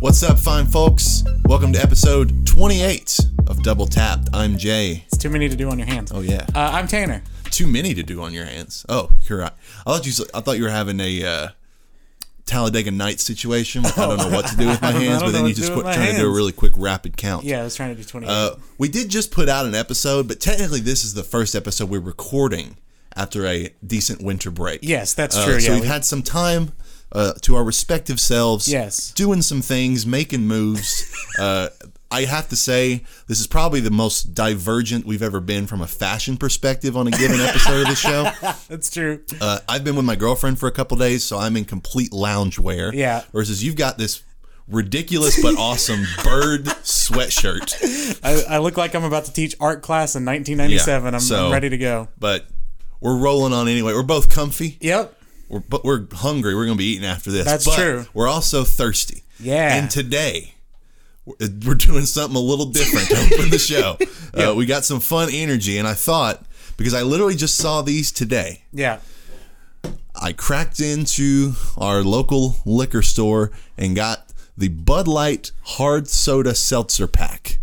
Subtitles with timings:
[0.00, 1.22] What's up, fine folks?
[1.44, 4.28] Welcome to episode 28 of Double Tapped.
[4.32, 5.04] I'm Jay.
[5.06, 6.10] It's too many to do on your hands.
[6.12, 7.22] Oh yeah, Uh, I'm Tanner.
[7.50, 8.84] too many to do on your hands.
[8.88, 9.52] Oh, you're right.
[9.86, 10.24] I thought you.
[10.34, 11.48] I thought you were having a uh,
[12.46, 13.84] Talladega Nights situation.
[13.86, 16.12] I don't know what to do with my hands, but then you just quit trying
[16.14, 17.44] to do a really quick rapid count.
[17.44, 18.30] Yeah, I was trying to do 28.
[18.30, 21.90] Uh, we did just put out an episode, but technically this is the first episode
[21.90, 22.76] we're recording
[23.16, 24.80] after a decent winter break.
[24.82, 25.60] yes, that's Uh, true.
[25.60, 26.72] so yeah, we've we- had some time
[27.12, 28.70] uh, to our respective selves.
[28.70, 29.12] Yes.
[29.12, 31.12] Doing some things, making moves.
[31.38, 31.68] uh,
[32.12, 35.86] I have to say, this is probably the most divergent we've ever been from a
[35.86, 38.24] fashion perspective on a given episode of the show.
[38.68, 39.20] that's true.
[39.40, 42.58] Uh, I've been with my girlfriend for a couple days, so I'm in complete lounge
[42.58, 42.92] wear.
[42.92, 43.22] Yeah.
[43.32, 44.24] Versus you've got this
[44.66, 48.20] ridiculous but awesome bird sweatshirt.
[48.24, 51.04] I, I look like I'm about to teach art class in 1997.
[51.04, 52.08] Yeah, I'm, so- I'm ready to go.
[52.18, 52.46] But
[53.00, 53.92] we're rolling on anyway.
[53.92, 54.78] We're both comfy.
[54.80, 55.14] Yep.
[55.50, 56.54] We're, but we're hungry.
[56.54, 57.44] We're going to be eating after this.
[57.44, 58.06] That's But true.
[58.14, 59.24] We're also thirsty.
[59.40, 59.74] Yeah.
[59.74, 60.54] And today,
[61.26, 63.98] we're doing something a little different to open the show.
[64.34, 66.44] uh, we got some fun energy, and I thought,
[66.76, 69.00] because I literally just saw these today, Yeah.
[70.22, 77.06] I cracked into our local liquor store and got the Bud Light Hard Soda Seltzer
[77.06, 77.59] Pack.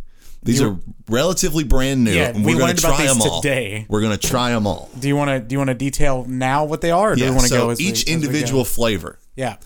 [0.47, 0.77] These You- are
[1.09, 3.41] relatively brand new, Yeah, and we we're going learned to about try these them all.
[3.41, 3.85] today.
[3.89, 4.89] We're going to try them all.
[4.99, 7.21] Do you want to do you want to detail now what they are, or do
[7.21, 9.19] Yeah, we want to so go as we- each we individual flavor.
[9.35, 9.57] Yeah.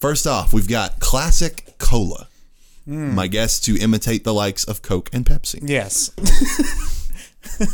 [0.00, 2.28] First off, we've got classic cola.
[2.86, 3.14] Hmm.
[3.14, 5.60] My guess to imitate the likes of Coke and Pepsi.
[5.62, 6.10] Yes.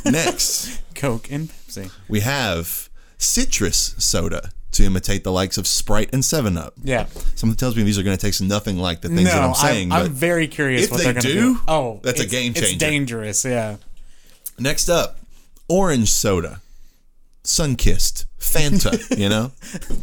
[0.05, 1.91] Next, Coke and Pepsi.
[2.09, 6.75] we have citrus soda to imitate the likes of Sprite and 7 Up.
[6.83, 7.07] Yeah.
[7.35, 9.55] Something tells me these are going to taste nothing like the things no, that I'm
[9.55, 9.93] saying.
[9.93, 11.61] I'm, I'm very curious if what they they're going to do, do.
[11.69, 12.79] Oh, that's a it's- game It's changer.
[12.79, 13.45] dangerous.
[13.45, 13.77] Yeah.
[14.59, 15.19] next up,
[15.69, 16.61] orange soda,
[17.45, 19.53] Sunkist, Fanta, you know?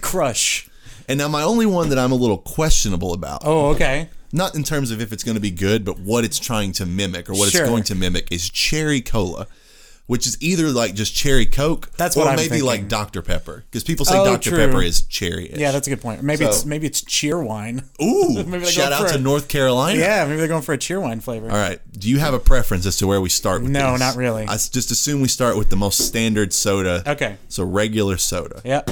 [0.01, 0.69] Crush.
[1.07, 4.09] And now my only one that I'm a little questionable about, Oh, okay.
[4.31, 6.85] not in terms of if it's going to be good, but what it's trying to
[6.85, 7.61] mimic or what Sure.
[7.61, 9.47] it's going to mimic is cherry cola,
[10.05, 12.87] which is either like just cherry Coke That's or what I'm maybe like.
[12.89, 13.21] Dr.
[13.21, 13.63] Pepper.
[13.69, 14.49] Because people say Oh, Dr.
[14.49, 14.57] true.
[14.59, 15.49] Pepper is cherry.
[15.55, 16.21] Yeah, that's a good point.
[16.23, 17.83] Maybe So- it's maybe it's Cheerwine.
[18.01, 19.97] Ooh, shout out to a- North Carolina.
[19.99, 21.49] Yeah, maybe they're going for a Cheerwine flavor.
[21.49, 21.79] All right.
[21.97, 23.99] Do you have a preference as to where we start with No, these?
[24.01, 24.45] not really.
[24.47, 27.01] i just assume we start with the most standard soda.
[27.07, 27.37] Okay.
[27.47, 28.61] So regular soda.
[28.65, 28.89] yep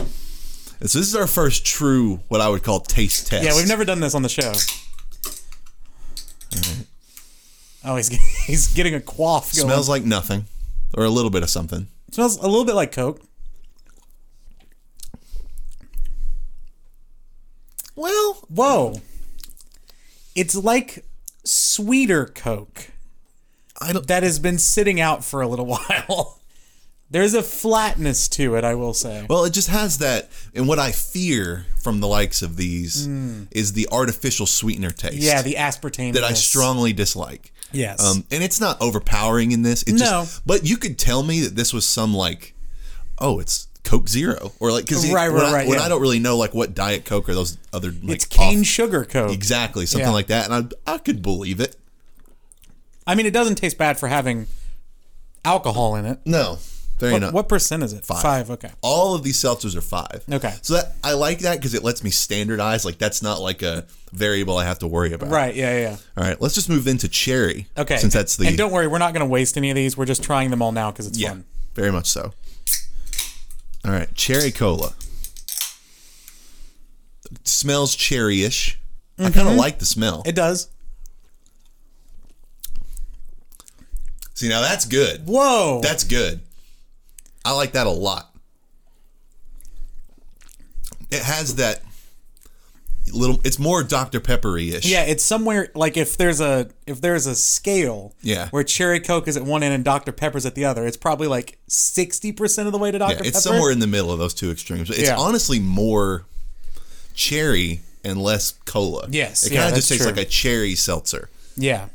[0.80, 3.44] And so this is our first true, what I would call taste test.
[3.44, 4.54] Yeah, we've never done this on the show.
[7.84, 8.10] Oh, he's
[8.46, 9.66] he's getting a quaff going.
[9.68, 10.46] Smells like nothing,
[10.96, 11.88] or a little bit of something.
[12.12, 13.22] smells a little bit like Coke.
[17.96, 19.02] Well, Whoa.
[20.36, 21.06] It's like
[21.44, 22.92] sweeter Coke
[23.82, 24.08] I don't.
[24.08, 25.66] that has been sitting out for a little
[26.08, 26.41] while.
[27.12, 29.26] There's a flatness to it, I will say.
[29.30, 33.06] Well, it just has that, and what I fear from the likes of these
[33.52, 35.16] is the artificial sweetener taste.
[35.18, 37.52] Yeah, the aspartame that I strongly dislike.
[37.74, 38.02] Yes.
[38.04, 39.84] Um, and it's not overpowering in this.
[39.84, 40.06] It No.
[40.24, 42.54] just, but you could tell me that this was some like,
[43.20, 45.86] oh, it's Coke Zero, or like because Right, when, right, I, right, when yeah.
[45.86, 48.66] I don't really know like what Diet Coke or those other like it's cane off-
[48.66, 49.32] sugar Coke.
[49.34, 50.14] exactly something Yeah.
[50.14, 51.76] like that, and I I could believe it.
[53.06, 54.48] I mean, it doesn't taste bad for having
[55.44, 56.20] alcohol in it.
[56.26, 56.60] No,
[57.02, 58.06] What, what percent is it?
[58.06, 58.22] Five.
[58.22, 58.52] Five.
[58.52, 58.70] Okay.
[58.82, 60.24] all of these seltzers are five.
[60.32, 60.54] Okay.
[60.62, 62.86] So that I like that because it lets me standardize.
[62.86, 65.30] Like that's not like a variable I have to worry about.
[65.30, 65.56] Right.
[65.56, 65.78] Yeah.
[65.80, 65.98] Yeah.
[66.18, 66.40] All right.
[66.42, 67.68] Let's just move into cherry.
[67.78, 67.98] Okay.
[67.98, 69.98] Since that's the and don't worry, we're not going to waste any of these.
[69.98, 71.46] We're just trying them all now because it's yeah, fun.
[71.74, 72.34] very much so.
[73.84, 74.94] All right, cherry cola.
[77.32, 78.80] It smells cherry-ish.
[79.18, 80.20] I kind of like the smell.
[80.20, 80.30] Mm-hmm.
[80.30, 80.68] It does.
[84.34, 85.28] See, now that's good.
[85.28, 85.82] Whoa.
[85.82, 86.42] That's good.
[87.44, 88.34] I like that a lot.
[91.10, 91.82] It has that
[93.12, 93.42] little.
[93.44, 94.86] It's more Dr Peppery ish.
[94.86, 98.48] yeah, it's somewhere like if there's a if there's a scale Yeah.
[98.50, 101.28] where cherry coke is at one end and Dr Pepper's at the other, it's probably
[101.28, 103.28] like sixty percent of the way to Dr Yeah, Pepper.
[103.28, 104.90] it's somewhere in the middle of those two extremes.
[104.90, 105.18] It's Yeah.
[105.18, 106.26] honestly more
[107.14, 109.08] cherry and less cola.
[109.10, 110.14] Yes, it yeah, kind of just tastes true.
[110.14, 111.88] like a cherry seltzer Yeah.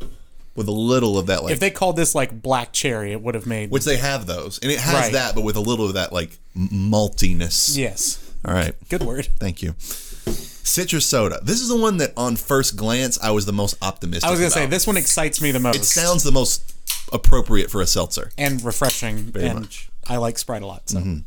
[0.57, 1.53] With a little of that like.
[1.53, 4.59] If they called this like black cherry, it would have made which they have those,
[4.61, 5.13] and it has Right.
[5.13, 7.77] that, but with a little of that like maltiness.
[7.77, 8.19] yes.
[8.45, 9.29] All right, Good word.
[9.41, 9.75] thank you.
[9.79, 11.41] Citrus soda.
[11.43, 14.27] This is the one that, on first glance, I was the most optimistic.
[14.27, 14.71] I was gonna say about.
[14.71, 15.77] this one excites me the most.
[15.77, 16.75] It sounds the most
[17.13, 18.31] appropriate for a seltzer.
[18.39, 19.17] and refreshing.
[19.19, 19.89] Very and much.
[20.09, 20.89] I like Sprite a lot.
[20.91, 20.99] So.
[20.99, 21.19] Mm-hmm.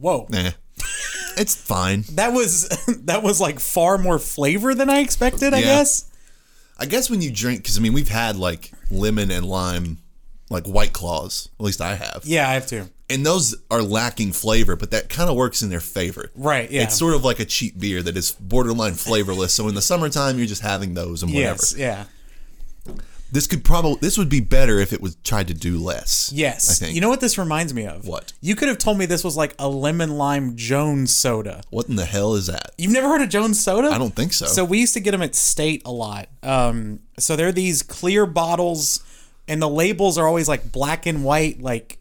[0.00, 0.26] Whoa.
[0.30, 0.50] Nah,
[1.36, 2.04] it's fine.
[2.12, 2.68] That was
[3.04, 5.54] that was like far more flavor than I expected.
[5.54, 5.64] I Yeah.
[5.64, 6.10] guess.
[6.78, 9.98] I guess when you drink, because I mean, we've had like lemon and lime,
[10.48, 11.48] like White Claws.
[11.58, 12.22] At least I have.
[12.24, 12.86] Yeah, I have too.
[13.10, 16.30] and those are lacking flavor, but that kind of works in their favor.
[16.34, 16.84] Right, yeah.
[16.84, 19.52] It's sort of like a cheap beer that is borderline flavorless.
[19.52, 21.58] so in the summertime, you're just having those and whatever.
[21.60, 22.04] Yes, yeah.
[23.32, 26.32] This could probably this would be better if it was tried to do less.
[26.34, 26.70] Yes.
[26.70, 26.94] I think.
[26.94, 28.06] You know what this reminds me of?
[28.06, 28.32] What?
[28.40, 31.62] You could have told me this was like a lemon lime Jones soda.
[31.70, 32.72] What in the hell is that?
[32.76, 33.88] You've never heard of Jones soda?
[33.88, 34.46] I don't think so.
[34.46, 36.28] So we used to get them at State a lot.
[36.42, 39.04] Um, so they're these clear bottles,
[39.46, 41.98] and the labels are always like black and white, like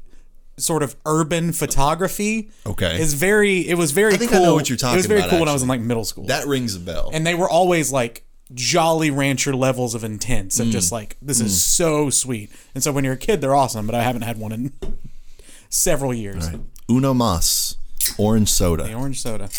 [0.57, 2.49] sort of urban photography.
[2.65, 2.97] Okay.
[2.97, 3.67] It's very.
[3.67, 4.13] It was very.
[4.13, 4.45] I think I cool.
[4.45, 4.95] know what you're talking about.
[4.95, 6.25] It was very about, cool when I was in like middle school.
[6.25, 7.11] that rings a bell.
[7.13, 8.23] and they were always like
[8.53, 10.61] Jolly Rancher levels of intense Mm.
[10.63, 12.49] and just like this is so sweet.
[12.73, 13.85] And so when you're a kid, they're awesome.
[13.85, 14.73] But I haven't had one in
[15.69, 16.47] several years.
[16.89, 17.77] Uno Mas,
[18.17, 18.83] orange soda.
[18.83, 19.49] The orange soda.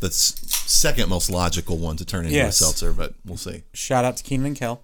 [0.00, 0.34] The s-
[0.66, 2.60] second most logical one to turn into Yes.
[2.60, 3.62] a seltzer, but we'll see.
[3.74, 4.80] Shout out to Kenan and Kel.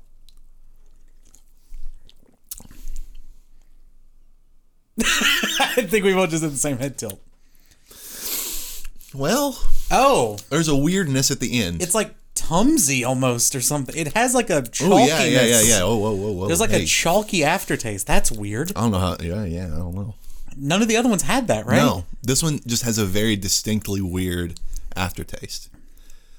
[5.01, 7.21] I think we both just did the same head tilt.
[9.15, 9.59] Well,
[9.91, 11.83] Oh, there's a weirdness at the end.
[11.83, 13.97] it's like Tumsy almost or something.
[13.97, 14.93] It has like a chalkiness.
[14.93, 15.81] oh yeah, yeah, yeah, yeah.
[15.82, 16.47] Oh, whoa, whoa, whoa.
[16.47, 16.82] There's like hey.
[16.82, 18.06] a chalky aftertaste.
[18.06, 18.73] That's weird.
[18.77, 19.17] I don't know how.
[19.21, 19.67] Yeah, yeah.
[19.67, 20.15] I don't know.
[20.56, 21.77] None of the other ones had that, right?
[21.77, 24.59] No, this one just has a very distinctly weird
[24.97, 25.69] aftertaste.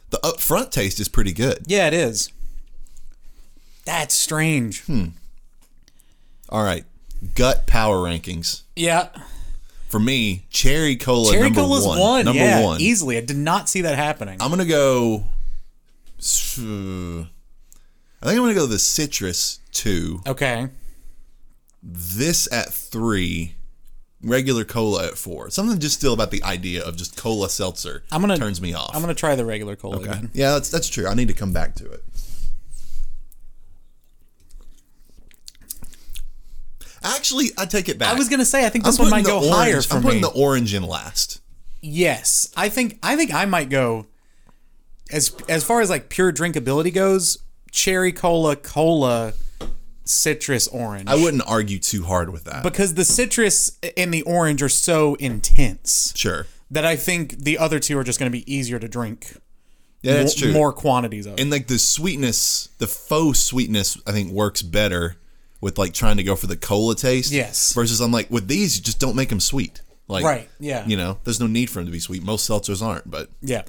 [0.10, 1.60] The upfront taste is pretty good.
[1.66, 2.32] Yeah, it is.
[3.86, 4.84] That's strange.
[4.84, 5.06] Hmm.
[6.50, 6.84] All right,
[7.36, 9.08] gut power rankings Yeah.
[9.88, 10.44] for me.
[10.50, 12.00] Cherry cola Cherry number Cola's one.
[12.00, 12.26] one.
[12.26, 12.82] Number yeah, one.
[12.82, 13.18] easily.
[13.18, 14.38] I did not see that happening.
[14.42, 15.24] I'm gonna go.
[16.22, 17.26] I
[18.28, 20.22] think I'm gonna go the citrus two.
[20.28, 20.68] okay.
[21.84, 23.56] This at three.
[24.24, 25.50] Regular cola at four.
[25.50, 28.04] Something just still about the idea of just cola seltzer.
[28.12, 28.92] I'm gonna- turns me off.
[28.94, 30.30] I'm gonna try the regular cola again.
[30.34, 31.08] Yeah, that's that's true.
[31.08, 32.04] I need to come back to it.
[37.04, 38.10] Actually, I take it back.
[38.10, 39.96] I was gonna say I think I'm this one might go the higher orange- for
[39.96, 40.28] I'm putting me.
[40.28, 41.42] the orange in last.
[41.82, 44.06] yes, I think I think I might go
[45.12, 47.38] as as far as like pure drinkability goes.
[47.72, 49.34] Cherry cola, cola,
[50.04, 51.08] citrus, orange.
[51.08, 52.64] I wouldn't argue too hard with that.
[52.64, 56.48] because the citrus and the orange are so intense sure.
[56.70, 59.38] that I think the other two are just going to be easier to drink.
[60.02, 60.54] Yeah, that's Mo- true.
[60.54, 61.40] More quantities of.
[61.40, 65.16] and like the sweetness, the faux sweetness, I think works better
[65.62, 67.32] with like trying to go for the cola taste.
[67.32, 67.74] Yes.
[67.74, 69.82] Versus I'm like with these, you just don't make them sweet.
[70.08, 70.86] Like Right, yeah.
[70.86, 72.24] You know, there's no need for them to be sweet.
[72.24, 73.62] Most seltzers aren't, but yeah.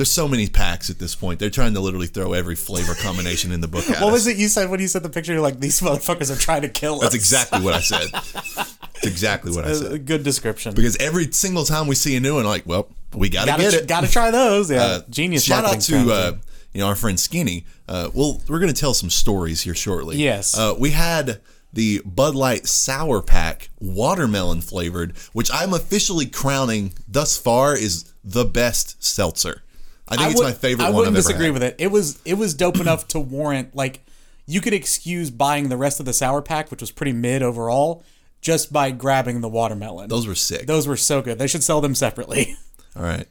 [0.00, 1.38] There's so many packs at this point.
[1.38, 3.82] They're trying to literally throw every flavor combination in the book.
[3.90, 4.12] At What us.
[4.12, 5.32] was it you said when you said the picture?
[5.34, 7.00] You're like, these motherfuckers are trying to kill us.
[7.02, 8.08] That's exactly what I said.
[8.12, 9.92] That's exactly what I said.
[9.92, 10.72] a good description.
[10.74, 13.74] Because every single time we see a new one, like, well, we gotta, gotta, get
[13.74, 13.86] it.
[13.88, 14.70] gotta try those.
[14.70, 15.44] Yeah, Uh, genius.
[15.44, 16.32] Shout out to uh,
[16.72, 17.66] you know our friend Skinny.
[17.86, 20.16] Uh, well, we're gonna tell some stories here shortly.
[20.16, 20.56] Yes.
[20.56, 21.40] Uh, we had
[21.74, 28.44] the Bud Light Sour Pack watermelon flavored, which I'm officially crowning thus far is the
[28.46, 29.62] best seltzer.
[30.10, 31.76] I think I it's would- my favorite I wouldn't disagree with it.
[31.78, 34.00] It was it was dope enough to warrant like
[34.46, 38.02] you could excuse buying the rest of the sour pack, which was pretty mid overall,
[38.40, 40.08] just by grabbing the watermelon.
[40.08, 40.66] Those were sick.
[40.66, 41.38] Those were so good.
[41.38, 42.56] They should sell them separately.
[42.96, 43.28] All right.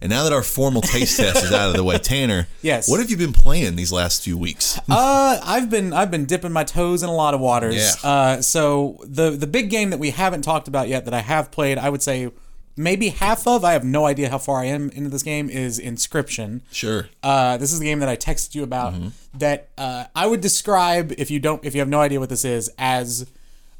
[0.00, 2.86] And now that our formal taste test is out of the way, Tanner, Yes.
[2.88, 4.78] what have you been playing these last few weeks?
[4.90, 7.74] Uh, I've been I've been dipping my toes in a lot of waters.
[7.74, 8.08] Yeah.
[8.08, 11.50] Uh, so the the big game that we haven't talked about yet that I have
[11.50, 12.30] played, I would say
[12.76, 13.64] maybe half of.
[13.64, 15.48] I have no idea how far I am into this game.
[15.48, 16.60] Is Inscryption.
[16.70, 17.08] Sure.
[17.22, 18.94] Uh, this is the game that I texted you about
[19.34, 22.44] that uh, I would describe if you don't if you have no idea what this
[22.44, 23.30] is as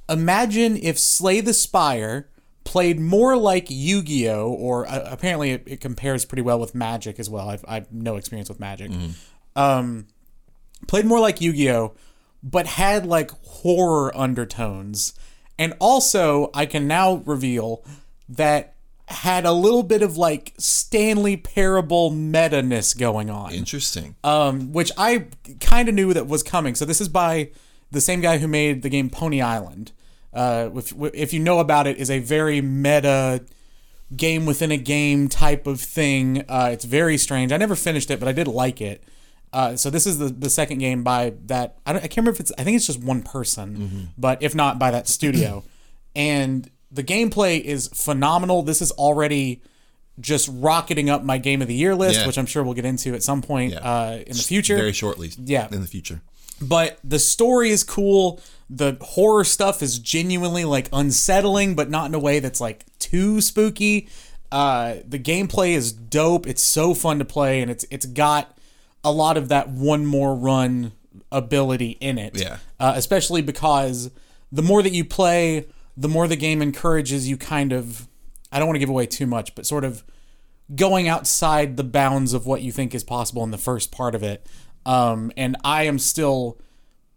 [0.09, 2.29] imagine if Slay the Spire
[2.65, 7.31] played more like Yu-Gi-Oh or uh, apparently it, it compares pretty well with Magic as
[7.31, 7.49] well.
[7.49, 8.91] I've I've no experience with Magic.
[9.55, 10.07] Um,
[10.87, 11.95] played more like Yu-Gi-Oh
[12.47, 15.15] but had like horror undertones.
[15.59, 17.85] And also, I can now reveal
[18.29, 18.75] that
[19.09, 24.17] had a little bit of like Stanley Parable meta-ness going on Interesting.
[24.25, 25.27] um, which I
[25.61, 26.75] kind of knew that was coming.
[26.75, 27.51] So this is by
[27.91, 29.93] the same guy who made the game Pony Island.
[30.35, 33.45] Uh, if, if you know about it, is a very meta
[34.17, 36.45] game within a game type of thing.
[36.49, 37.53] Uh, it's very strange.
[37.53, 39.03] I never finished it, but I did like it.
[39.53, 41.79] Uh, so this is the, the second game by that.
[41.87, 42.53] I, don't, I can't remember if it's.
[42.59, 45.63] I think it's just one person, but if not by that studio.
[46.15, 48.63] and the gameplay is phenomenal.
[48.63, 49.63] This is already
[50.19, 52.27] just rocketing up my game of the year list, Yeah.
[52.27, 53.79] which I'm sure we'll get into at some point Yeah.
[53.81, 54.77] uh, in the future.
[54.77, 55.33] Very shortly.
[55.43, 55.69] Yeah.
[55.71, 56.23] In the future.
[56.59, 58.41] but the story is cool.
[58.71, 63.43] The horror stuff is genuinely like unsettling, but not in a way that's like too
[63.43, 64.09] spooky.
[64.51, 66.47] Uh, the gameplay is dope.
[66.47, 68.57] It's so fun to play, and it's it's got
[69.05, 70.93] a lot of that one more run
[71.31, 72.39] ability in it.
[72.39, 72.57] Yeah.
[72.81, 74.11] Uh, especially because
[74.51, 75.67] the more that you play,
[75.97, 78.09] the more the game encourages you kind of
[78.53, 80.05] I don't want to give away too much, but sort of
[80.75, 84.23] going outside the bounds of what you think is possible in the first part of
[84.23, 84.47] it.
[84.85, 86.61] Um, and I am still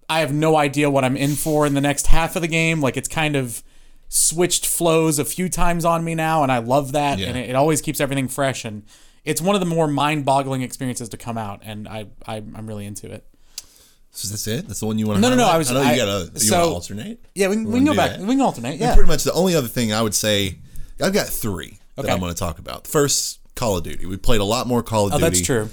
[0.09, 2.81] I have no idea what I'm in for in the next half of the game.
[2.81, 3.63] Like it's kind of
[4.07, 7.19] switched flows a few times on me now, and I love that.
[7.19, 7.27] Yeah.
[7.27, 8.83] And it, it always keeps everything fresh, and
[9.23, 12.87] it's one of the more mind-boggling experiences to come out, and I, I I'm really
[12.87, 13.23] into it.
[14.11, 14.67] So that's it.
[14.67, 15.21] That's the one you want to.
[15.21, 16.31] No, no, no, I was- I know I- you got to.
[16.33, 17.23] You so- alternate?
[17.35, 18.11] Yeah, we, can- we can go back.
[18.11, 18.19] that?
[18.21, 18.79] We can alternate.
[18.79, 18.93] Yeah.
[18.95, 20.57] Pretty much the only other thing I would say,
[21.01, 22.87] I've got three that I'm going to talk about.
[22.87, 24.05] First, Call of Duty.
[24.05, 25.29] We played a lot more Call of Oh, Duty.
[25.29, 25.69] that's true.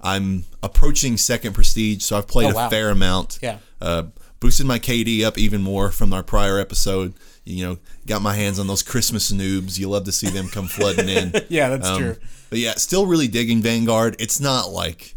[0.00, 2.70] I'm approaching second prestige, so I've played Oh, a wow.
[2.70, 3.38] fair amount.
[3.42, 3.58] Yeah.
[3.80, 4.04] Uh,
[4.40, 7.14] boosted my KD up even more from our prior episode.
[7.44, 9.78] You know, got my hands on those Christmas noobs.
[9.78, 11.32] You love to see them come flooding in.
[11.48, 12.16] Yeah, that's Um, true.
[12.50, 14.16] But yeah, still really digging Vanguard.
[14.18, 15.15] It's not like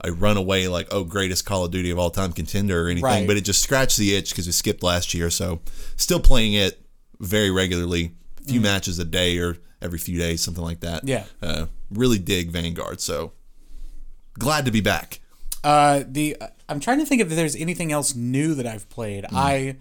[0.00, 3.04] I run away like oh greatest Call of Duty of all time contender or anything,
[3.04, 3.26] Right.
[3.26, 5.30] but it just scratched the itch because we skipped last year.
[5.30, 5.60] So
[5.96, 6.80] still playing it
[7.20, 11.04] very regularly, a few matches a day or every few days, something like that.
[11.04, 11.08] Mm.
[11.08, 11.24] Yeah.
[11.42, 13.00] uh, really dig Vanguard.
[13.00, 13.32] So
[14.38, 15.20] glad to be back.
[15.64, 16.36] Uh, the
[16.68, 19.24] I'm trying to think if there's anything else new that I've played.
[19.30, 19.36] Hmm.
[19.36, 19.76] I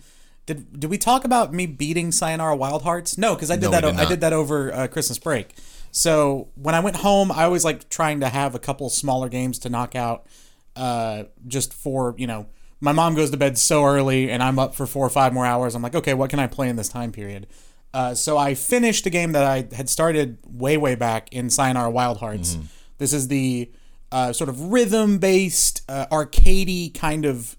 [0.46, 0.80] did.
[0.80, 3.18] Did we talk about me beating Sayonara Wild Hearts?
[3.18, 3.82] No, because I did No, that.
[3.82, 5.56] did o- I did that over uh, Christmas break.
[5.96, 9.60] So when I went home, I always like trying to have a couple smaller games
[9.60, 10.28] to knock out,
[10.76, 12.48] uh, just for you know.
[12.82, 15.46] My mom goes to bed so early, and I'm up for four or five more
[15.46, 15.74] hours.
[15.74, 17.48] I'm like, okay, what can I play in this time period?
[17.94, 21.90] Uh, so I finished a game that I had started way, way back in Sayonara
[21.90, 22.56] Wild Hearts.
[22.56, 22.66] Mm-hmm.
[22.98, 23.72] This is the
[24.12, 27.56] uh, sort of rhythm-based, uh, arcadey kind of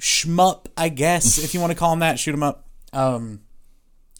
[0.00, 2.18] shmup, I guess, if you want to call them that.
[2.18, 2.66] Shoot 'em up.
[2.94, 3.42] Um,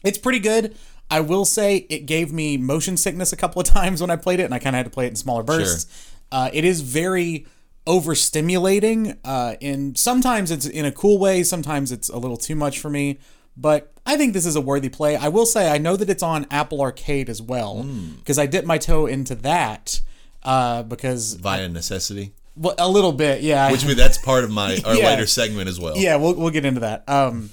[0.03, 0.77] it's pretty good.
[1.11, 4.39] I will say it gave me motion sickness a couple of times when I played
[4.39, 5.85] it, and I kind of had to play it in smaller bursts.
[6.31, 7.45] Uh, it is very
[7.85, 9.17] overstimulating.
[9.23, 11.43] Uh, and sometimes it's in a cool way.
[11.43, 13.19] Sometimes it's a little too much for me.
[13.57, 15.15] But I think this is a worthy play.
[15.15, 17.83] I will say I know that it's on Apple Arcade as well
[18.19, 19.99] because I dipped my toe into that
[20.43, 23.69] uh, because Via necessity, well, a little bit, yeah.
[23.71, 25.07] Which we, that's part of my our Yeah.
[25.09, 25.97] later segment as well.
[25.97, 27.07] yeah, we'll, we'll get into that.
[27.09, 27.49] Um,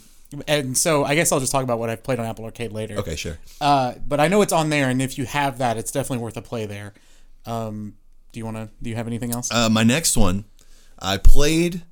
[0.47, 2.97] and so I guess I'll just talk about what I've played on Apple Arcade later.
[2.99, 3.39] Okay, sure.
[3.61, 6.37] Uh, but I know it's on there, and if you have that, it's definitely worth
[6.37, 6.93] a play there.
[7.47, 7.95] Um,
[8.33, 8.69] do you want to?
[8.83, 9.51] Do you have anything else?
[9.51, 10.45] Uh, my next one,
[10.99, 11.83] I played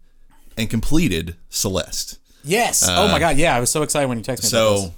[0.59, 2.19] and completed Celeste.
[2.45, 2.87] yes.
[2.89, 3.57] oh my god, yeah!
[3.57, 4.49] I was so excited when you texted me.
[4.49, 4.93] So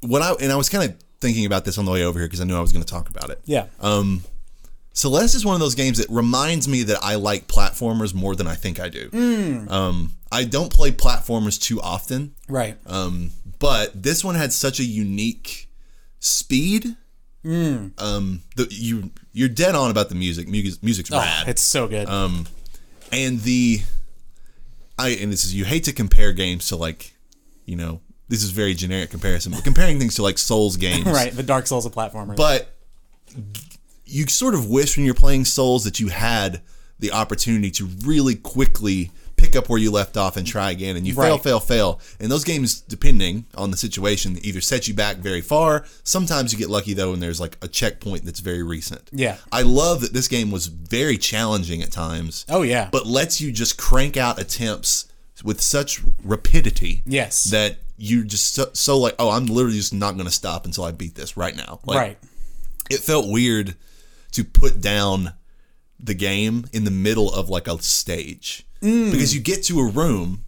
[0.00, 2.28] what I and I was kind of thinking about this on the way over here
[2.28, 3.40] because I knew I was going to talk about it.
[3.46, 4.22] yeah, Um,
[4.96, 8.46] Celeste is one of those games that reminds me that I like platformers more than
[8.46, 9.10] I think I do.
[9.10, 9.68] Hmm.
[9.68, 12.78] Um, I don't play platformers too often, right.
[12.86, 15.68] um, but this one had such a unique
[16.18, 16.96] speed.
[17.42, 17.88] Hmm.
[17.98, 20.48] Um, the, you you're dead on about the music.
[20.48, 21.46] Music music's Oh, rad.
[21.46, 22.08] it's so good.
[22.08, 22.46] Um,
[23.12, 23.82] and the
[24.98, 27.12] I and this is you hate to compare games to like,
[27.66, 31.36] you know, this is very generic comparison, but comparing things to like Souls games, right.
[31.36, 32.36] The Dark Souls of platformers.
[32.36, 32.74] But
[34.06, 36.62] you sort of wish when you're playing Souls that you had
[36.98, 40.96] the opportunity to really quickly pick up where you left off and try again.
[40.96, 41.42] And you fail, Right.
[41.42, 42.00] fail, fail.
[42.18, 45.84] And those games, depending on the situation, either set you back very far.
[46.04, 49.02] Sometimes you get lucky though, and there's like a checkpoint that's very recent.
[49.12, 49.36] Yeah.
[49.52, 52.46] I love that this game was very challenging at times.
[52.48, 52.88] oh yeah.
[52.90, 55.06] But lets you just crank out attempts
[55.44, 57.02] with such rapidity.
[57.04, 57.44] Yes.
[57.44, 60.84] That you just so, so like, oh, I'm literally just not going to stop until
[60.84, 61.80] I beat this right now.
[61.84, 62.18] Like, right.
[62.90, 63.74] it felt weird
[64.32, 65.32] to put down
[65.98, 70.44] the game in the middle of like a stage because you get to a room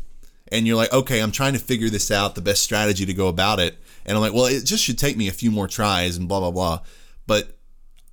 [0.53, 3.29] and you're like okay i'm trying to figure this out the best strategy to go
[3.29, 6.17] about it and i'm like well it just should take me a few more tries
[6.19, 6.81] and blah blah blah
[7.27, 7.57] but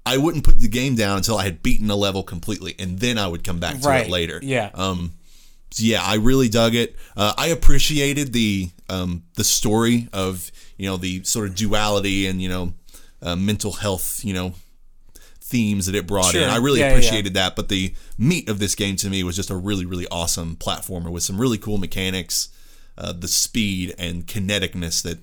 [0.06, 3.18] i wouldn't put the game down until i had beaten a level completely and then
[3.18, 4.06] i would come back to Right.
[4.08, 4.70] it later Yeah.
[4.74, 5.12] um,
[5.72, 6.96] so yeah, I really dug it.
[7.18, 12.42] Uh, I appreciated the um, the story of you know the sort of duality and
[12.42, 12.74] you know
[13.22, 14.54] uh, mental health you know
[15.48, 16.42] themes that it brought in.
[16.42, 16.50] Sure.
[16.50, 17.56] I really Yeah, yeah, appreciated that.
[17.56, 21.12] But the meat of this game to me was just a really really awesome platformer
[21.12, 22.50] with some really cool mechanics,
[22.98, 25.20] uh, the speed and kineticness that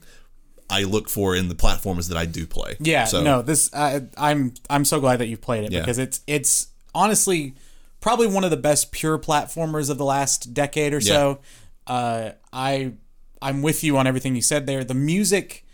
[0.70, 2.76] I look for in the platformers that I do play.
[2.80, 5.80] Yeah, So, no, this I I'm I'm so glad that you've played it Yeah.
[5.80, 7.54] because it's it's honestly
[8.00, 11.40] probably one of the best pure platformers of the last decade or so.
[11.86, 12.92] Uh, I
[13.42, 14.84] I'm with you on everything you said there.
[14.84, 15.64] The music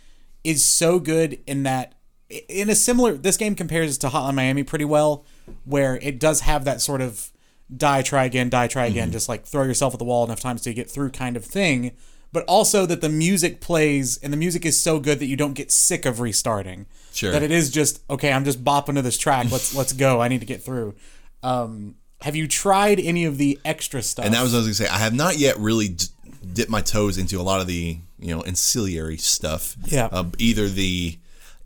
[0.42, 1.92] is so good in that
[2.30, 5.24] in a similar this game compares to Hotline Miami pretty well,
[5.64, 7.30] where it does have that sort of
[7.74, 8.92] die, try again, die, try Mm-hmm.
[8.92, 11.44] again, just like throw yourself at the wall enough times to get through kind of
[11.44, 11.92] thing.
[12.30, 15.54] But also that the music plays and the music is so good that you don't
[15.54, 16.84] get sick of restarting.
[17.14, 17.32] Sure.
[17.32, 18.30] That it is just okay.
[18.32, 19.50] I'm just bopping to this track.
[19.50, 20.20] Let's let's go.
[20.20, 20.94] I need to get through.
[21.42, 24.26] Um, have you tried any of the extra stuff?
[24.26, 24.94] And that was what I was gonna say.
[24.94, 26.04] I have not yet really d-
[26.52, 29.76] dipped my toes into a lot of the you know ancillary stuff.
[29.86, 30.08] Yeah.
[30.12, 31.16] Uh, either the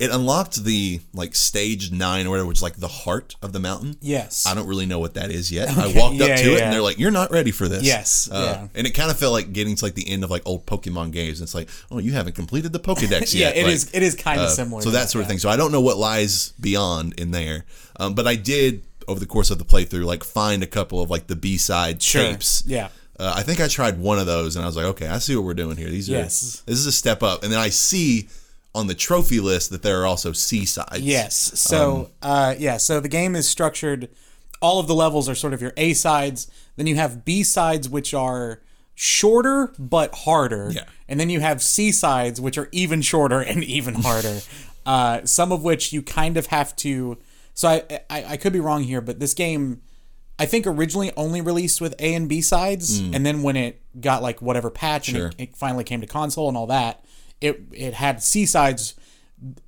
[0.02, 3.60] it unlocked the like stage nine or whatever, which is like the heart of the
[3.60, 3.96] mountain.
[4.00, 4.46] yes.
[4.46, 5.68] I don't really know what that is yet.
[5.68, 6.64] I Okay, walked up to yeah, it yeah.
[6.64, 8.68] and they're like, "You're not ready for this." Yes, Uh, yeah.
[8.74, 11.12] And it kind of felt like getting to like the end of like old Pokemon
[11.12, 11.38] games.
[11.40, 13.90] And it's like, "Oh, you haven't completed the Pokédex yeah, yet." it Like, is.
[13.94, 14.82] It is kind of uh, similar.
[14.82, 15.38] So that sort of thing.
[15.38, 17.64] So I don't know what lies beyond in there,
[18.00, 21.10] um, but I did over the course of the playthrough like find a couple of
[21.10, 22.22] like the B side Sure.
[22.24, 22.62] tapes.
[22.66, 22.88] Yeah.
[23.20, 25.36] Uh, I think I tried one of those and I was like, okay, I see
[25.36, 25.88] what we're doing here.
[25.90, 26.62] These are Yes.
[26.66, 27.42] this is a step up.
[27.44, 28.28] And then I see
[28.74, 31.00] on the trophy list that there are also C sides.
[31.00, 31.34] Yes.
[31.60, 32.76] So, Um, uh, yeah.
[32.78, 34.08] So the game is structured.
[34.60, 36.48] All of the levels are sort of your A sides.
[36.76, 38.60] Then you have B sides, which are
[38.94, 40.70] shorter but harder.
[40.74, 40.84] Yeah.
[41.08, 44.40] And then you have C sides, which are even shorter and even harder.
[44.86, 47.18] uh, some of which you kind of have to.
[47.54, 49.82] So I, I I could be wrong here, but this game.
[50.38, 54.22] I think originally only released with A and B sides, and then when it got
[54.22, 55.12] like whatever patch Mm.
[55.12, 55.24] Sure.
[55.26, 57.04] and it, it finally came to console and all that,
[57.42, 58.94] it it had C sides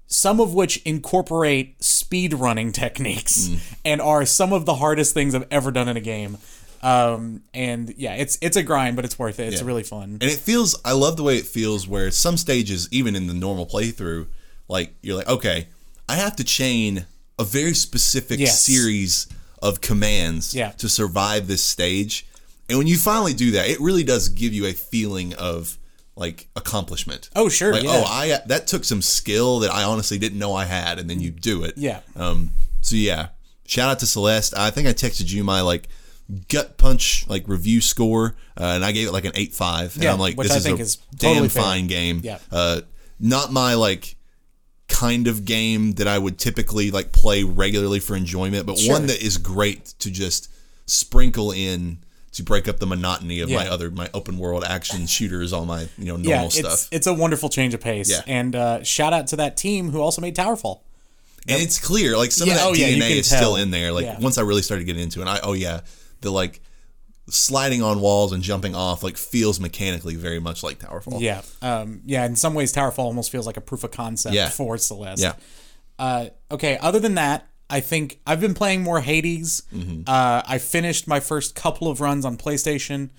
[0.06, 3.58] some of which incorporate speed running techniques Mm.
[3.84, 6.38] and are some of the hardest things I've ever done in a game.
[6.82, 9.48] Um, and yeah, it's it's a grind, but it's worth it.
[9.52, 9.66] It's Yeah.
[9.66, 10.18] really fun.
[10.20, 13.34] And it feels I love the way it feels where some stages, even in the
[13.34, 14.26] normal playthrough,
[14.68, 15.66] like you're like, okay,
[16.08, 17.06] I have to chain
[17.38, 18.62] a very specific Yes.
[18.62, 19.26] series
[19.62, 20.70] of commands Yeah.
[20.72, 22.26] to survive this stage.
[22.68, 25.78] And when you finally do that, it really does give you a feeling of
[26.16, 27.28] like accomplishment.
[27.34, 27.90] Oh, sure, Like, yeah.
[27.92, 31.20] oh, I that took some skill that I honestly didn't know I had, and then
[31.20, 31.74] you do it.
[31.76, 32.00] Yeah.
[32.16, 32.50] Um.
[32.80, 33.28] So yeah,
[33.66, 34.56] shout out to Celeste.
[34.56, 35.88] I think I texted you my like
[36.48, 39.94] gut punch like review score, uh, and I gave it like an eight five.
[39.94, 41.62] And Yeah, I'm like, which this I is think a is damn fair.
[41.62, 42.20] fine game.
[42.22, 42.38] Yeah.
[42.52, 42.82] Uh,
[43.20, 44.16] not my like
[44.88, 48.92] kind of game that I would typically like play regularly for enjoyment, but Sure.
[48.92, 50.48] one that is great to just
[50.86, 51.98] sprinkle in
[52.34, 55.88] to break up the monotony of my other my open world action shooters, all my
[55.98, 56.88] you know normal yeah, it's stuff.
[56.92, 58.10] it's a wonderful change of pace.
[58.10, 58.20] Yeah.
[58.26, 60.80] And uh, shout out to that team who also made Towerfall.
[61.48, 63.38] and it's clear like some Yeah, of that oh, DNA is tell.
[63.38, 63.92] still in there.
[63.92, 64.18] Like Yeah.
[64.20, 65.80] once I really started getting into it, I oh yeah,
[66.22, 66.60] the like
[67.28, 71.20] sliding on walls and jumping off like feels mechanically very much like Towerfall.
[71.20, 71.40] Yeah.
[71.62, 72.26] Um, yeah.
[72.26, 74.48] In some ways, Towerfall almost feels like a proof of concept Yeah.
[74.50, 75.22] for Celeste.
[75.22, 75.34] Yeah.
[75.98, 76.76] Uh, okay.
[76.78, 79.62] Other than that, I think I've been playing more Hades.
[79.72, 80.02] Mm-hmm.
[80.06, 83.10] Uh, I finished my first couple of runs on PlayStation.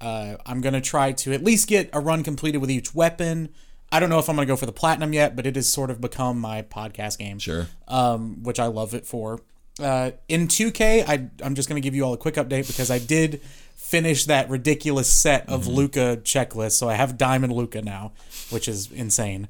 [0.00, 3.48] Uh, I'm gonna try to at least get a run completed with each weapon.
[3.90, 5.90] I don't know if I'm gonna go for the platinum yet, but it has sort
[5.90, 7.38] of become my podcast game.
[7.38, 7.66] Sure.
[7.88, 9.40] Um, which I love it for.
[9.80, 12.98] Uh, in 2K, I, I'm just gonna give you all a quick update because I
[12.98, 13.40] did
[13.76, 18.12] finish that ridiculous set of Luka checklists, so I have Diamond Luka now,
[18.50, 19.48] which is insane.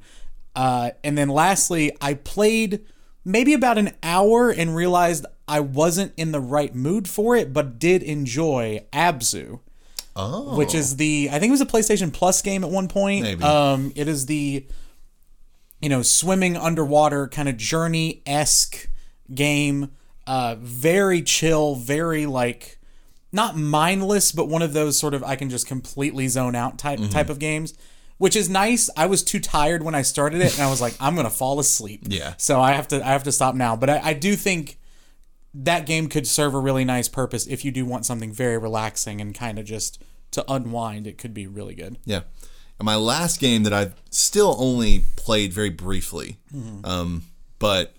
[0.55, 2.85] Uh, and then lastly, I played
[3.25, 7.79] maybe about an hour and realized I wasn't in the right mood for it, but
[7.79, 9.59] did enjoy Abzu,
[10.15, 10.55] Oh.
[10.57, 13.23] which is the I think it was a PlayStation Plus game at one point.
[13.23, 13.43] Maybe.
[13.43, 14.65] Um, it is the
[15.81, 18.89] you know swimming underwater kind of journey esque
[19.33, 19.91] game.
[20.27, 22.77] Uh, very chill, very like
[23.31, 26.99] not mindless, but one of those sort of I can just completely zone out type
[26.99, 27.09] Mm-hmm.
[27.11, 27.73] type of games,
[28.19, 28.89] which is nice.
[28.95, 31.59] I was too tired when I started it, and I was like, I'm gonna fall
[31.59, 32.01] asleep.
[32.07, 32.35] Yeah.
[32.37, 33.75] So I have to I have to stop now.
[33.75, 34.77] But I, I do think
[35.55, 39.19] that game could serve a really nice purpose if you do want something very relaxing
[39.19, 39.99] and kind of just
[40.31, 41.07] to unwind.
[41.07, 41.97] It could be really good.
[42.05, 42.21] Yeah.
[42.77, 46.85] And my last game that I've still only played very briefly, Mm-hmm.
[46.85, 47.23] um,
[47.57, 47.95] but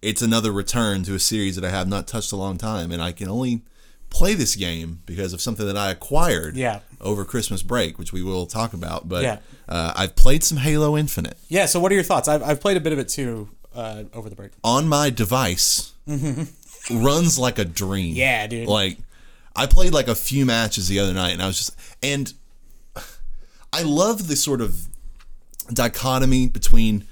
[0.00, 3.02] it's another return to a series that I have not touched a long time, and
[3.02, 3.62] I can only
[4.10, 6.80] play this game because of something that I acquired Yeah.
[7.00, 9.08] over Christmas break, which we will talk about.
[9.08, 9.38] But Yeah.
[9.68, 11.66] uh, I've played some Halo Infinite Yeah.
[11.66, 12.28] So what are your thoughts?
[12.28, 14.52] I've, I've played a bit of it too uh, over the break.
[14.64, 15.92] on my device.
[16.90, 18.10] runs like a dream.
[18.12, 18.16] Mm-hmm.
[18.18, 18.68] Yeah, dude.
[18.68, 18.98] Like
[19.54, 22.32] I played like a few matches the other night, and I was just and
[23.72, 24.86] I love the sort of
[25.72, 27.06] dichotomy between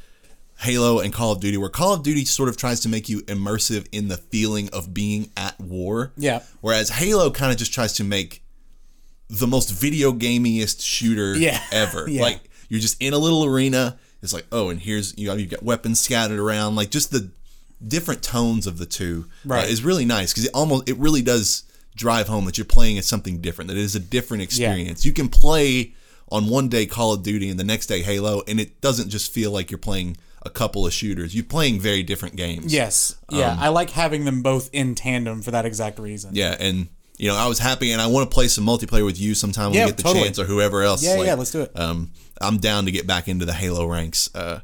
[0.64, 3.22] Halo and Call of Duty, where Call of Duty sort of tries to make you
[3.22, 6.12] immersive in the feeling of being at war.
[6.16, 6.42] Yeah.
[6.61, 8.42] Whereas Halo kind of just tries to make
[9.29, 11.61] the most video gamiest shooter Yeah.
[11.72, 12.09] ever.
[12.09, 12.22] Yeah.
[12.22, 13.98] Like you're just in a little arena.
[14.22, 16.77] It's like, oh, and here's you know you've got weapons scattered around.
[16.77, 17.31] Like just the
[17.87, 19.68] different tones of the two uh, Right.
[19.68, 23.05] is really nice because it almost it really does drive home that you're playing at
[23.05, 23.68] something different.
[23.68, 25.05] That it is a different experience.
[25.05, 25.92] You can play
[26.33, 29.31] on one day Call of Duty and the next day Halo, and it doesn't just
[29.33, 31.35] feel like you're playing a couple of shooters.
[31.35, 32.73] You're playing very different games.
[32.73, 33.17] Yes.
[33.31, 33.57] Yeah.
[33.59, 36.31] I like having them both in tandem for that exact reason.
[36.31, 39.05] Um, Yeah, and you know, I was happy, and I want to play some multiplayer
[39.05, 40.25] with you sometime when Yeah, we get the totally.
[40.25, 41.03] chance, or whoever else.
[41.05, 41.71] Yeah, yeah, let's do it.
[41.79, 44.29] Um, I'm down to get back into the Halo ranks.
[44.35, 44.61] Uh,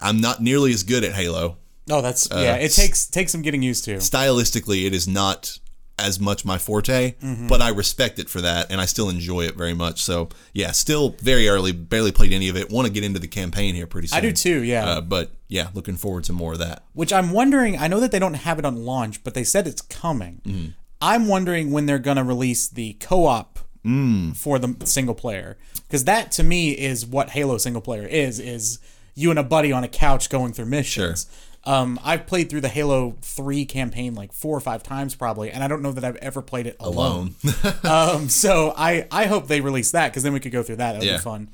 [0.00, 1.56] I'm not nearly as good at Halo.
[1.90, 2.56] Oh, that's Uh, yeah.
[2.56, 3.96] It takes takes some getting used to.
[3.96, 5.58] Stylistically, it is not
[5.98, 7.48] as much my forte, Mm-hmm.
[7.48, 10.02] but I respect it for that, and I still enjoy it very much.
[10.02, 12.70] So yeah, still very early, barely played any of it.
[12.70, 14.18] Want to get into the campaign here pretty soon.
[14.18, 14.86] I do too, yeah.
[14.86, 16.84] Uh, but yeah, looking forward to more of that.
[16.92, 17.76] Which I'm wondering.
[17.78, 20.40] I know that they don't have it on launch, but they said it's coming.
[20.46, 20.66] Mm-hmm.
[21.00, 24.36] I'm wondering when they're gonna release the co-op Mm.
[24.36, 25.56] for the single player,
[25.86, 28.80] because that to me is what Halo single player is: is
[29.14, 31.26] you and a buddy on a couch going through missions.
[31.64, 35.62] Um, I've played through the Halo Three campaign like four or five times probably, and
[35.62, 37.34] I don't know that I've ever played it alone.
[37.44, 37.74] Alone.
[37.84, 40.92] um, so I I hope they release that because then we could go through that.
[40.92, 41.16] That would Yeah.
[41.18, 41.48] be fun.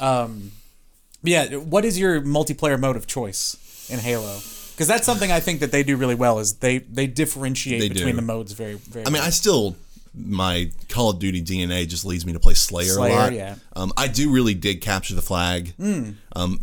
[0.00, 0.52] Um,
[1.22, 4.38] yeah, what is your multiplayer mode of choice in Halo?
[4.72, 6.38] Because that's something I think that they do really well.
[6.38, 8.16] Is they they differentiate They between do.
[8.16, 9.06] the modes very very.
[9.06, 9.74] I mean, I still
[10.18, 13.32] my Call of Duty DNA just leads me to play Slayer, Slayer, a lot.
[13.32, 13.54] yeah.
[13.76, 15.74] Um, I do really dig Capture the Flag.
[15.78, 16.18] Um,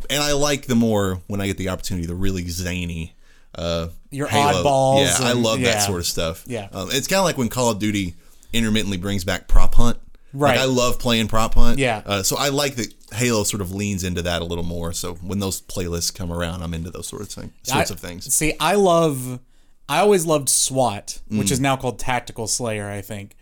[0.10, 3.16] and I like the more when I get the opportunity, the really zany.
[3.54, 4.64] Uh, Your Halo.
[4.64, 5.72] oddballs Yeah, I love yeah.
[5.74, 6.44] that sort of stuff.
[6.48, 6.68] Yeah.
[6.74, 8.14] Um, it's kind of like when Call of Duty
[8.54, 9.98] intermittently brings back prop hunt.
[10.34, 10.52] Right.
[10.58, 11.80] Like I love playing prop hunt.
[11.80, 12.02] Yeah.
[12.06, 14.92] Uh, so I like that Halo sort of leans into that a little more.
[14.92, 17.54] So when those playlists come around, I'm into those sorts of things.
[17.64, 18.34] Sorts I- of things.
[18.34, 19.40] See, I love.
[19.88, 21.52] I always loved SWAT, which Mm.
[21.52, 23.36] is now called Tactical Slayer, I think.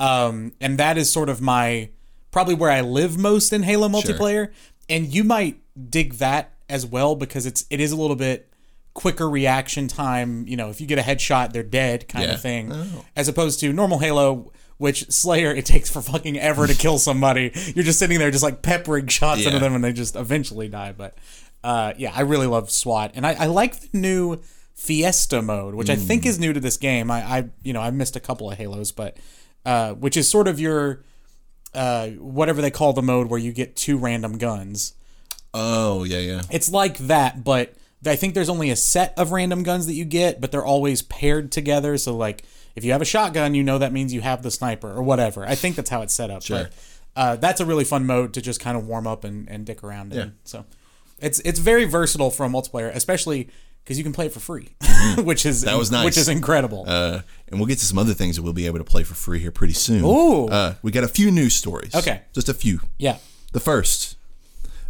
[0.00, 1.90] Um, and that is sort of my
[2.32, 4.50] probably where I live most in Halo multiplayer.
[4.88, 5.60] And you might
[5.90, 8.52] dig that as well because it's it is a little bit
[8.94, 10.46] quicker reaction time.
[10.48, 12.34] You know, if you get a headshot, they're dead, kind Yeah.
[12.34, 13.04] of thing, Oh.
[13.14, 14.52] as opposed to normal Halo.
[14.78, 17.52] Which Slayer, it takes for fucking ever to kill somebody.
[17.74, 20.92] You're just sitting there, just like peppering shots into them, and they just eventually die.
[20.96, 21.18] But
[21.62, 24.38] uh, yeah, I really love SWAT, and I, I like the new
[24.74, 27.10] Fiesta mode, which I think is new to this game.
[27.10, 29.18] I, I you know I missed a couple of Halos, but
[29.64, 31.04] uh, which is sort of your
[31.74, 34.94] uh, whatever they call the mode where you get two random guns.
[35.52, 36.42] Oh yeah, yeah.
[36.50, 37.74] It's like that, but
[38.06, 41.02] I think there's only a set of random guns that you get, but they're always
[41.02, 41.98] paired together.
[41.98, 42.44] So like
[42.74, 45.44] if you have a shotgun, you know that means you have the sniper or whatever.
[45.46, 46.42] I think that's how it's set up.
[46.42, 46.64] Sure.
[46.64, 46.72] But
[47.16, 49.82] uh, that's a really fun mode to just kind of warm up and, and dick
[49.82, 50.18] around in.
[50.18, 50.26] Yeah.
[50.44, 50.64] So
[51.18, 53.48] it's it's very versatile for a multiplayer, especially
[53.84, 54.68] because you can play it for free,
[55.18, 55.70] which is Mm-hmm.
[55.70, 56.04] That was nice.
[56.04, 56.84] which is incredible.
[56.86, 59.14] Uh, and we'll get to some other things that we'll be able to play for
[59.14, 60.04] free here pretty soon.
[60.04, 60.46] Ooh.
[60.46, 61.94] Uh, we got a few news stories.
[61.94, 62.22] Okay.
[62.34, 62.80] Just a few.
[62.98, 63.16] yeah.
[63.52, 64.16] The first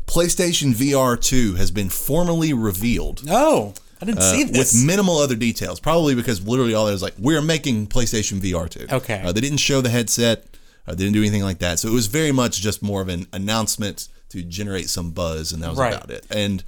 [0.06, 4.72] PlayStation VR 2 has been formally revealed Oh, I didn't see this.
[4.74, 5.78] with minimal other details.
[5.80, 8.86] Probably because literally all that is like, we're making PlayStation VR 2.
[8.96, 9.22] Okay.
[9.24, 10.44] Uh, they didn't show the headset,
[10.86, 11.78] uh, they didn't do anything like that.
[11.78, 15.62] So it was very much just more of an announcement to generate some buzz, and
[15.62, 15.94] that was Right.
[15.94, 16.26] about it.
[16.30, 16.62] And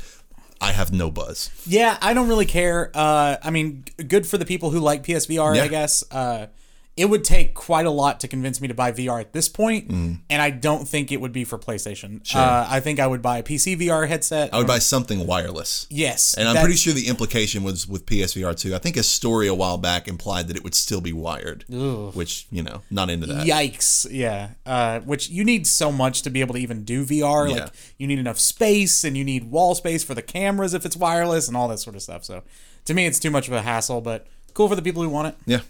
[0.62, 1.50] I have no buzz.
[1.66, 2.90] Yeah, I don't really care.
[2.94, 6.04] Uh, I mean, good for the people who like PSVR, I guess.
[6.10, 6.46] Uh,
[6.94, 9.88] it would take quite a lot to convince me to buy VR at this point,
[9.88, 10.20] Mm.
[10.28, 12.20] and I don't think it would be for PlayStation.
[12.34, 14.52] Uh, I think I would buy a PC VR headset.
[14.52, 15.86] I would buy something wireless.
[15.88, 18.74] yes, And I'm pretty sure the implication was with PSVR too.
[18.74, 22.46] I think a story a while back implied that it would still be wired, which,
[22.50, 23.46] you know, not into that.
[23.46, 24.06] Yikes!
[24.10, 27.48] Yeah, uh, which you need so much to be able to even do VR.
[27.48, 27.54] Yeah.
[27.64, 30.96] Like you need enough space, and you need wall space for the cameras if it's
[30.96, 32.24] wireless, and all that sort of stuff.
[32.24, 32.42] So,
[32.84, 34.00] to me, it's too much of a hassle.
[34.02, 35.34] But cool for the people who want it.
[35.46, 35.60] Yeah.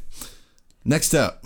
[0.85, 1.45] Next up,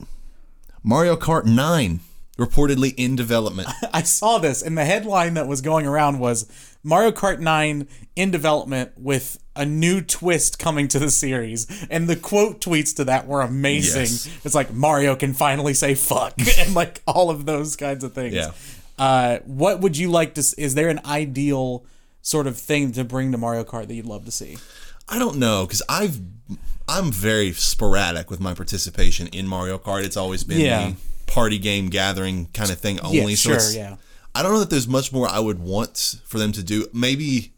[0.83, 2.01] Mario Kart 9
[2.39, 3.69] reportedly in development.
[3.93, 6.51] I saw this, and the headline that was going around was
[6.83, 11.67] Mario Kart 9 in development with a new twist coming to the series.
[11.91, 14.03] And the quote tweets to that were amazing.
[14.03, 14.31] Yes.
[14.45, 18.35] It's like Mario can finally say fuck, and like all of those kinds of things.
[18.35, 18.53] Yeah.
[18.99, 20.41] Uh, what would you like to?
[20.57, 21.85] Is there an ideal
[22.23, 24.59] sort of thing to bring to Mario Kart that you'd love to see?
[25.09, 26.21] I don't know because I've
[26.89, 30.05] I'm very sporadic with my participation in Mario Kart.
[30.05, 30.91] It's always been Yeah.
[30.91, 30.97] the
[31.33, 33.19] party game gathering kind of thing only.
[33.19, 33.97] Yeah, so sure, it's- yeah.
[34.35, 36.87] I don't know that there's much more I would want for them to do.
[36.93, 37.53] Maybe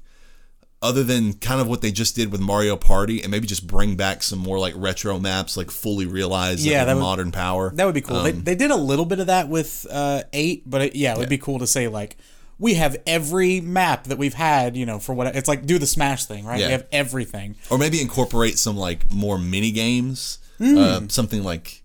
[0.81, 3.97] other than kind of what they just did with Mario Party, and maybe just bring
[3.97, 7.73] back some more like retro maps, like fully realized, Yeah, yeah, that would- modern power.
[7.75, 8.23] That would be cool.
[8.23, 11.15] they, Um, they did a little bit of that with uh, eight, but it, yeah,
[11.15, 12.17] it would be cool to say like
[12.59, 15.65] we have every map that we've had, you know, for what it's like.
[15.67, 16.59] Do the Smash thing, right?
[16.61, 16.67] Yeah.
[16.67, 17.57] We have everything.
[17.71, 20.77] or maybe incorporate some like more mini games, Hmm.
[20.79, 21.83] uh, something like.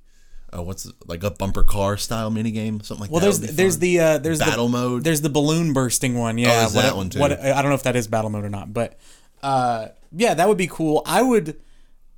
[0.56, 3.26] Uh, what's it, like a bumper car style mini game, something like Well, that.
[3.28, 5.04] Well, there's there's the uh, there's Battle the, mode?
[5.04, 6.38] There's the balloon bursting one.
[6.38, 7.20] Yeah, Oh, is that one too?
[7.20, 9.00] What I don't know if that is battle mode or not, but
[9.42, 11.02] uh, yeah, that would be cool.
[11.08, 11.60] I would.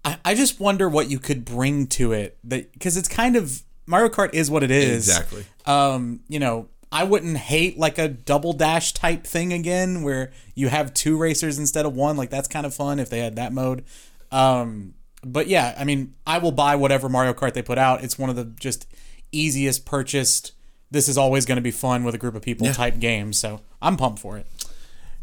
[0.03, 3.63] I, I just wonder what you could bring to it that because it's kind of
[3.87, 5.45] Mario Kart is what it is exactly.
[5.65, 10.69] um, you know, I wouldn't hate like a double dash type thing again where you
[10.69, 12.15] have two racers instead of one.
[12.15, 13.83] Like that's kind of fun if they had that mode.
[14.31, 18.01] Um, but yeah, I mean, I will buy whatever Mario Kart they put out.
[18.01, 18.87] It's one of the just
[19.33, 20.53] easiest purchased.
[20.89, 23.37] This is always going to be fun with a group of people type games.
[23.37, 24.47] So I'm pumped for it.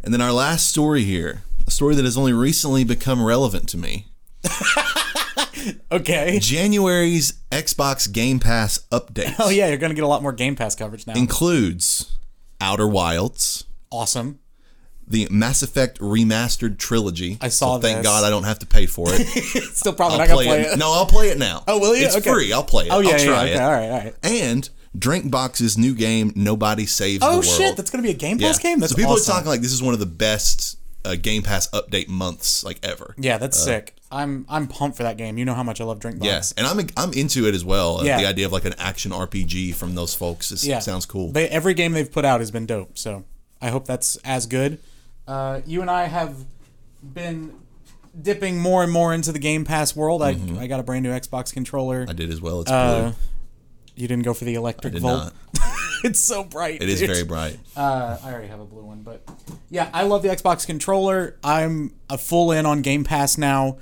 [0.04, 3.78] And then our last story here, a story that has only recently become relevant to
[3.78, 4.08] me.
[5.92, 6.38] Okay.
[6.40, 10.74] January's Xbox Game Pass update Oh yeah, you're gonna get a lot more Game Pass
[10.74, 11.14] coverage now.
[11.14, 12.16] includes
[12.60, 14.38] Outer Wilds, awesome.
[15.06, 17.38] the Mass Effect remastered trilogy.
[17.40, 18.06] I saw so thank this.
[18.06, 19.26] God I don't have to pay for it.
[19.74, 20.72] Still probably I'll not gonna play, play it.
[20.74, 20.78] it.
[20.78, 21.64] No, I'll play it now.
[21.68, 22.06] Oh, will you?
[22.06, 22.30] It's Okay.
[22.30, 22.52] free.
[22.52, 22.90] I'll play it.
[22.92, 23.60] Oh yeah, I'll yeah, try okay, it.
[23.60, 24.14] all right, all right.
[24.22, 27.44] And Drinkbox's new game, Nobody Saves the Oh World.
[27.44, 28.78] shit, that's gonna be a Game Pass game.
[28.80, 29.32] That's so people awesome.
[29.32, 32.78] are talking like this is one of the best uh, Game Pass update months like
[32.84, 33.14] ever.
[33.18, 33.96] Yeah, that's sick.
[34.12, 35.38] I'm I'm pumped for that game.
[35.38, 36.24] You know how much I love Drink Drinkbox.
[36.24, 37.98] Yes, and I'm I'm into it as well.
[38.00, 38.18] Uh, Yeah.
[38.20, 41.32] The idea of like an action RPG from those folks is, Yeah, sounds cool.
[41.32, 42.98] They, every game they've put out has been dope.
[42.98, 43.24] So
[43.60, 44.78] I hope that's as good.
[45.26, 46.36] Uh, you and I have
[47.02, 47.54] been
[48.20, 50.22] dipping more and more into the Game Pass world.
[50.22, 52.02] I I got a brand new Xbox controller.
[52.02, 52.10] Mm-hmm.
[52.10, 52.60] I did as well.
[52.60, 53.14] It's Uh, blue.
[53.96, 55.24] you didn't go for the electric Did volt.
[55.24, 55.34] not.
[56.04, 56.82] it's so bright.
[56.82, 57.08] It is dude.
[57.10, 57.58] very bright.
[57.76, 59.22] Uh, I already have a blue one, but
[59.70, 61.36] yeah, I love the Xbox controller.
[61.42, 63.78] I'm a full in on Game Pass now.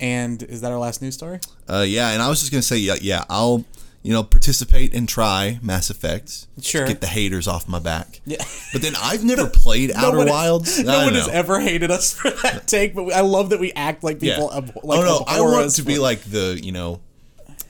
[0.00, 1.40] And is that our last news story?
[1.68, 3.64] Uh, yeah, and I was just gonna say, yeah, yeah, I'll
[4.04, 6.46] you know participate and try Mass Effect.
[6.62, 6.86] Sure.
[6.86, 8.20] Get the haters off my back.
[8.24, 8.36] Yeah.
[8.72, 10.82] But then I've never played Outer one- Wilds.
[10.84, 13.72] No one has ever hated us for that take, but we, I love that we
[13.72, 14.34] act like Yeah.
[14.36, 14.52] people.
[14.52, 17.00] ab- like oh no, I want to for- be like the you know,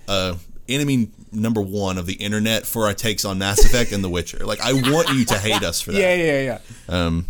[0.06, 0.34] uh,
[0.68, 4.44] enemy number one of the internet for our takes on Mass Effect and The Witcher.
[4.44, 5.98] Like I want you to hate us for that.
[6.00, 6.58] Yeah, yeah, yeah.
[7.06, 7.24] Um,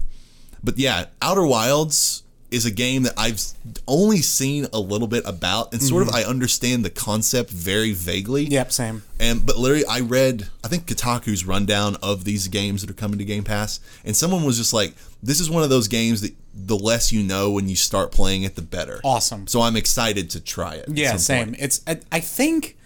[0.62, 3.40] but yeah, Outer Wilds is a game that I've
[3.86, 6.16] only seen a little bit about, and sort of mm-hmm.
[6.16, 8.44] I understand the concept very vaguely.
[8.44, 9.02] Yep, same.
[9.20, 13.18] And but literally, I read I think Kotaku's rundown of these games that are coming
[13.18, 16.34] to Game Pass, and someone was just like, "This is one of those games that
[16.54, 19.46] the less you know when you start playing it, the better." Awesome.
[19.46, 20.88] So I'm excited to try it.
[20.88, 21.48] Yeah, same.
[21.48, 21.56] point.
[21.60, 22.77] It's I, I think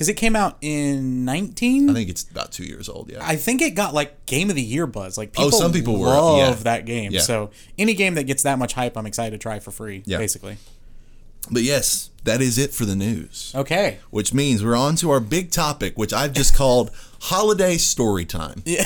[0.00, 1.90] because it came out in 19.
[1.90, 3.10] I think it's about two years old.
[3.12, 3.18] Yeah.
[3.20, 5.18] I think it got like game of the year buzz.
[5.18, 6.54] Like people, Oh, some people were, love yeah.
[6.62, 7.12] that game.
[7.12, 7.20] Yeah.
[7.20, 10.02] So any game that gets that much hype, I'm excited to try for free.
[10.06, 10.16] Yeah.
[10.16, 10.56] Basically.
[11.50, 13.52] but yes, that is it for the news.
[13.54, 13.98] Okay.
[14.08, 18.62] Which means we're on to our big topic, which I've just called holiday story time.
[18.64, 18.84] Yeah.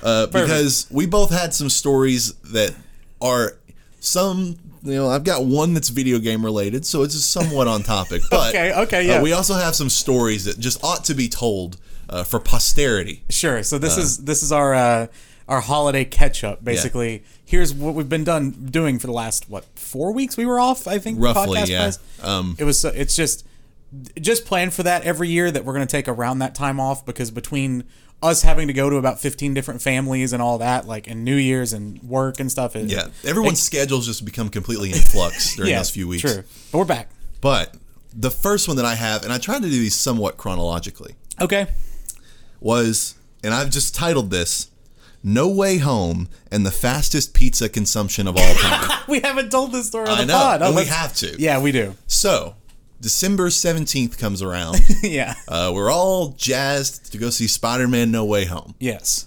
[0.00, 2.72] uh, because we both had some stories that
[3.20, 3.56] are
[3.98, 4.58] some.
[4.84, 8.22] You know, I've got one that's video game related, so it's somewhat on topic.
[8.30, 9.22] But Okay, okay, uh, yeah.
[9.22, 13.24] we also have some stories that just ought to be told uh, for posterity.
[13.30, 13.62] Sure.
[13.62, 15.06] So this is this is our uh,
[15.48, 16.62] our holiday catch up.
[16.62, 20.36] Basically, here's what we've been done doing for the last what four weeks.
[20.36, 21.18] We were off, I think.
[21.20, 22.36] Roughly, podcast yeah.
[22.38, 22.78] Um, it was.
[22.78, 23.46] so- It's just
[24.20, 27.06] just plan for that every year that we're going to take around that time off
[27.06, 27.84] because between
[28.24, 31.36] us having to go to about 15 different families and all that like and new
[31.36, 35.70] year's and work and stuff it, Yeah, everyone's schedules just become completely in flux during
[35.70, 36.22] yeah those few weeks.
[36.22, 37.08] true but we're back
[37.40, 37.74] But
[38.16, 41.66] the first one that I have, and I tried to do these somewhat chronologically, okay
[42.60, 44.70] was, and I've just titled this
[45.22, 49.02] "No Way Home" and the fastest pizza consumption of all time.
[49.08, 51.34] we haven't told this story on I the know, pod Oh, and we have to.
[51.38, 52.54] yeah we do So,
[53.00, 54.80] December seventeenth comes around.
[55.02, 58.74] yeah uh, we're all jazzed to go see Spider-Man: No Way Home.
[58.78, 59.26] yes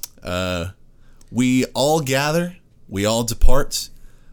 [1.32, 2.56] We all gather.
[2.90, 3.90] We all depart.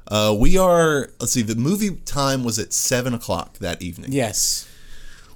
[0.07, 1.09] Uh, we are.
[1.19, 1.43] Let's see.
[1.43, 4.13] The movie time was at seven o'clock that evening.
[4.13, 4.69] yes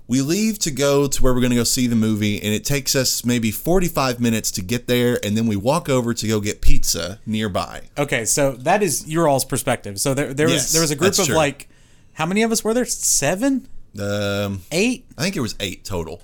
[0.06, 2.64] We leave to go to where we're going to go see the movie, and it
[2.64, 6.40] takes us maybe 45 minutes to get there, and then we walk over to go
[6.40, 7.82] get pizza nearby.
[7.98, 11.18] okay so that is your all's perspective so there there was there was a group
[11.18, 11.34] of true.
[11.34, 11.68] like
[12.14, 13.66] how many of us were there seven
[13.98, 16.22] Um, eight I think it was eight total.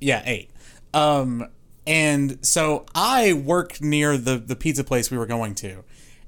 [0.00, 0.50] Yeah, eight.
[0.94, 1.48] Um,
[1.86, 5.84] and so I worked near the the pizza place we were going to,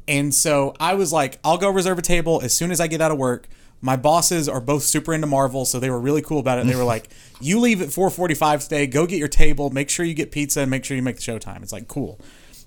[0.09, 3.01] and so I was like, I'll go reserve a table as soon as I get
[3.01, 3.49] out of work.
[3.83, 6.67] My bosses are both super into Marvel, so they were really cool about it.
[6.67, 7.09] They were like,
[7.41, 8.87] "You leave at 4:45 today.
[8.87, 9.71] Go get your table.
[9.71, 11.89] Make sure you get pizza and make sure you make the show time." It's like
[11.89, 12.19] cool.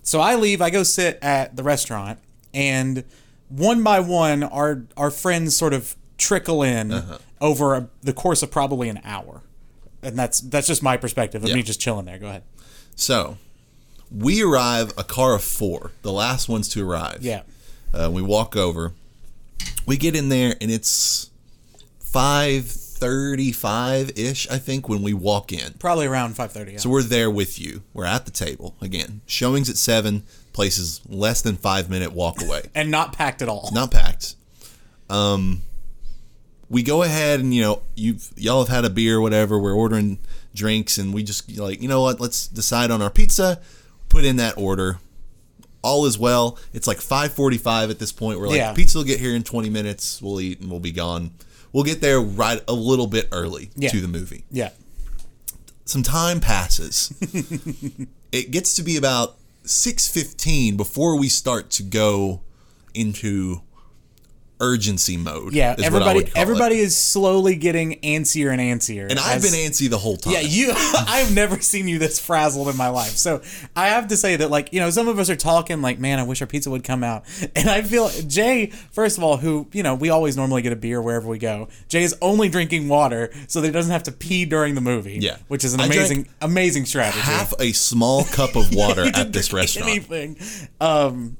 [0.03, 0.61] So I leave.
[0.61, 2.19] I go sit at the restaurant,
[2.53, 3.03] and
[3.49, 7.03] one by one, our our friends sort of trickle in
[7.41, 9.41] over a, the course of probably an hour
[10.03, 11.55] and that's that's just my perspective of Yeah.
[11.55, 12.17] me just chilling there.
[12.19, 12.43] Go ahead.
[12.95, 13.37] So
[14.11, 17.19] we arrive a car of four, the last ones to arrive.
[17.21, 17.43] Yeah.
[17.93, 18.93] Uh, we walk over.
[19.85, 21.29] We get in there, and it's
[22.01, 25.73] 5:35 ish, I think, when we walk in.
[25.79, 26.73] Probably around five thirty.
[26.73, 26.77] Yeah.
[26.79, 27.83] So we're there with you.
[27.93, 29.21] We're at the table again.
[29.25, 30.23] Showings at seven.
[30.53, 32.63] Places less than five minute walk away.
[32.75, 33.69] and not packed at all.
[33.73, 34.35] Not packed.
[35.09, 35.63] Um,
[36.69, 39.59] we go ahead and you know you y'all have had a beer, whatever.
[39.59, 40.19] We're ordering
[40.55, 42.19] drinks, and we just like you know what?
[42.19, 43.59] Let's decide on our pizza.
[44.09, 44.99] Put in that order.
[45.81, 46.57] All is well.
[46.73, 48.39] It's like 5:45 at this point.
[48.39, 48.73] We're like, Yeah.
[48.73, 50.21] pizza will get here in 20 minutes.
[50.21, 51.31] We'll eat and we'll be gone.
[51.73, 53.89] We'll get there right a little bit early Yeah.
[53.89, 54.69] to the movie Yeah.
[55.85, 57.11] some time passes.
[58.31, 62.41] it gets to be about 6:15 before we start to go
[62.93, 63.61] into
[64.59, 65.53] urgency mode.
[65.53, 69.09] Yeah, is what I everybody everybody is slowly getting antsier and antsier.
[69.09, 70.33] And I've as- been antsy the whole time.
[70.33, 70.71] Yeah, you.
[70.75, 73.15] I've never seen you this frazzled in my life.
[73.17, 73.41] So
[73.75, 76.19] I have to say that, like, you know, some of us are talking, like, man,
[76.19, 77.23] I wish our pizza would come out.
[77.55, 80.75] And I feel Jay, first of all, who you know, we always normally get a
[80.75, 81.67] beer wherever we go.
[81.87, 85.19] Jay is only drinking water so that he doesn't have to pee during the movie.
[85.21, 85.37] Yeah.
[85.47, 87.19] which is an I amazing, amazing strategy.
[87.19, 89.89] half a small cup of water He at this restaurant.
[89.89, 90.37] Anything.
[90.81, 91.37] Um.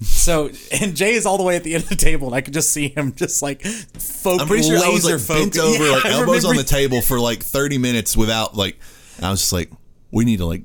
[0.00, 2.40] So and Jay is all the way at the end of the table, and I
[2.40, 4.40] could just see him just like focus.
[4.40, 7.02] I'm pretty sure I was laser like bent over, Yeah, like elbows on the table
[7.02, 8.78] for like 30 minutes without like.
[9.22, 9.70] I was just like,
[10.10, 10.62] we need to like,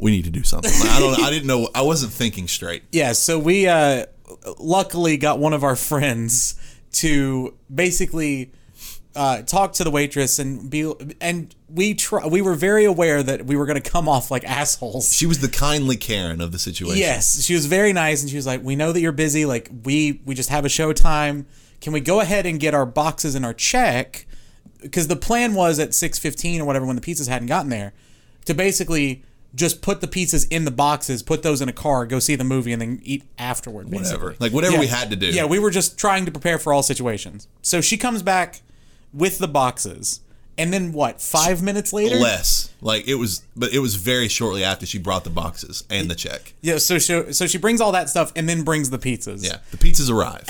[0.00, 0.72] we need to do something.
[0.80, 1.20] Like, I don't.
[1.22, 1.68] I didn't know.
[1.74, 2.82] I wasn't thinking straight.
[2.92, 4.06] Yeah, so we uh
[4.58, 6.56] luckily got one of our friends
[6.94, 8.50] to basically
[9.16, 13.46] uh, talk to the waitress and be and we try we were very aware that
[13.46, 15.12] we were going to come off like assholes.
[15.12, 16.98] She was the kindly Karen of the situation.
[16.98, 19.44] Yes, she was very nice and she was like, "We know that you're busy.
[19.46, 21.46] Like we we just have a show time.
[21.80, 24.26] Can we go ahead and get our boxes and our check?"
[24.82, 27.92] Because the plan was at 6:15 or whatever when the pizzas hadn't gotten there
[28.44, 29.22] to basically
[29.54, 32.42] just put the pizzas in the boxes, put those in a car, go see the
[32.44, 33.88] movie, and then eat afterward.
[33.88, 34.10] Basically.
[34.18, 34.36] Whatever.
[34.40, 34.80] Like whatever Yeah.
[34.80, 35.28] we had to do.
[35.28, 37.46] Yeah, we were just trying to prepare for all situations.
[37.62, 38.62] So she comes back
[39.14, 40.20] with the boxes,
[40.58, 41.20] and then what?
[41.20, 42.70] Five minutes later, Less.
[42.80, 46.14] Like it was, but it was very shortly after she brought the boxes and the
[46.14, 46.54] check.
[46.60, 46.78] yeah.
[46.78, 49.44] So she so she brings all that stuff and then brings the pizzas.
[49.44, 50.44] Yeah, the pizzas arrive.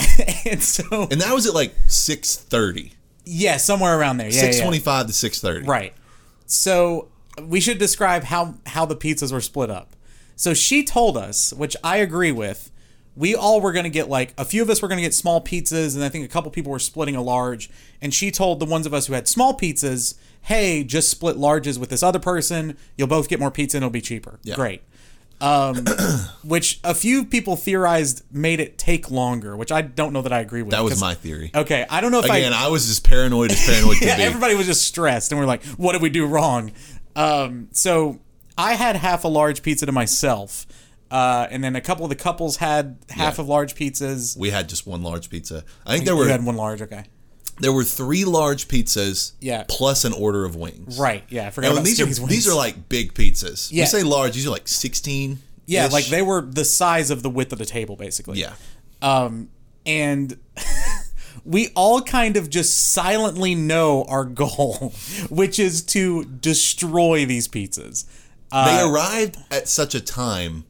[0.47, 2.93] and so and that was at like 6:30,
[3.25, 4.29] yeah, somewhere around there.
[4.29, 4.65] Yeah, yeah, yeah.
[4.65, 5.67] 6:25 to 6:30.
[5.67, 5.95] Right.
[6.47, 7.09] So
[7.43, 9.97] we should describe how how the pizzas were split up.
[10.37, 12.71] So she told us, which I agree with.
[13.17, 15.15] We all were going to get like a few of us were going to get
[15.15, 17.71] small pizzas, and I think a couple people were splitting a large.
[18.03, 21.79] And she told the ones of us who had small pizzas, "Hey, just split larges
[21.79, 22.77] with this other person.
[22.97, 24.57] You'll both get more pizza, and it'll be cheaper." Yeah.
[24.57, 24.83] Great.
[25.41, 25.85] Um,
[26.45, 30.41] which a few people theorized made it take longer, which I don't know that I
[30.41, 30.71] agree with.
[30.71, 31.51] That was my theory.
[31.55, 34.23] Okay, I don't know if I Again, I was as paranoid as paranoid yeah, be.
[34.23, 36.73] everybody was just stressed, and we're like, "What did we do wrong?"
[37.17, 38.21] Um, so
[38.57, 40.67] I had half a large pizza to myself,
[41.15, 43.43] uh, and then a couple of the couples had half Yeah.
[43.43, 44.37] of large pizzas.
[44.37, 45.63] we had just one large pizza.
[45.87, 46.25] I think there were.
[46.25, 47.05] You had one large, okay?
[47.61, 49.33] there were three large pizzas.
[49.41, 49.63] Yeah.
[49.69, 50.99] Plus an order of wings.
[50.99, 51.23] Right?
[51.29, 52.27] Yeah, I forgot And about these are wings.
[52.27, 53.71] these are like big pizzas.
[53.71, 53.83] Yeah.
[53.85, 55.39] You say large, these are like 16.
[55.67, 58.41] yeah, like they were the size of the width of the table, basically.
[58.41, 58.55] Yeah.
[59.03, 59.51] Um,
[59.87, 60.37] and
[61.45, 64.93] we all kind of just silently know our goal,
[65.31, 68.05] which is to destroy these pizzas.
[68.51, 70.65] Uh, They arrived at such a time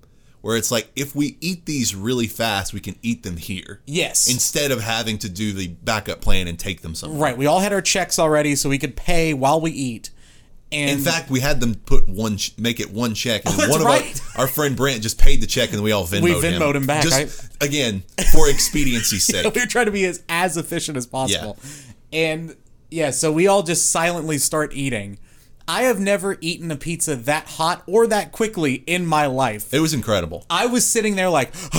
[0.44, 3.80] where it's like if we eat these really fast, we can eat them here.
[3.86, 4.30] Yes.
[4.30, 7.18] Instead of having to do the backup plan and take them somewhere.
[7.18, 7.38] Right.
[7.38, 10.10] We all had our checks already, so we could pay while we eat.
[10.70, 13.68] And In fact, we had them put one, ch- make it one check, and Oh,
[13.70, 14.20] one right.
[14.36, 16.60] our, our friend Brent just paid the check, and we all Venmoed We him.
[16.60, 18.02] Venmoed him back, Just again
[18.32, 19.54] for expediency's sake.
[19.54, 21.56] we were trying to be as, as efficient as possible.
[22.12, 22.18] Yeah.
[22.18, 22.56] And
[22.90, 25.18] yeah, so we all just silently start eating.
[25.66, 29.72] I have never eaten a pizza that hot or that quickly in my life.
[29.72, 30.44] It was incredible.
[30.50, 31.52] I was sitting there like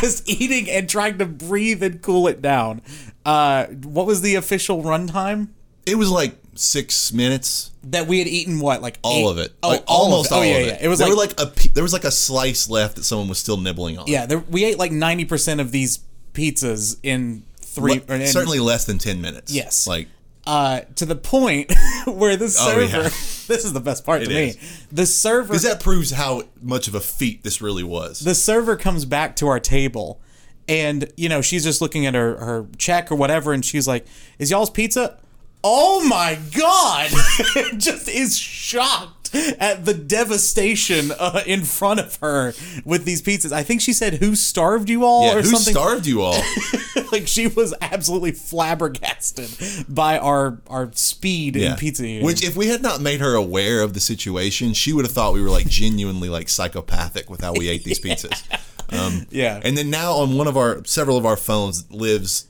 [0.00, 2.82] just eating and trying to breathe and cool it down.
[3.24, 5.48] Uh, what was the official runtime?
[5.86, 7.72] It was like six minutes.
[7.84, 9.52] That we had eaten what like All eight- of it.
[9.62, 10.38] Oh, like, all almost of it.
[10.38, 10.72] all oh, yeah, of yeah.
[10.74, 10.82] it.
[10.82, 13.28] It was there like, were like a there was like a slice left that someone
[13.28, 14.06] was still nibbling on.
[14.06, 14.26] yeah.
[14.26, 16.00] There, we ate like ninety percent of these
[16.32, 17.94] pizzas in three.
[17.94, 19.52] Le- or in, certainly less than ten minutes.
[19.52, 19.86] Yes.
[19.86, 20.08] Like
[20.48, 21.70] uh, to the point
[22.06, 22.80] where the server.
[22.80, 23.02] Oh, yeah.
[23.08, 24.56] this is the best part to is.
[24.56, 24.62] me.
[24.90, 25.48] The server.
[25.48, 28.20] because that proves how much of a feat this really was.
[28.20, 30.22] the server comes back to our table,
[30.66, 34.06] and you know she's just looking at her her check or whatever, and she's like,
[34.38, 35.18] "Is y'all's pizza?"
[35.62, 37.10] Oh my god!
[37.78, 39.17] just is shocked
[39.58, 43.52] at the devastation uh, in front of her with these pizzas.
[43.52, 45.74] I think she said, "Who starved you all?" yeah, or who something.
[45.74, 46.40] starved you all?
[47.12, 52.24] like she was absolutely flabbergasted by our our speed in pizza eating.
[52.24, 55.32] Which, if we had not made her aware of the situation, she would have thought
[55.32, 58.42] we were like genuinely like psychopathic with how we ate these pizzas.
[58.90, 62.46] Um, yeah, and then now on one of our several of our phones lives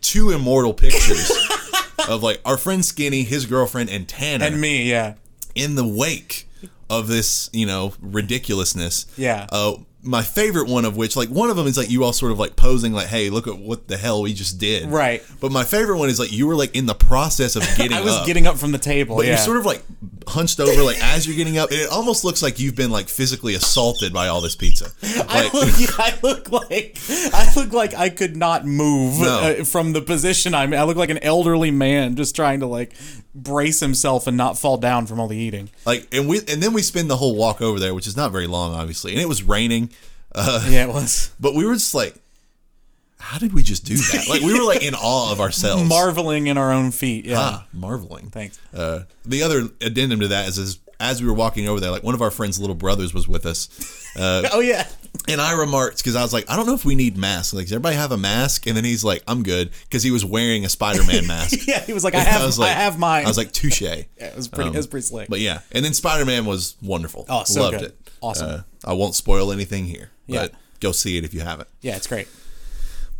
[0.00, 1.30] two immortal pictures
[2.08, 5.14] of like our friend Skinny, his girlfriend, and Tanner and me, yeah.
[5.54, 6.48] In the wake
[6.88, 9.06] of this, you know, ridiculousness.
[9.16, 9.46] Yeah.
[9.50, 12.32] Uh, my favorite one of which, like, one of them is like you all sort
[12.32, 15.22] of like posing, like, "Hey, look at what the hell we just did." Right.
[15.40, 18.00] But my favorite one is like you were like in the process of getting I
[18.00, 18.26] was up.
[18.26, 19.16] getting up from the table.
[19.16, 19.32] but yeah.
[19.32, 19.82] you're sort of like
[20.26, 23.08] hunched over, like as you're getting up, and it almost looks like you've been like
[23.08, 24.90] physically assaulted by all this pizza.
[25.02, 26.98] I look, I look like
[27.34, 29.56] I look like I could not move No.
[29.60, 30.72] uh, from the position I'm.
[30.72, 30.78] in.
[30.78, 32.92] I look like an elderly man just trying to like
[33.34, 35.70] brace himself and not fall down from all the eating.
[35.86, 38.32] like, and we, and then we spend the whole walk over there, which is not
[38.32, 39.90] very long, obviously, and it was raining,
[40.34, 41.30] uh, Yeah, it was.
[41.40, 42.14] but we were just like,
[43.20, 44.26] how did we just do that?
[44.28, 45.82] Like we were like in awe of ourselves.
[45.88, 47.24] Marveling in our own feet.
[47.26, 47.36] Yeah.
[47.38, 48.30] ah, marveling.
[48.30, 48.58] Thanks.
[48.74, 52.02] Uh, the other addendum to that is, is as we were walking over there, like
[52.02, 53.68] one of our friends' little brothers was with us.
[54.18, 54.86] Uh, Oh yeah.
[55.28, 57.54] and I remarked because I was like, I don't know if we need masks.
[57.54, 58.66] Like, does everybody have a mask?
[58.66, 61.58] And then he's like, I'm good because he was wearing a Spider Man mask.
[61.66, 61.80] Yeah.
[61.82, 63.24] He was like, I have, I, was like- have mine.
[63.24, 63.80] I was like, touche.
[63.82, 64.70] yeah, it was pretty.
[64.70, 65.28] it was pretty slick.
[65.28, 67.26] But yeah, and then Spider Man was wonderful.
[67.28, 67.86] Oh, so loved good.
[67.90, 67.96] it.
[68.22, 68.50] Awesome.
[68.50, 70.42] Uh, I won't spoil anything here, Yeah.
[70.48, 71.68] but go see it if you haven't.
[71.80, 72.28] yeah, it's great.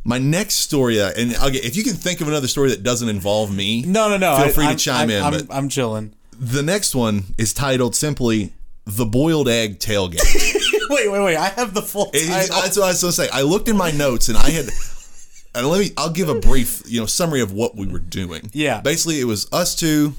[0.05, 2.83] My next story, uh, and I'll get, if you can think of another story that
[2.83, 4.37] doesn't involve me, No, no, no.
[4.37, 6.15] Feel I- free to I'm- chime I'm, in, I'm, I'm chilling.
[6.39, 8.53] the next one is titled simply
[8.87, 10.21] "The Boiled Egg Tailgate."
[10.91, 11.37] wait, wait, wait.
[11.37, 13.29] I have the full It- that's what I was going to say.
[13.31, 14.71] I looked in my notes and I had,
[15.55, 18.51] and let me, I'll give a brief, you know, summary of what we were doing.
[18.55, 18.81] Yeah.
[18.81, 20.15] Basically, it was us two,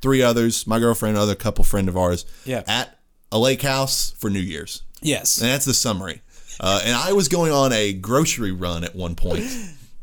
[0.00, 2.24] three others, my girlfriend, another couple friend of ours.
[2.44, 2.62] Yeah.
[2.68, 2.96] At
[3.32, 4.82] a lake house for New Year's.
[5.02, 5.38] yes.
[5.40, 6.20] And that's the summary.
[6.60, 9.42] Uh, and I was going on a grocery run at one point,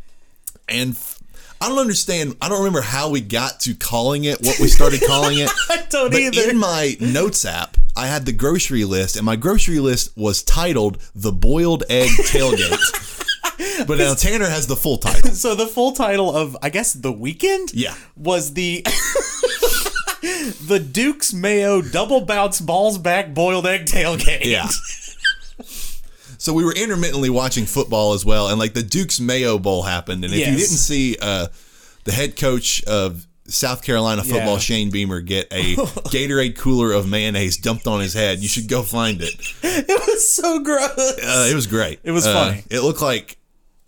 [0.69, 1.17] and f-
[1.61, 2.35] I don't understand.
[2.41, 5.49] I don't remember how we got to calling it what we started calling it.
[5.69, 6.49] I don't But either.
[6.49, 10.97] in my notes app, I had the grocery list, and my grocery list was titled
[11.15, 13.07] "The Boiled Egg Tailgate."
[13.87, 15.31] but now Tanner has the full title.
[15.31, 17.95] so the full title of I guess the weekend Yeah.
[18.17, 18.83] was the
[20.67, 24.45] the Duke's Mayo double bounce balls back boiled egg tailgate.
[24.45, 24.67] Yeah.
[26.41, 30.25] So we were intermittently watching football as well, and like the Duke's Mayo Bowl happened,
[30.25, 31.47] and if you didn't see uh,
[32.03, 34.57] the head coach of South Carolina football, Yeah.
[34.57, 38.81] Shane Beamer, get a Gatorade cooler of mayonnaise dumped on his head, you should go
[38.81, 39.35] find it.
[39.61, 40.97] it was so gross.
[40.97, 41.99] Uh, it was great.
[42.03, 42.63] It was Uh, funny.
[42.71, 43.37] It looked like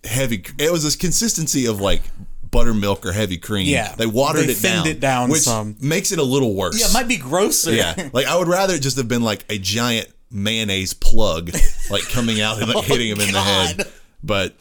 [0.04, 0.44] heavy.
[0.60, 2.04] It was this consistency of like
[2.52, 3.66] buttermilk or heavy cream.
[3.66, 3.96] Yeah.
[3.96, 5.76] they watered They it down, it down which some.
[5.82, 6.80] makes it a little worse.
[6.80, 7.74] yeah, it might be grosser.
[7.74, 11.52] Yeah, like I would rather it just have been like a giant mayonnaise plug,
[11.90, 13.88] like coming out and like hitting him in the head.
[14.24, 14.56] But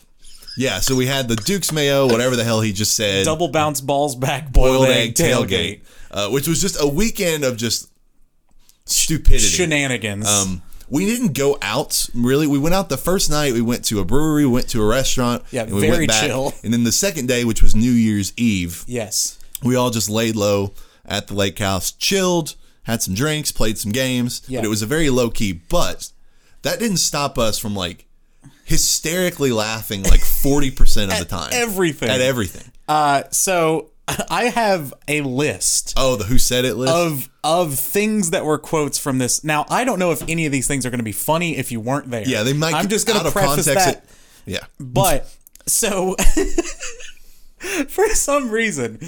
[0.57, 3.81] yeah, so we had the Duke's Mayo, whatever the hell he just said, double bounce
[3.81, 5.49] balls back boiled, boiled egg, egg tailgate.
[5.49, 7.91] tailgate, uh, which was just a weekend of just
[8.85, 9.39] stupidity.
[9.39, 10.29] Shenanigans.
[10.29, 12.47] Um, we didn't go out really.
[12.47, 13.55] We went out the first night.
[13.55, 15.43] We went to a brewery, went to a restaurant.
[15.51, 16.27] Yeah, and we very went back.
[16.27, 16.53] chill.
[16.63, 19.39] And then the second day, which was New Year's Eve, yes.
[19.63, 20.75] we all just laid low
[21.07, 24.43] at the lake house, chilled, had some drinks, played some games.
[24.49, 24.61] Yeah.
[24.61, 25.53] But it was a very low key.
[25.53, 26.11] But
[26.63, 28.07] that didn't stop us from like
[28.65, 31.51] hysterically laughing like 40% of the time.
[31.53, 32.09] everything.
[32.11, 32.71] At everything.
[32.89, 33.91] Uh, so
[34.31, 36.93] I have a list Oh, the Who Said It list?
[36.93, 39.43] of of things that were quotes from this.
[39.45, 41.71] Now I don't know if any of these things are going to be funny if
[41.73, 42.27] you weren't there.
[42.27, 43.97] yeah, they might I'm just going to of preface that.
[43.97, 44.05] it-
[44.45, 44.65] yeah.
[44.81, 45.33] But
[45.67, 46.17] so
[47.89, 49.01] for some reason,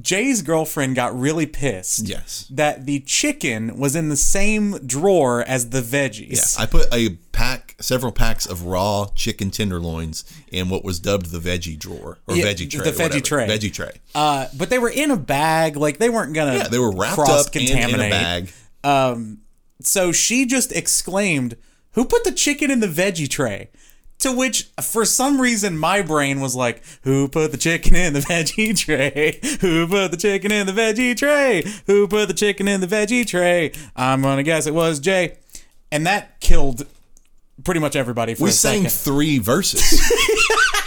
[0.00, 2.08] Jay's girlfriend got really pissed.
[2.08, 2.46] Yes.
[2.50, 6.58] That the chicken was in the same drawer as the veggies.
[6.58, 11.38] I put a pack, several packs of raw chicken tenderloins in what was dubbed the
[11.38, 12.90] veggie drawer or Yeah, veggie tray.
[12.90, 13.46] the veggie tray.
[13.46, 13.92] Veggie tray.
[14.14, 16.54] Uh, but they were in a bag, like they weren't gonna.
[16.56, 18.10] Yeah, they were wrapped up cross and in a contaminate.
[18.10, 19.38] bag.
[19.82, 21.56] So she just exclaimed,
[21.92, 23.68] "Who put the chicken in the veggie tray?"
[24.20, 28.20] To which, for some reason, my brain was like, "Who put the chicken in the
[28.20, 29.38] veggie tray?
[29.60, 31.62] Who put the chicken in the veggie tray?
[31.86, 35.36] Who put the chicken in the veggie tray?" I'm gonna guess it was Jay,
[35.92, 36.86] and that killed
[37.62, 38.90] pretty much everybody for We sang second.
[38.92, 40.00] three verses.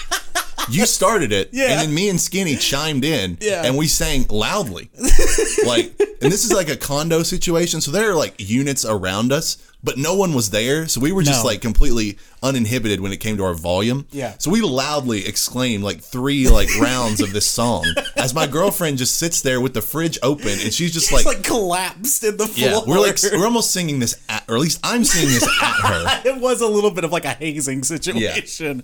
[0.69, 1.65] you started it, Yeah.
[1.71, 3.63] and then me and Skinny chimed in, Yeah.
[3.65, 4.89] and we sang loudly.
[5.65, 9.57] like, and this is like a condo situation, so there are like units around us,
[9.81, 11.47] but no one was there, so we were just No.
[11.47, 14.05] like completely uninhibited when it came to our volume.
[14.11, 14.33] Yeah.
[14.37, 17.85] So we loudly exclaimed like three like rounds of this song
[18.17, 21.25] as my girlfriend just sits there with the fridge open, and she's just like.
[21.25, 22.69] like collapsed in the floor.
[22.69, 25.75] yeah, we're like we're almost singing this at, or at least I'm singing this at
[25.87, 26.29] her.
[26.29, 28.83] it was a little bit of like a hazing situation.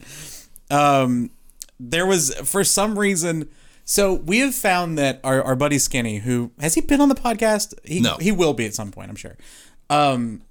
[0.72, 1.30] Um,
[1.80, 3.50] there was for some reason.
[3.88, 7.16] So we have found that our, our buddy Skinny, who has he been on the
[7.16, 7.74] podcast?
[7.86, 8.18] He, No.
[8.18, 9.38] he will be at some point, I'm sure.
[9.92, 10.42] Um,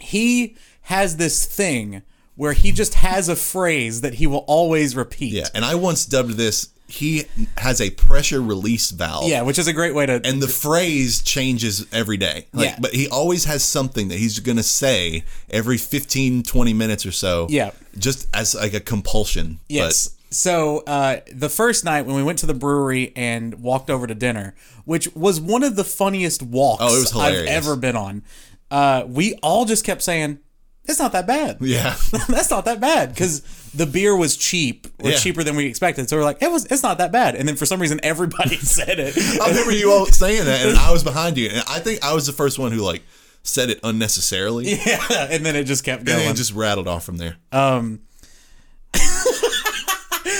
[0.00, 2.02] he has this thing
[2.34, 5.32] where he just has a phrase that he will always repeat.
[5.34, 6.70] Yeah, and I once dubbed this.
[6.88, 7.24] He
[7.58, 9.28] has a pressure release valve.
[9.28, 10.20] Yeah, which is a great way to.
[10.24, 12.46] and the phrase changes every day.
[12.52, 12.76] Like, Yeah.
[12.80, 17.12] But he always has something that he's going to say every 15, 20 minutes or
[17.12, 17.46] so.
[17.48, 17.70] Yeah.
[17.98, 19.58] Just as like a compulsion.
[19.68, 20.10] Yes.
[20.32, 24.14] So uh, the first night when we went to the brewery and walked over to
[24.14, 24.54] dinner,
[24.84, 28.22] which was one of the funniest walks Oh, it was I've ever been on,
[28.70, 30.38] uh, we all just kept saying,
[30.86, 31.58] "It's not that bad.
[31.60, 31.94] Yeah.
[32.28, 33.42] That's not that bad." Because
[33.74, 35.16] the beer was cheap, or Yeah.
[35.18, 36.08] cheaper than we expected.
[36.08, 36.64] So we're like, "It was.
[36.66, 39.14] It's not that bad." And then for some reason, everybody said it.
[39.40, 41.48] I remember you all saying that, and I was behind you.
[41.50, 43.02] And I think I was the first one who like
[43.42, 44.66] said it unnecessarily.
[44.86, 46.18] yeah, and then it just kept going.
[46.18, 47.36] then it just rattled off from there.
[47.52, 48.00] Um,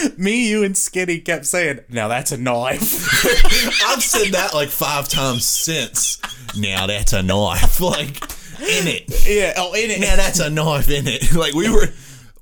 [0.19, 2.83] me, you, and Skinny kept saying, "Now that's a knife."
[3.87, 6.19] I've said that like five times since.
[6.57, 7.81] Now that's a knife.
[7.81, 8.23] Like
[8.61, 9.27] in it.
[9.27, 9.55] yeah.
[9.57, 10.01] Oh, in it.
[10.01, 11.33] Now that's a knife in it.
[11.35, 11.89] Like we were.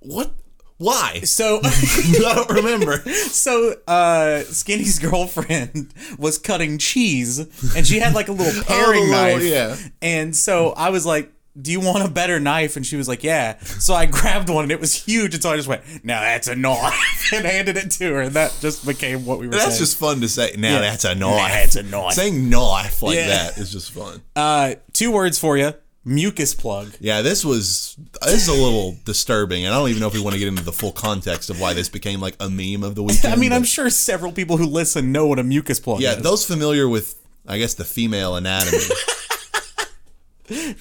[0.01, 0.33] What?
[0.77, 1.21] Why?
[1.25, 2.99] So, I don't remember.
[3.11, 7.39] so uh, Skinny's girlfriend was cutting cheese,
[7.77, 9.43] and she had like a little paring little- knife.
[9.43, 9.77] yeah.
[10.01, 11.31] And so I was like,
[11.61, 14.65] "Do you want a better knife?" And she was like, "Yeah." So I grabbed one,
[14.65, 17.77] and it was huge, and so I just went, "Now that's a knife," and handed
[17.77, 19.63] it to her, and that just became what we were saying.
[19.65, 19.87] That's saying.
[19.87, 20.55] just fun to say.
[20.59, 20.81] Now Yeah.
[20.81, 21.53] that's a knife.
[21.53, 22.13] that's a knife.
[22.15, 23.27] Saying knife like Yeah.
[23.29, 24.23] that is just fun.
[24.37, 26.93] uh, two words for you: mucus plug.
[27.01, 30.21] Yeah, this was this is a little disturbing, and I don't even know if we
[30.23, 32.95] want to get into the full context of why this became like a meme of
[32.95, 33.33] the weekend.
[33.33, 36.23] I mean, I'm sure several people who listen know what a mucus plug yeah, is.
[36.23, 38.85] those familiar with I guess the female anatomy.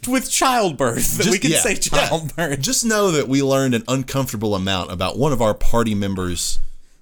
[0.07, 2.07] With childbirth, we can yeah, say yeah.
[2.07, 2.59] childbirth.
[2.61, 6.59] Just know that we learned an uncomfortable amount about one of our party members'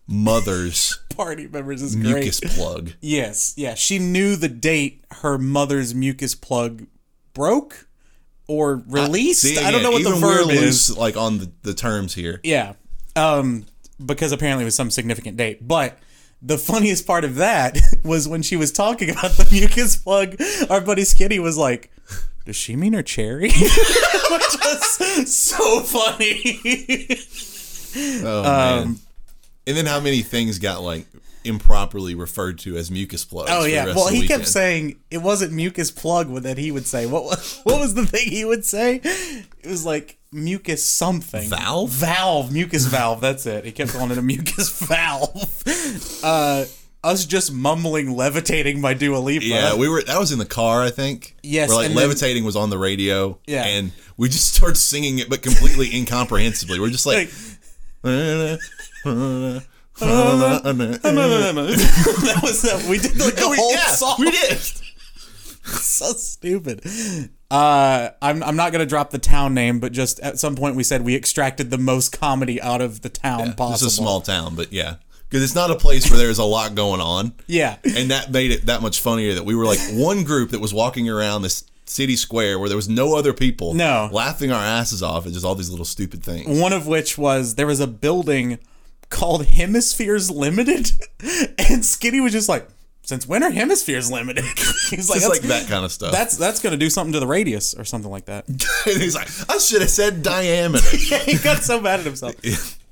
[0.07, 2.13] mother's Party members is great.
[2.13, 2.91] mucus plug.
[3.01, 3.73] Yes, yeah.
[3.73, 6.85] She knew the date her mother's mucus plug
[7.33, 7.87] broke
[8.47, 9.41] or released.
[9.41, 10.97] See, I don't know what the verb loose, is.
[10.97, 12.39] like on the, the terms here.
[12.43, 12.73] Yeah,
[13.15, 13.65] um,
[14.03, 15.67] because apparently it was some significant date.
[15.67, 15.97] But
[16.41, 20.35] the funniest part of that was when she was talking about the mucus plug.
[20.69, 21.91] Our buddy Skinny was like.
[22.47, 23.49] Does she mean her cherry?
[23.51, 23.59] Which
[24.31, 27.19] was so funny.
[28.25, 28.95] Oh Um, man!
[29.67, 31.05] And then how many things got like
[31.43, 33.51] improperly referred to as mucus plugs?
[33.53, 33.87] Oh yeah.
[33.87, 37.05] Well, he kept saying it wasn't mucus plug that he would say.
[37.05, 39.01] What was what was the thing he would say?
[39.03, 41.49] It was like mucus something.
[41.49, 41.89] Valve?
[41.89, 42.53] Valve.
[42.53, 43.19] Mucus valve.
[43.19, 43.65] That's it.
[43.65, 45.63] He kept calling it a mucus valve.
[46.23, 46.63] Uh,
[47.07, 49.45] us just mumbling, levitating by Dua Lipa.
[49.45, 50.01] Yeah, we were.
[50.03, 51.35] That was in the car, I think.
[51.43, 53.39] Yes, where like and then- levitating was on the radio.
[53.47, 53.63] Yeah.
[53.65, 56.79] and we just started singing it, but completely incomprehensibly.
[56.79, 57.29] We're just like.
[57.29, 57.31] Like,
[62.25, 62.85] that was that.
[62.89, 64.15] We did like the We- whole yeah, song.
[64.19, 64.57] we did.
[65.63, 66.81] so stupid.
[67.49, 70.83] Uh, I'm I'm not gonna drop the town name, but just at some point we
[70.83, 73.73] said we extracted the most comedy out of the town possible.
[73.73, 74.95] It's a small town, but yeah,
[75.29, 77.33] because it's not a place where there's a lot going on.
[77.47, 77.77] Yeah.
[77.83, 80.73] and that made it that much funnier that we were like one group that was
[80.73, 83.73] walking around this city square where there was no other people.
[83.73, 84.09] No.
[84.11, 86.59] laughing our asses off at just all these little stupid things.
[86.59, 88.59] One of which was there was a building
[89.09, 90.91] called Hemispheres Limited,
[91.69, 92.67] and Skinny was just like,
[93.03, 94.43] "Since when are Hemispheres limited?"
[94.89, 96.11] He's like, like that kind of stuff.
[96.11, 98.47] That's that's gonna do something to the radius or something like that.
[98.49, 100.85] and he's like, I should have said diameter.
[100.97, 102.35] he got so mad at himself.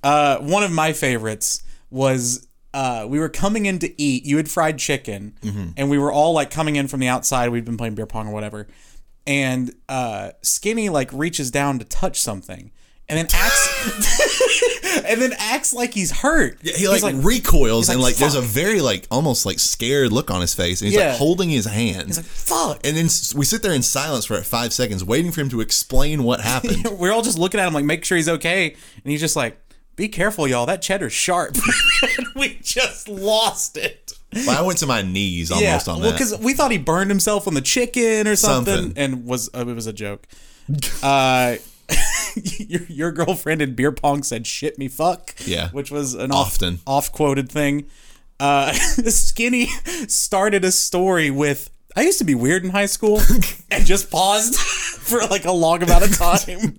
[0.03, 4.25] Uh, one of my favorites was uh, we were coming in to eat.
[4.25, 5.33] You had fried chicken,
[5.77, 7.49] and we were all like coming in from the outside.
[7.49, 8.67] We'd been playing beer pong or whatever,
[9.25, 12.71] and uh, Skinny like reaches down to touch something,
[13.07, 16.57] and then acts, and then acts like he's hurt.
[16.63, 20.11] Yeah, He like, He's recoils and like, like there's a very like almost like scared
[20.11, 21.09] look on his face, and he's Yeah.
[21.11, 22.07] like holding his hand.
[22.07, 23.05] He's like, "Fuck." and then
[23.35, 26.87] we sit there in silence for five seconds, waiting for him to explain what happened.
[26.99, 29.59] We're all just looking at him like, make sure he's okay, and he's just like,
[29.95, 30.65] "Be careful, y'all.
[30.65, 31.55] That cheddar's sharp."
[32.35, 34.13] we just lost it.
[34.31, 36.07] But I went to my knees almost on well, that.
[36.07, 38.97] Well, because we thought he burned himself on the chicken or something, Something.
[38.97, 40.27] and was uh, it was a joke.
[41.01, 41.55] uh,
[42.35, 45.69] your, your girlfriend in beer pong said "shit me fuck," Yeah.
[45.69, 46.79] which was an Often.
[46.85, 47.85] off quoted thing.
[48.39, 48.73] Uh,
[49.07, 49.67] Skinny
[50.07, 51.69] started a story with.
[51.95, 53.21] I used to be weird in high school
[53.71, 56.75] and just paused for like a long amount of time.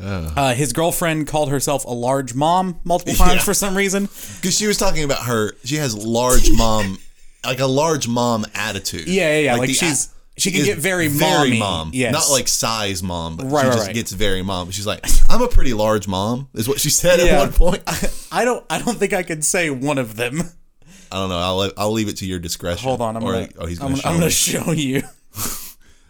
[0.00, 3.40] Uh, his girlfriend called herself a large mom multiple times Yeah.
[3.42, 4.04] for some reason.
[4.06, 6.98] Because she was talking about her, she has large mom,
[7.44, 9.06] like a large mom attitude.
[9.08, 9.54] Yeah, yeah, yeah.
[9.56, 11.58] Like, the she's she can is get very very mommy.
[11.60, 11.90] mom.
[11.94, 12.12] Yes.
[12.12, 13.94] Not like size mom, but Right, she right, just right.
[13.94, 14.72] gets very mom.
[14.72, 17.34] She's like, I'm a pretty large mom, is what she said Yeah.
[17.34, 17.82] at one point.
[18.32, 20.40] I don't I don't think I could say one of them.
[21.12, 21.38] I don't know.
[21.38, 22.82] I'll I'll leave it to your discretion.
[22.88, 24.30] Hold on, I'm Or- gonna oh, he's I'm, gonna show I'm gonna me.
[24.32, 25.02] show you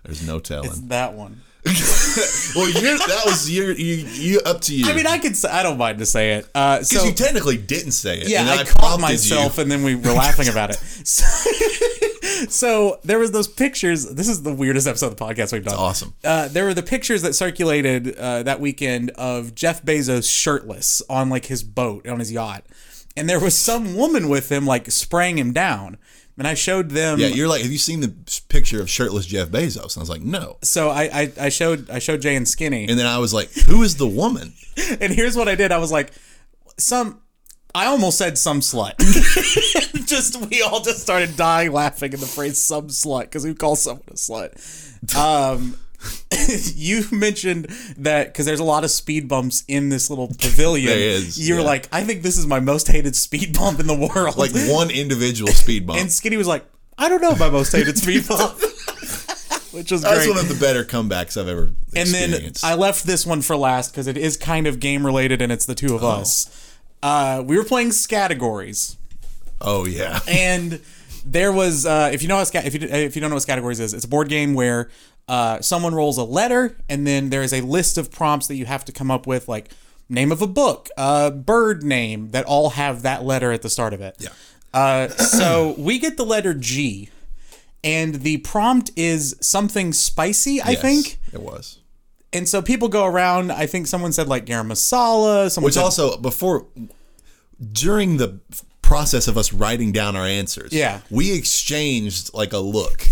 [0.04, 0.88] There's no telling.
[0.88, 1.42] that one.
[1.64, 4.86] Well, you're, that was your you, you up to you.
[4.86, 6.48] I mean, I could say I don't mind to say it.
[6.54, 8.28] Uh, so you technically didn't say it.
[8.28, 9.62] yeah, and I, I, caught myself, You.
[9.62, 10.76] and then we were laughing about it.
[11.04, 11.24] So,
[12.48, 14.08] so there was those pictures.
[14.10, 15.74] This is the weirdest episode of the podcast we've done.
[15.74, 16.14] Awesome.
[16.24, 21.28] Uh, there were the pictures that circulated uh, that weekend of Jeff Bezos shirtless on
[21.28, 22.64] like his boat on his yacht,
[23.16, 25.98] and there was some woman with him like spraying him down.
[26.36, 27.18] And I showed them.
[27.20, 28.12] Yeah, you're like, have you seen the
[28.48, 29.94] picture of shirtless Jeff Bezos?
[29.94, 30.56] And I was like, no.
[30.62, 33.52] so I, I I showed I showed Jay and Skinny, And then I was like,
[33.52, 34.52] who is the woman?
[35.00, 35.72] and here's what I did.
[35.72, 36.12] I was like,
[36.78, 37.20] some.
[37.76, 38.94] I almost said some slut.
[40.06, 43.82] just we all just started dying laughing at the phrase "some slut" because who calls
[43.82, 45.16] someone a slut?
[45.16, 45.76] Um,
[46.74, 50.86] you mentioned that because there's a lot of speed bumps in this little pavilion.
[50.86, 51.64] There is, You're yeah.
[51.64, 54.36] like, I think this is my most hated speed bump in the world.
[54.36, 56.00] Like one individual speed bump.
[56.00, 56.64] and Skinny was like,
[56.98, 58.58] I don't know my most hated speed bump,
[59.72, 60.02] which was great.
[60.02, 60.28] That's great.
[60.30, 62.14] one of the better comebacks I've ever seen.
[62.14, 62.52] and then.
[62.62, 65.66] I left this one for last because it is kind of game related and it's
[65.66, 66.78] the two of us.
[67.02, 68.96] Uh, we were playing categories.
[69.60, 70.20] oh yeah.
[70.28, 70.80] and
[71.24, 73.80] there was uh, if you know what if you if you don't know what categories
[73.80, 74.90] is, it's a board game where
[75.28, 78.66] uh, someone rolls a letter and then there is a list of prompts that you
[78.66, 79.70] have to come up with, like
[80.08, 83.92] name of a book, uh, bird name that all have that letter at the start
[83.94, 84.16] of it.
[84.18, 84.28] Yeah.
[84.72, 87.08] Uh, so we get the letter G,
[87.82, 90.60] and the prompt is something spicy.
[90.60, 91.18] I Yes, think.
[91.32, 91.78] it was.
[92.32, 93.52] And so people go around.
[93.52, 95.50] I think someone said like garam masala.
[95.50, 96.66] Someone Which said, also before
[97.72, 98.40] during the
[98.82, 101.00] process of us writing down our answers, Yeah.
[101.10, 103.06] we exchanged like a look.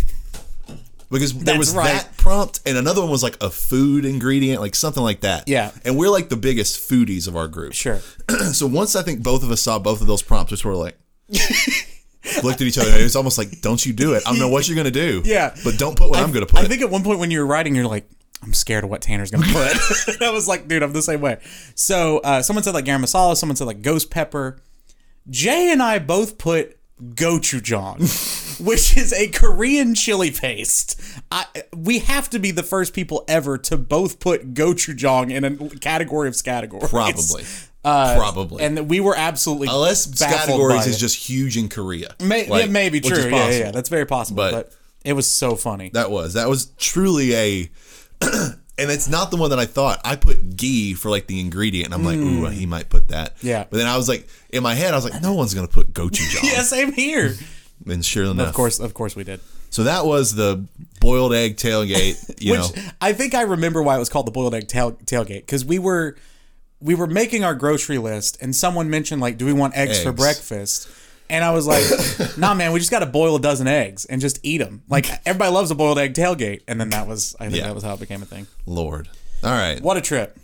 [1.13, 1.93] Because there That's was right.
[1.93, 5.47] that prompt and another one was like a food ingredient, like something like that.
[5.47, 5.71] Yeah.
[5.85, 7.75] And we're like the biggest foodies of our group.
[7.75, 8.01] sure.
[8.53, 10.81] So once I think both of us saw both of those prompts, we sort of
[10.81, 10.99] like
[12.43, 14.23] looked at each other and was almost like, Don't you do it.
[14.27, 15.23] I don't know what you're gonna do.
[15.25, 15.55] Yeah.
[15.65, 16.61] But don't put what I, am gonna put.
[16.61, 18.09] I think at one point when you were writing, you're like,
[18.43, 20.09] I'm scared of what Tanner's gonna put.
[20.15, 21.39] and I was like, dude, I'm the same way.
[21.75, 24.61] So uh, someone said like garam masala, someone said like ghost pepper.
[25.29, 28.01] Jay and I both put gochujang,
[28.61, 31.01] which is a Korean chili paste.
[31.31, 31.47] I,
[31.77, 36.29] we have to be the first people ever to both put gochujang in a category
[36.29, 36.89] of categories.
[36.91, 37.45] Probably.
[37.85, 38.63] Uh, Probably.
[38.63, 42.15] And we were absolutely Unless categories is just huge in Korea.
[42.21, 43.25] May, Like, yeah, maybe which true.
[43.31, 44.37] Yeah, yeah, yeah, that's very possible.
[44.37, 44.73] But- But,
[45.05, 45.91] it was so funny.
[45.95, 47.71] That was that was truly a,
[48.21, 50.01] and it's not the one that I thought.
[50.05, 53.35] I put ghee for like the ingredient, and I'm like, ooh, he might put that.
[53.43, 53.65] Yeah.
[53.69, 55.93] But then I was like, in my head, I was like, no one's gonna put
[55.93, 56.43] gochujang.
[56.53, 57.35] yeah, same here.
[57.87, 59.41] And sure enough, Of course, of course we did.
[59.71, 60.65] So that was the
[61.01, 62.19] boiled egg tailgate.
[62.43, 64.93] You Which know, I think I remember why it was called the boiled egg tail,
[64.93, 66.17] tailgate because we were
[66.81, 70.13] we were making our grocery list and someone mentioned like, do we want eggs, for
[70.13, 70.89] breakfast?
[71.31, 71.85] And I was like,
[72.37, 74.83] nah, man, we just got to boil a dozen eggs and just eat them.
[74.89, 77.69] Like everybody loves a boiled egg tailgate, and then that was I think Yeah.
[77.69, 78.47] that was how it became a thing.
[78.67, 79.09] Lord.
[79.45, 79.81] All right.
[79.81, 80.37] What a trip!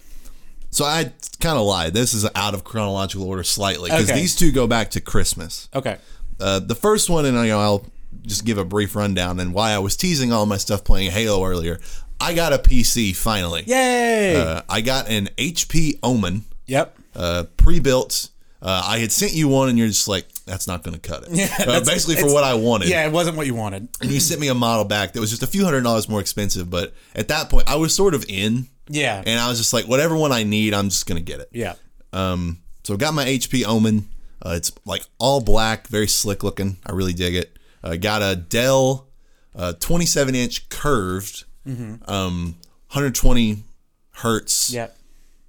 [0.71, 1.95] So I kind of lied.
[1.95, 4.21] This is out of chronological order slightly because Okay.
[4.21, 5.69] these two go back to Christmas.
[5.75, 5.97] Okay,
[6.41, 7.87] Uh, the first one, and you know, I'll
[8.23, 11.45] just give a brief rundown and why I was teasing all my stuff playing Halo
[11.45, 11.81] earlier.
[12.21, 13.65] I got a PC finally.
[13.67, 14.37] yay!
[14.37, 16.97] Uh, I got an HP Omen, yep.
[17.15, 18.31] uh, pre-built.
[18.61, 21.25] Uh, I had sent you one, and you're just like, "That's not going to cut
[21.29, 22.89] it." uh, basically, for what I wanted.
[22.89, 23.89] Yeah, it wasn't what you wanted.
[24.01, 26.21] And you sent me a model back that was just a few hundred dollars more
[26.21, 29.73] expensive, but at that point, I was sort of in, Yeah, and I was just
[29.73, 31.75] like, "Whatever one I need, I'm just going to get it." yeah.
[32.13, 34.09] Um, so I got my HP Omen.
[34.45, 36.77] Uh, it's like all black, very slick looking.
[36.87, 37.57] I really dig it.
[37.83, 39.09] I got a Dell
[39.55, 42.57] uh, 27 inch curved, um,
[42.91, 43.65] 120
[44.13, 44.89] hertz, Yeah.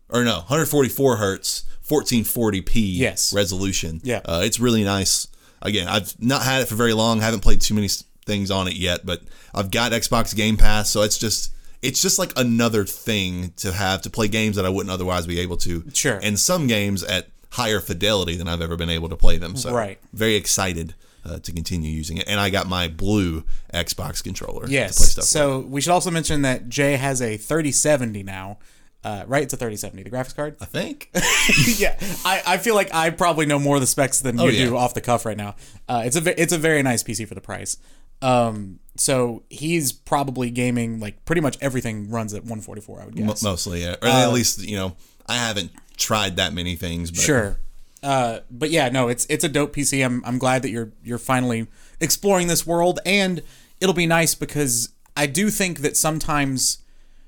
[0.10, 3.34] or no, 144 hertz, 1440p Yes.
[3.34, 4.02] resolution.
[4.04, 4.22] Yeah.
[4.26, 5.28] uh, it's really nice.
[5.62, 7.20] Again, I've not had it for very long.
[7.22, 7.90] haven't played too many
[8.26, 9.22] things on it yet, but
[9.54, 14.02] I've got Xbox Game Pass, so it's just it's just like another thing to have
[14.02, 15.84] to play games that I wouldn't otherwise be able to.
[15.94, 16.20] Sure.
[16.22, 19.56] And some games at higher fidelity than I've ever been able to play them.
[19.56, 20.00] So Right.
[20.14, 20.94] very excited
[21.26, 22.28] uh, to continue using it.
[22.28, 23.44] And I got my blue
[23.74, 24.68] Xbox controller.
[24.68, 24.96] Yes.
[24.96, 25.28] To play stuff with.
[25.30, 28.58] so we should also mention that Jay has a 3070 now.
[29.04, 30.58] Uh, right, it's a 3070, the graphics card.
[30.60, 31.10] I think.
[31.78, 34.48] yeah, I, I feel like I probably know more of the specs than you Oh,
[34.48, 34.66] yeah.
[34.66, 35.56] do off the cuff right now.
[35.88, 37.78] Uh, it's a it's a very nice PC for the price.
[38.22, 43.02] Um, so he's probably gaming like pretty much everything runs at 144.
[43.02, 43.42] I would guess.
[43.42, 43.96] Mostly, yeah.
[44.02, 44.98] Or at least you know
[45.28, 47.12] I haven't tried that many things.
[47.12, 47.60] But Sure.
[48.02, 50.04] Uh, but yeah, no, it's it's a dope PC.
[50.04, 51.68] I'm I'm glad that you're you're finally
[52.00, 53.44] exploring this world, and
[53.82, 56.80] it'll be nice because I do think that sometimes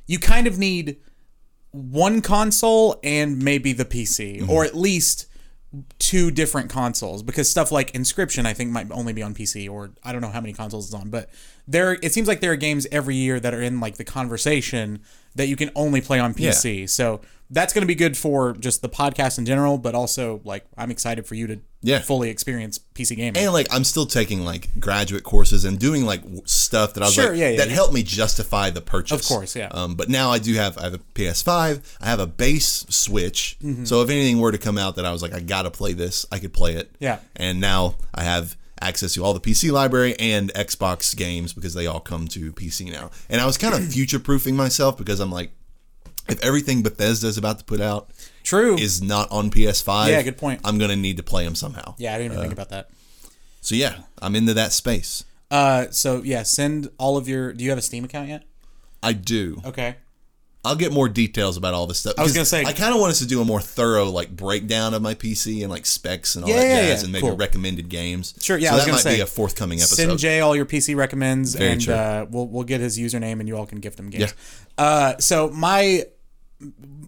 [0.07, 0.97] you kind of need
[1.71, 5.27] one console and maybe the PC, or at least
[5.99, 9.91] two different consoles because stuff like Inscryption I think might only be on PC or
[10.03, 11.29] I don't know how many consoles it's on but
[11.65, 15.01] there it seems like there are games every year that are in like the conversation
[15.35, 17.21] that you can only play on PC so
[17.53, 20.89] that's going to be good for just the podcast in general but also like I'm
[20.91, 21.99] excited for you to Yeah.
[21.99, 26.21] fully experience PC gaming And like I'm still taking like graduate courses and doing like
[26.21, 27.73] w- stuff that I was Sure, like yeah, yeah, that yeah.
[27.73, 29.19] helped me justify the purchase.
[29.19, 29.67] Of course, yeah.
[29.71, 33.57] Um, but now I do have I have a PS5, I have a base Switch.
[33.61, 33.83] Mm-hmm.
[33.85, 36.25] So if anything were to come out that I was like I gotta play this,
[36.31, 36.89] I could play it.
[36.99, 37.19] Yeah.
[37.35, 41.85] And now I have access to all the PC library and Xbox games because they
[41.87, 43.11] all come to PC now.
[43.29, 45.51] And I was kind of future proofing myself because I'm like,
[46.27, 48.09] if everything Bethesda is about to put out
[48.43, 50.61] true is not on PS5, Yeah, good point.
[50.63, 51.95] I'm gonna need to play them somehow.
[51.97, 52.89] yeah I didn't even think about that
[53.61, 55.25] So yeah, I'm into that space.
[55.49, 58.43] uh so yeah send all of your do you have a Steam account yet
[59.03, 59.61] I do.
[59.65, 59.95] Okay.
[60.63, 62.13] I'll get more details about all this stuff.
[62.19, 64.29] I was gonna say- I kind of want us to do a more thorough like
[64.35, 67.03] breakdown of my PC and like specs and all Yeah, that yeah, jazz, yeah.
[67.05, 67.35] and maybe Cool.
[67.35, 68.35] recommended games.
[68.39, 69.95] Sure, yeah, So I was that might say, be a forthcoming episode.
[69.95, 73.47] Send Jay all your PC recommends, Very and uh, we'll we'll get his username, and
[73.47, 74.33] you all can gift him games.
[74.77, 74.83] Yeah.
[74.85, 76.05] Uh, so my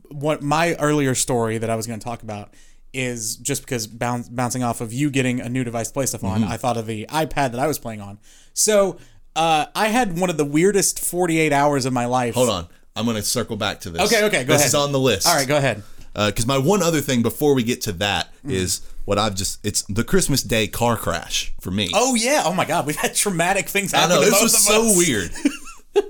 [0.10, 2.54] what my earlier story that I was going to talk about
[2.94, 6.24] is just because bounce, bouncing off of you getting a new device to play stuff
[6.24, 6.52] on, Mm-hmm.
[6.52, 8.20] I thought of the iPad that I was playing on.
[8.54, 8.98] So
[9.36, 12.36] uh, I had one of the weirdest 48 hours of my life.
[12.36, 14.02] Hold on, I'm going to circle back to this.
[14.12, 14.68] Okay, okay, go this ahead.
[14.68, 15.28] is on the list.
[15.28, 15.84] All right, go ahead.
[16.14, 18.90] Because my one other thing before we get to that is Mm-hmm.
[19.06, 21.90] what I've just it's the Christmas Day car crash for me.
[21.94, 22.44] Oh yeah!
[22.46, 24.18] Oh my God, we've had traumatic things I happen.
[24.18, 24.98] know to this was so us.
[24.98, 25.32] weird.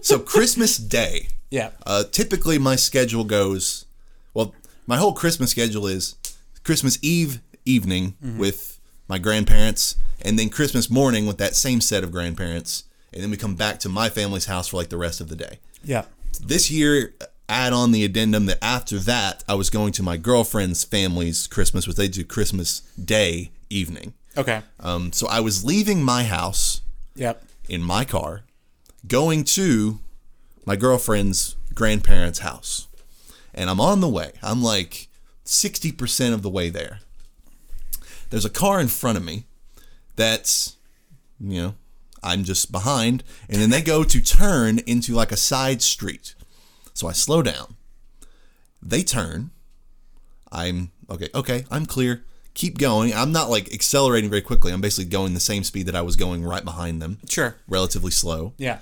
[0.06, 1.30] so Christmas Day.
[1.50, 1.70] Yeah.
[1.86, 3.86] Uh, typically, my schedule goes.
[4.34, 4.54] Well,
[4.88, 6.16] my whole Christmas schedule is
[6.64, 8.40] Christmas Eve evening Mm-hmm.
[8.40, 13.30] with my grandparents, and then Christmas morning with that same set of grandparents, and then
[13.32, 15.60] we come back to my family's house for like the rest of the day.
[15.84, 16.06] Yeah.
[16.42, 17.14] This year,
[17.50, 21.88] add on the addendum that after that, I was going to my girlfriend's family's Christmas,
[21.88, 24.14] which they do Christmas Day evening.
[24.38, 24.62] Okay.
[24.80, 26.82] Um, so I was leaving my house
[27.16, 27.44] Yep.
[27.70, 28.42] in my car,
[29.08, 30.00] going to
[30.66, 32.88] my girlfriend's grandparents' house.
[33.54, 34.32] And I'm on the way.
[34.42, 35.08] I'm like
[35.46, 37.00] 60% of the way there.
[38.32, 39.46] There's a car in front of me
[40.16, 40.78] that's,
[41.40, 41.76] you know,
[42.24, 43.24] I'm just behind.
[43.50, 46.36] And then they go to turn into like a side street.
[46.94, 47.76] So I slow down.
[48.82, 49.52] They turn.
[50.52, 52.24] I'm okay, okay, I'm clear.
[52.54, 53.14] Keep going.
[53.14, 54.72] I'm not like accelerating very quickly.
[54.72, 57.56] I'm basically going the same speed that I was going right behind them Sure.
[57.68, 58.54] relatively slow.
[58.58, 58.78] Yeah.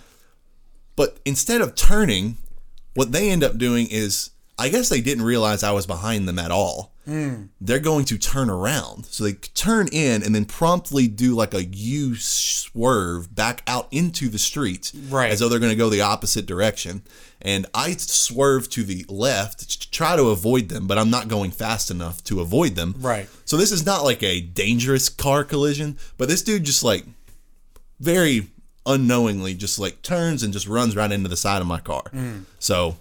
[0.98, 2.36] But instead of turning,
[2.96, 6.38] what they end up doing is, I guess they didn't realize I was behind them
[6.38, 6.94] at all.
[7.12, 7.50] Mm.
[7.60, 9.06] They're going to turn around.
[9.08, 14.30] So they turn in and then promptly do like a U swerve back out into
[14.30, 14.94] the street.
[15.10, 15.30] Right.
[15.30, 17.02] As though they're going to go the opposite direction.
[17.42, 21.52] And I swerve to the left to try to avoid them, but I'm not going
[21.52, 22.96] fast enough to avoid them.
[23.00, 23.28] Right.
[23.44, 27.04] So this is not like a dangerous car collision, but this dude just like
[28.00, 28.48] very
[28.86, 32.04] unknowingly just like turns and just runs right into the side of my car.
[32.14, 32.46] Mm.
[32.60, 32.96] So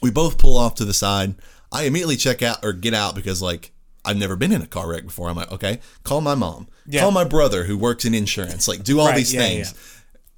[0.00, 1.34] we both pull off to the side.
[1.72, 3.72] I immediately check out or get out because like
[4.04, 5.28] I've never been in a car wreck before.
[5.28, 7.00] I'm like, okay, call my mom, Yeah.
[7.00, 9.74] call my brother who works in insurance, like do all Right, these yeah, things.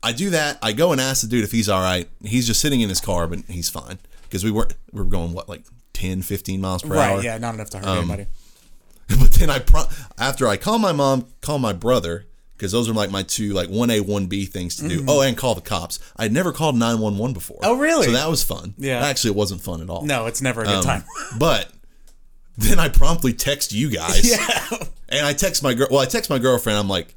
[0.03, 0.59] I do that.
[0.63, 2.09] I go and ask the dude if he's all right.
[2.23, 5.33] He's just sitting in his car, but he's fine because we were we were going
[5.33, 6.97] what like 10, 15 miles per hour.
[6.97, 7.11] Right.
[7.17, 7.23] hour.
[7.23, 7.39] Yeah.
[7.39, 8.27] Not enough to hurt Um, anybody.
[9.09, 9.87] But then I pro-
[10.19, 12.27] after I call my mom, call my brother
[12.59, 15.05] because those are like my two like one A one B things to do.
[15.07, 16.01] Oh, and call the cops.
[16.17, 17.59] I'd never called nine one one before.
[17.59, 17.71] Mm-hmm.
[17.71, 18.07] Oh, really?
[18.07, 18.75] So that was fun.
[18.77, 18.99] Yeah.
[19.05, 20.03] Actually, it wasn't fun at all.
[20.03, 21.05] No, it's never a good Um, time.
[21.39, 21.71] but
[22.57, 24.29] then I promptly text you guys.
[24.29, 24.79] yeah.
[25.09, 25.87] And I text my girl.
[25.91, 26.79] Well, I text my girlfriend.
[26.79, 27.15] I'm like,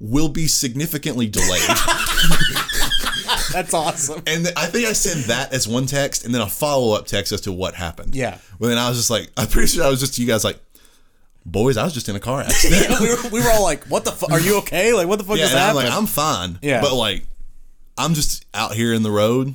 [0.00, 1.62] "Will be significantly delayed."
[3.52, 4.22] That's awesome.
[4.26, 7.06] And th- I think I sent that as one text, and then a follow up
[7.06, 8.14] text as to what happened.
[8.14, 8.38] Yeah.
[8.58, 10.60] Well, then I was just like, I'm pretty sure I was just you guys like,
[11.46, 13.00] boys, I was just in a car accident.
[13.00, 14.30] we, were, we were all like, "What the fuck?
[14.30, 14.92] Are you okay?
[14.92, 16.58] Like, what the fuck yeah, just and I'm like, I'm fine.
[16.62, 16.80] Yeah.
[16.80, 17.24] But like,
[17.98, 19.54] I'm just out here in the road,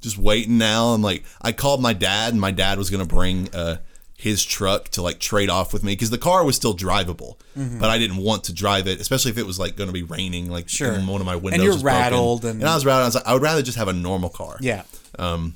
[0.00, 0.88] just waiting now.
[0.88, 3.76] I'm like, I called my dad, and my dad was gonna bring uh,
[4.16, 7.90] his truck to like trade off with me because the car was still drivable, but
[7.90, 10.48] I didn't want to drive it, especially if it was like gonna be raining.
[10.50, 10.94] Like, Sure.
[11.00, 13.02] one of my windows you're was rattled and- and I was rattled.
[13.02, 14.56] I was like, I would rather just have a normal car.
[14.60, 14.82] yeah.
[15.18, 15.54] Um,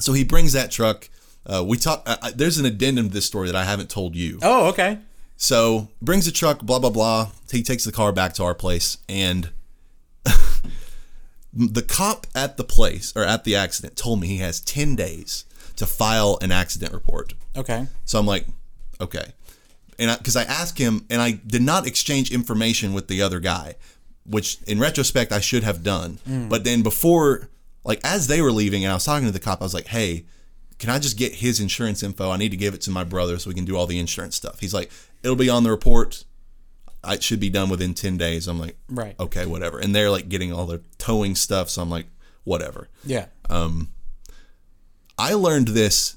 [0.00, 1.08] So he brings that truck.
[1.46, 2.02] Uh, we talk.
[2.06, 4.38] Uh, uh, there's an addendum to this story that I haven't told you.
[4.42, 4.98] Oh, okay.
[5.36, 7.30] So brings the truck, blah blah blah.
[7.50, 9.50] He takes the car back to our place, and
[11.52, 15.44] the cop at the place or at the accident told me he has ten days
[15.76, 17.34] to file an accident report.
[17.56, 17.86] Okay.
[18.04, 18.46] So I'm like,
[19.00, 19.32] okay,
[19.98, 23.74] and because I, asked him, and I did not exchange information with the other guy,
[24.24, 26.18] which in retrospect I should have done.
[26.48, 27.50] But then before,
[27.84, 29.88] like as they were leaving, and I was talking to the cop, I was like,
[29.88, 30.24] hey.
[30.84, 32.30] Can I just get his insurance info?
[32.30, 34.36] I need to give it to my brother so we can do all the insurance
[34.36, 34.60] stuff.
[34.60, 34.90] He's like,
[35.22, 36.24] it'll be on the report.
[37.02, 38.46] It should be done within 10 days.
[38.46, 39.14] I'm like, Right.
[39.18, 39.78] okay, whatever.
[39.78, 41.70] And they're like getting all the towing stuff.
[41.70, 42.04] So I'm like,
[42.44, 42.88] whatever.
[43.02, 43.26] Yeah.
[43.48, 43.94] Um,
[45.18, 46.16] I learned this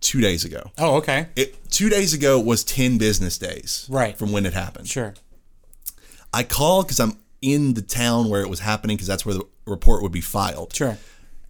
[0.00, 0.70] two days ago.
[0.78, 1.26] Oh, okay.
[1.36, 4.16] It two days ago was ten business days, Right.
[4.16, 4.88] from when it happened.
[4.88, 5.12] Sure.
[6.32, 9.44] I called because I'm in the town where it was happening because that's where the
[9.66, 10.74] report would be filed.
[10.74, 10.96] Sure.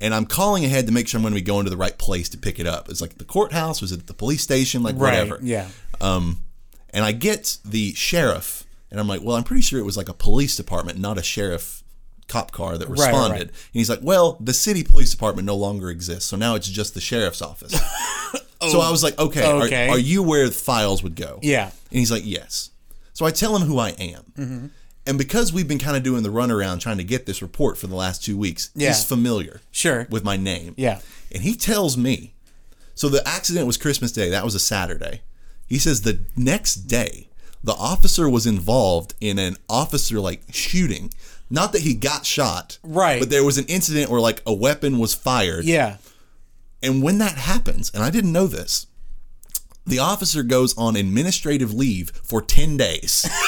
[0.00, 1.96] And I'm calling ahead to make sure I'm going to be going to the right
[1.98, 2.88] place to pick it up.
[2.88, 5.18] It's like the courthouse, was it the police station, like Right.
[5.18, 5.40] whatever.
[5.42, 5.68] Yeah.
[6.00, 10.08] And I get the sheriff, and I'm like, well, I'm pretty sure it was like
[10.08, 11.82] a police department, not a sheriff
[12.28, 13.06] cop car that right, right.
[13.08, 13.48] responded.
[13.48, 16.94] And he's like, well, the city police department no longer exists, so now it's just
[16.94, 17.74] the sheriff's office.
[18.60, 21.38] So I was like, okay, are- Are, you where the files would go?
[21.42, 21.66] Yeah.
[21.66, 22.70] And he's like, yes.
[23.12, 24.22] So I tell him who I am.
[24.36, 24.66] Mm-hmm.
[25.08, 27.86] And because we've been kind of doing the runaround trying to get this report for
[27.86, 28.88] the last two weeks, Yeah.
[28.88, 30.06] he's familiar Sure.
[30.10, 30.74] with my name.
[30.76, 31.00] Yeah.
[31.32, 32.34] And he tells me,
[32.94, 34.28] so the accident was Christmas Day.
[34.28, 35.22] That was a Saturday.
[35.66, 37.28] He says the next day,
[37.64, 41.12] the officer was involved in an officer like shooting.
[41.50, 43.18] Not that he got shot, Right.
[43.20, 45.64] But there was an incident where like a weapon was fired.
[45.64, 45.96] Yeah.
[46.82, 48.86] And when that happens, and I didn't know this,
[49.88, 53.28] the officer goes on administrative leave for 10 days.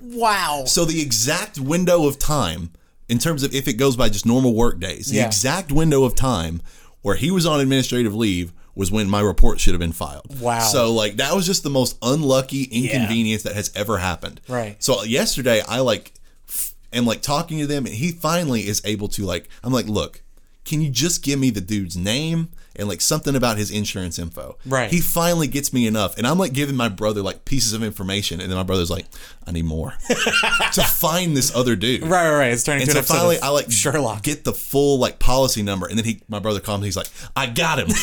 [0.00, 0.64] Wow.
[0.66, 2.70] So the exact window of time,
[3.08, 5.26] in terms of if it goes by just normal work days, the Yeah.
[5.26, 6.60] exact window of time
[7.02, 10.38] where he was on administrative leave was when my report should have been filed.
[10.40, 10.60] Wow.
[10.60, 14.40] So like that was just the most unlucky inconvenience that has ever happened.
[14.48, 14.76] Right.
[14.82, 16.12] So yesterday I like
[16.48, 19.86] f- am like talking to them and he finally is able to like I'm like,
[19.86, 20.22] look,
[20.64, 24.56] can you just give me the dude's name and like something about his insurance info?
[24.66, 24.90] Right.
[24.90, 26.16] He finally gets me enough.
[26.18, 29.06] And I'm like giving my brother like pieces of information and then my brother's like,
[29.46, 29.94] I need more.
[30.08, 32.02] to find this other dude.
[32.02, 32.52] Right, right, right.
[32.52, 34.22] It's turning And into so finally, I like Sherlock.
[34.22, 36.86] get the full like policy number, and then he, my brother calls me.
[36.86, 37.88] He's like, "I got him."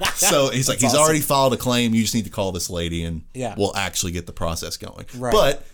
[0.00, 1.00] Like, so he's like, "He's awesome.
[1.00, 1.94] already filed a claim.
[1.94, 3.54] You just need to call this lady, and Yeah.
[3.56, 5.32] we'll actually get the process going." Right.
[5.32, 5.66] But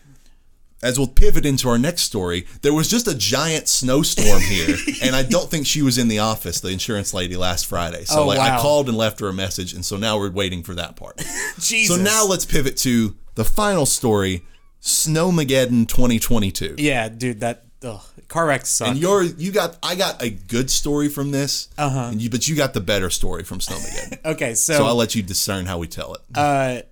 [0.82, 5.14] as we'll pivot into our next story, there was just a giant snowstorm here, and
[5.14, 8.04] I don't think she was in the office, the insurance lady, last Friday.
[8.04, 10.62] So Oh, like, I called and left her a message, and so now we're waiting
[10.62, 11.18] for that part.
[11.58, 11.94] Jesus.
[11.94, 14.42] so now let's pivot to the final story,
[14.80, 16.76] Snowmageddon 2022.
[16.78, 18.88] Yeah, dude, that ugh, car wrecks suck.
[18.88, 22.12] And you're you got I got a good story from this, uh-huh.
[22.14, 24.24] you, but you got the better story from Snowmageddon.
[24.32, 26.20] okay, so so I'll let you discern how we tell it.
[26.34, 26.82] Uh,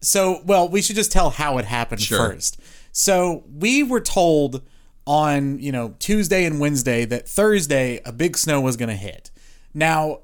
[0.00, 2.18] So, well, we should just tell how it happened Sure.
[2.32, 2.58] first.
[2.92, 4.62] So, we were told
[5.06, 9.30] on, you know, Tuesday and Wednesday that Thursday a big snow was going to hit.
[9.74, 10.20] Now,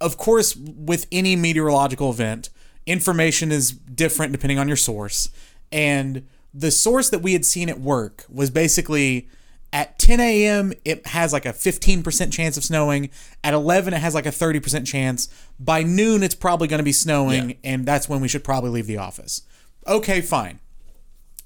[0.00, 2.48] of course, with any meteorological event,
[2.86, 5.28] information is different depending on your source.
[5.72, 9.28] And the source that we had seen at work was basically
[9.72, 13.10] at 10 a.m., it has like a 15% chance of snowing.
[13.44, 15.28] At 11, it has like a 30% chance.
[15.58, 17.56] By noon, it's probably going to be snowing, Yeah.
[17.64, 19.42] and that's when we should probably leave the office.
[19.86, 20.60] Okay, fine.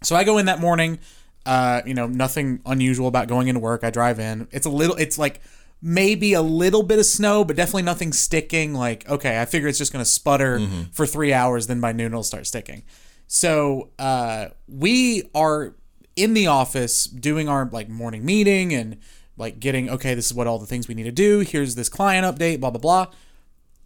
[0.02, 0.98] So I go in that morning.
[1.46, 3.82] Uh, you know, nothing unusual about going into work.
[3.82, 4.46] I drive in.
[4.50, 4.96] It's a little.
[4.96, 5.40] It's like
[5.82, 8.74] maybe a little bit of snow, but definitely nothing sticking.
[8.74, 10.60] Like, okay, I figure it's just gonna sputter
[10.92, 11.66] for three hours.
[11.66, 12.82] Then by noon it'll start sticking.
[13.26, 15.74] So uh, we are
[16.16, 18.98] in the office doing our like morning meeting and
[19.38, 20.14] like getting okay.
[20.14, 21.40] This is what all the things we need to do.
[21.40, 22.60] Here's this client update.
[22.60, 23.06] Blah blah blah.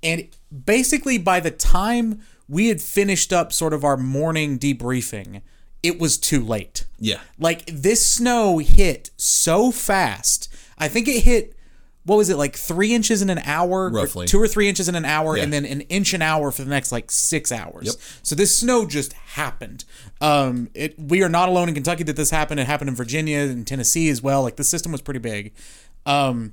[0.03, 0.29] And
[0.65, 5.41] basically, by the time we had finished up sort of our morning debriefing,
[5.85, 6.85] it was too late.
[6.99, 7.21] yeah.
[7.39, 10.49] Like this snow hit so fast.
[10.79, 11.55] I think it hit
[12.07, 14.27] what was it like three inches in an hour, Or Roughly.
[14.27, 15.45] two or three inches in an hour, Yeah.
[15.45, 17.87] and then an inch an hour for the next like six hours.
[17.87, 17.95] Yep.
[18.23, 19.85] So this snow just happened.
[20.21, 22.61] Um, it we are not alone in Kentucky that this happened.
[22.61, 24.43] It happened in Virginia and Tennessee as well.
[24.43, 25.53] Like the system was pretty big.
[26.07, 26.53] Um,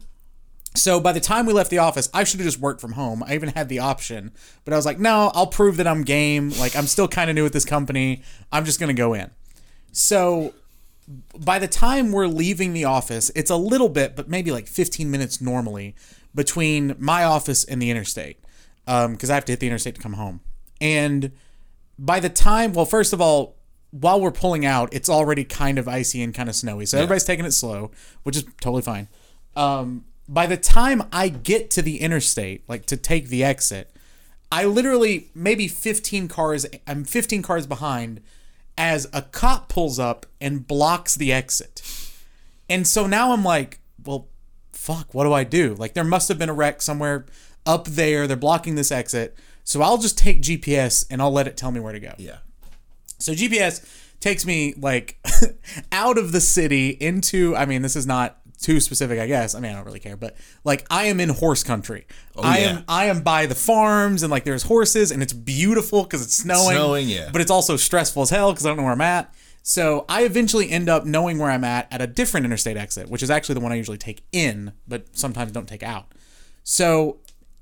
[0.76, 3.24] so by the time we left the office, I should have just worked from home.
[3.24, 4.32] I even had the option,
[4.63, 6.51] but I was like, no, I'll prove that I'm game.
[6.51, 8.24] Like I'm still kind of new at this company.
[8.51, 9.32] I'm just gonna go in.
[9.91, 10.53] So
[11.38, 15.11] by the time we're leaving the office, it's a little bit, but maybe like 15
[15.11, 15.95] minutes normally
[16.34, 18.39] between my office and the interstate,
[18.86, 20.39] because I have to hit the interstate to come home.
[20.80, 21.32] And
[21.99, 23.57] by the time, well, first of all,
[23.91, 26.86] while we're pulling out, it's already kind of icy and kind of snowy.
[26.86, 27.91] So everybody's taking it slow,
[28.24, 29.09] which is totally fine.
[29.57, 33.94] Um, by the time I get to the interstate, like to take the exit,
[34.50, 38.22] I literally maybe 15 cars, I'm 15 cars behind
[38.78, 41.82] as a cop pulls up and blocks the exit.
[42.70, 44.30] And so now I'm like, well,
[44.72, 45.76] fuck, what do I do?
[45.76, 47.26] Like there must have been a wreck somewhere
[47.66, 48.26] up there.
[48.26, 49.38] They're blocking this exit.
[49.66, 52.14] So I'll just take GPS and I'll let it tell me where to go.
[52.18, 52.38] Yeah.
[53.20, 53.86] So GPS
[54.22, 55.18] takes me like
[55.92, 59.55] out of the city into I mean this is not too specific I guess.
[59.55, 62.05] I mean I don't really care, but like I am in horse country.
[62.36, 62.70] Oh, I yeah.
[62.70, 66.36] am I am by the farms and like there's horses and it's beautiful cuz it's
[66.36, 66.76] snowing.
[66.76, 67.30] Snowing, yeah.
[67.32, 69.34] But it's also stressful as hell cuz I don't know where I'm at.
[69.64, 73.22] So I eventually end up knowing where I'm at at a different interstate exit, which
[73.22, 76.14] is actually the one I usually take in, but sometimes don't take out.
[76.64, 77.20] So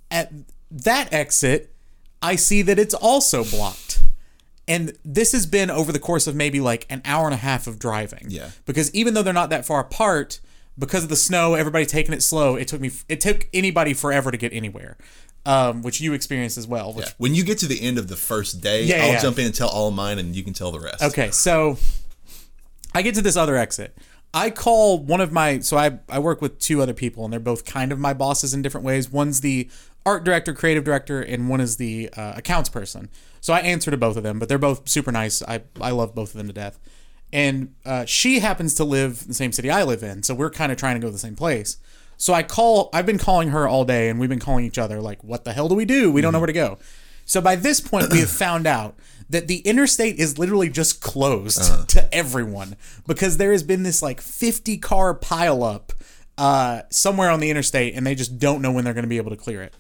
[0.10, 0.32] at
[0.72, 1.74] that exit,
[2.22, 4.02] I see that it's also blocked.
[4.68, 7.66] And this has been over the course of maybe like an hour and a half
[7.66, 8.28] of driving.
[8.28, 8.52] Yeah.
[8.66, 10.40] Because even though they're not that far apart,
[10.80, 14.32] because of the snow, everybody taking it slow, it took me it took anybody forever
[14.32, 14.98] to get anywhere.
[15.46, 16.94] Um, which you experienced as well.
[16.94, 19.22] Which When you get to the end of the first day, Yeah, I'll yeah.
[19.22, 21.02] jump in and tell all of mine, and you can tell the rest.
[21.02, 21.78] Okay, so
[22.94, 23.98] I get to this other exit.
[24.34, 27.40] I call one of my so I I work with two other people and they're
[27.40, 29.10] both kind of my bosses in different ways.
[29.10, 29.70] One's the
[30.06, 33.10] art director, creative director, and one is the uh, accounts person.
[33.42, 35.42] So I answer to both of them, but they're both super nice.
[35.42, 36.80] I I love both of them to death.
[37.32, 40.50] And uh, she happens to live in the same city I live in, so we're
[40.50, 41.78] kind of trying to go to the same place.
[42.18, 42.90] So I call.
[42.94, 45.54] I've been calling her all day, and we've been calling each other like, "What the
[45.54, 46.12] hell do we do?
[46.12, 46.78] We don't know where to go."
[47.26, 48.96] So by this point, we have found out
[49.30, 52.76] that the interstate is literally just closed to everyone
[53.06, 55.92] because there has been this like 50 car pileup
[56.40, 59.18] uh, somewhere on the interstate, and they just don't know when they're going to be
[59.18, 59.74] able to clear it.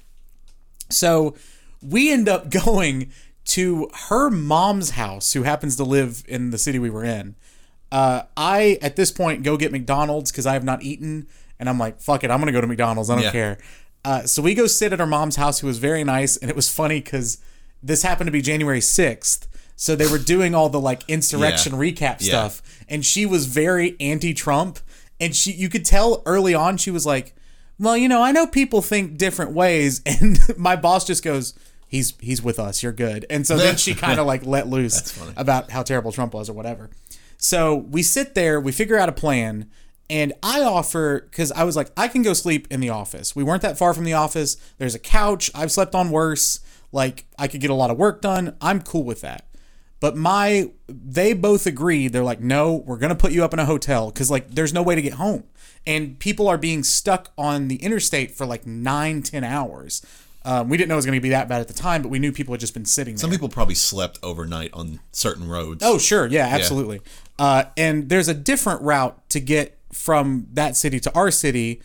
[0.89, 1.35] So
[1.81, 3.11] we end up going
[3.49, 7.35] to her mom's house, who happens to live in the city we were in.
[7.91, 11.27] Uh, I, at this point, go get McDonald's because I have not eaten.
[11.59, 13.09] And I'm like, fuck it, I'm going to go to McDonald's.
[13.09, 13.31] I don't Yeah.
[13.31, 13.57] care.
[14.05, 16.37] Uh, so we go sit at her mom's house, who was very nice.
[16.37, 17.37] And it was funny because
[17.83, 19.47] this happened to be January 6th.
[19.75, 21.79] So they were doing all the like insurrection Yeah.
[21.79, 22.17] recap Yeah.
[22.27, 22.61] stuff.
[22.87, 24.79] And she was very anti Trump.
[25.19, 27.35] And she, you could tell early on, she was like,
[27.77, 31.53] well, you know, I know people think different ways, and my boss just goes,
[31.89, 32.81] "He's he's with us.
[32.81, 36.33] You're good." And so then she kind of like let loose about how terrible Trump
[36.33, 36.89] was or whatever.
[37.37, 39.69] So we sit there, we figure out a plan,
[40.09, 43.35] and I offer because I was like, I can go sleep in the office.
[43.35, 44.55] We weren't that far from the office.
[44.77, 45.51] There's a couch.
[45.53, 46.59] I've slept on worse.
[46.91, 48.55] Like I could get a lot of work done.
[48.61, 49.45] I'm cool with that.
[49.99, 52.13] But my, they both agreed.
[52.13, 54.81] They're like, no, we're gonna put you up in a hotel because like there's no
[54.81, 55.43] way to get home,
[55.85, 60.01] and people are being stuck on the interstate for like nine, ten hours.
[60.45, 62.19] Um, we didn't know it was gonna be that bad at the time, but we
[62.19, 63.21] knew people had just been sitting there.
[63.21, 65.83] Some people probably slept overnight on certain roads.
[65.85, 66.27] Oh, sure.
[66.27, 67.01] Yeah, absolutely.
[67.37, 71.81] Uh, and there's a different route to get from that city to our city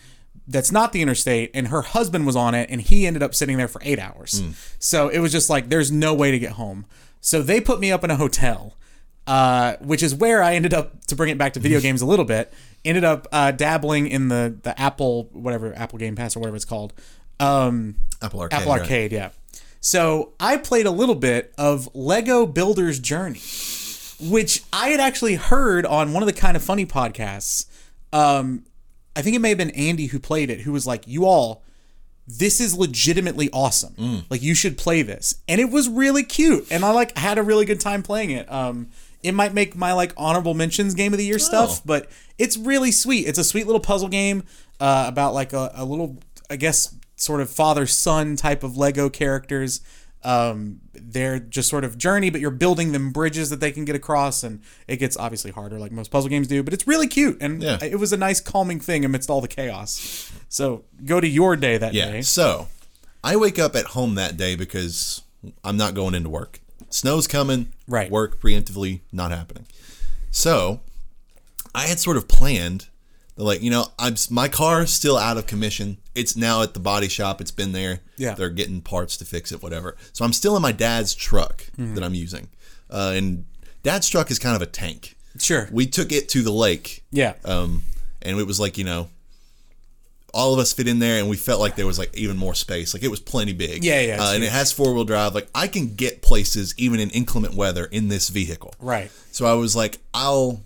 [0.46, 1.50] that's not the interstate.
[1.54, 4.42] And her husband was on it, and he ended up sitting there for eight hours.
[4.78, 6.86] So it was just like, there's no way to get home.
[7.20, 8.76] So they put me up in a hotel,
[9.26, 12.06] uh, which is where I ended up, to bring it back to video games a
[12.06, 12.52] little bit,
[12.84, 16.66] ended up uh, dabbling in the, the Apple, whatever, Apple Game Pass or whatever it's
[16.66, 16.92] called.
[17.40, 18.60] Um, Apple Arcade.
[18.60, 18.80] Apple right.
[19.12, 19.30] Yeah.
[19.80, 23.40] So I played a little bit of Lego Builder's Journey,
[24.20, 27.66] which I had actually heard on one of the Kinda Funny podcasts.
[28.12, 28.64] Um,
[29.14, 31.62] I think it may have been Andy who played it, who was like, "You all,
[32.26, 34.24] this is legitimately awesome.
[34.30, 37.42] Like you should play this." And it was really cute, and I like had a
[37.42, 38.50] really good time playing it.
[38.50, 38.88] Um,
[39.22, 42.90] it might make my like honorable mentions game of the year stuff, but it's really
[42.92, 43.26] sweet.
[43.26, 44.44] It's a sweet little puzzle game
[44.80, 46.18] uh, about like a, a little,
[46.50, 49.80] I guess, sort of father son type of Lego characters.
[50.22, 53.94] Um, they're just sort of journey, but you're building them bridges that they can get
[53.94, 56.62] across, and it gets obviously harder, like most puzzle games do.
[56.62, 57.78] But it's really cute, and Yeah.
[57.82, 60.30] it was a nice calming thing amidst all the chaos.
[60.48, 62.10] So go to your day that Yeah.
[62.10, 62.22] day.
[62.22, 62.68] So
[63.22, 65.20] I wake up at home that day because
[65.62, 66.60] I'm not going into work.
[66.88, 67.68] Snow's coming.
[67.86, 68.10] Right.
[68.10, 69.66] Work preemptively not happening.
[70.30, 70.80] So
[71.74, 72.86] I had sort of planned
[73.36, 75.98] that, like, you know, I'm my car's still out of commission.
[76.14, 77.40] It's now at the body shop.
[77.40, 78.00] It's been there.
[78.16, 78.34] Yeah.
[78.34, 79.96] They're getting parts to fix it, whatever.
[80.12, 81.94] So I'm still in my dad's truck Mm-hmm.
[81.96, 82.48] that I'm using.
[82.90, 83.44] Uh, and
[83.82, 85.16] dad's truck is kind of a tank.
[85.38, 85.68] Sure.
[85.72, 87.34] We took it to the lake Yeah.
[87.44, 87.82] um,
[88.22, 89.08] and it was like you know
[90.32, 92.54] all of us fit in there and we felt like there was like even more
[92.54, 95.46] space like it was plenty big Yeah, yeah, uh, and it has four-wheel drive like
[95.54, 99.12] i can get places even in inclement weather in this vehicle right.
[99.30, 100.62] so i was like i'll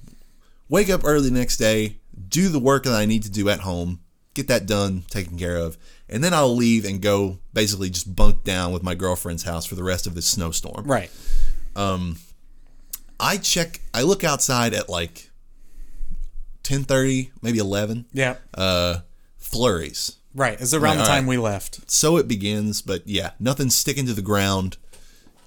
[0.71, 1.97] wake up early the next day
[2.29, 4.01] do the work that i need to do at home
[4.35, 5.77] get that done taken care of
[6.09, 9.75] and then i'll leave and go basically just bunk down with my girlfriend's house for
[9.75, 11.11] the rest of this snowstorm Right.
[13.21, 15.31] i check i look outside at like
[16.65, 18.37] 10:30 maybe 11 Yeah.
[18.55, 18.99] uh,
[19.39, 20.17] flurries.
[20.35, 20.61] right.
[20.61, 21.29] It's around Right, the time alright.
[21.29, 21.91] we left.
[21.91, 24.77] So it begins, but yeah, nothing's sticking to the ground.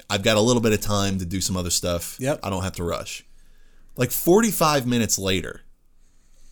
[0.09, 2.17] I've got a little bit of time to do some other stuff.
[2.19, 2.39] Yep.
[2.41, 3.23] I don't have to rush.
[3.95, 5.61] Like 45 minutes later,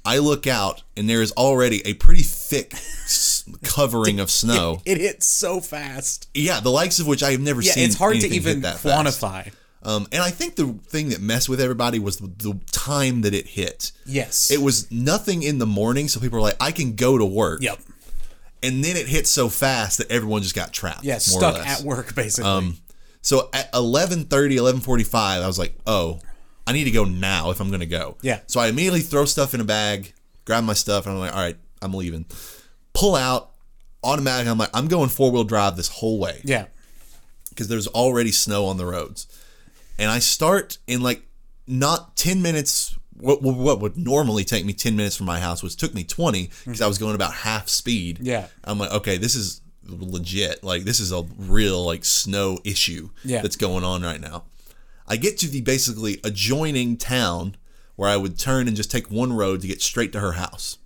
[0.06, 2.74] I look out and there is already a pretty thick
[3.64, 4.82] covering of snow.
[4.86, 6.30] It hit so fast.
[6.34, 7.84] Yeah, the likes of which I have never Yeah, seen.
[7.86, 8.84] it's hard to even fast.
[8.84, 9.52] quantify.
[9.82, 13.34] Um, and I think the thing that messed with everybody was the, the time that
[13.34, 13.92] it hit.
[14.06, 14.52] Yes.
[14.52, 17.62] It was nothing in the morning, so people were like, "I can go to work."
[17.62, 17.80] Yep.
[18.62, 21.06] and then it hit so fast that everyone just got trapped.
[21.06, 21.18] Yeah.
[21.20, 22.50] Stuck at work basically.
[22.50, 22.78] Um,
[23.22, 24.28] so at 11:30,
[24.58, 26.20] 11:45, I was like, "Oh,
[26.70, 28.40] I need to go now if I'm going to go." Yeah.
[28.48, 30.14] So I immediately throw stuff in a bag,
[30.46, 32.26] grab my stuff, and I'm like, "All right, I'm leaving."
[32.94, 33.52] Pull out
[34.04, 34.52] automatically.
[34.52, 36.66] I'm like, "I'm going four wheel drive this whole way." yeah.
[37.50, 39.28] because there's already snow on the roads.
[39.98, 41.24] And I start in like
[41.68, 42.96] not 10 minutes.
[43.20, 46.50] What, what would normally take me 10 minutes from my house, which took me 20
[46.64, 48.20] because I was going about half speed.
[48.22, 48.48] Yeah.
[48.64, 50.64] I'm like, okay, this is legit.
[50.64, 53.42] Like, this is a real like snow issue Yeah.
[53.42, 54.46] that's going on right now.
[55.10, 57.58] I get to the basically adjoining town
[57.96, 60.78] where I would turn and just take one road to get straight to her house.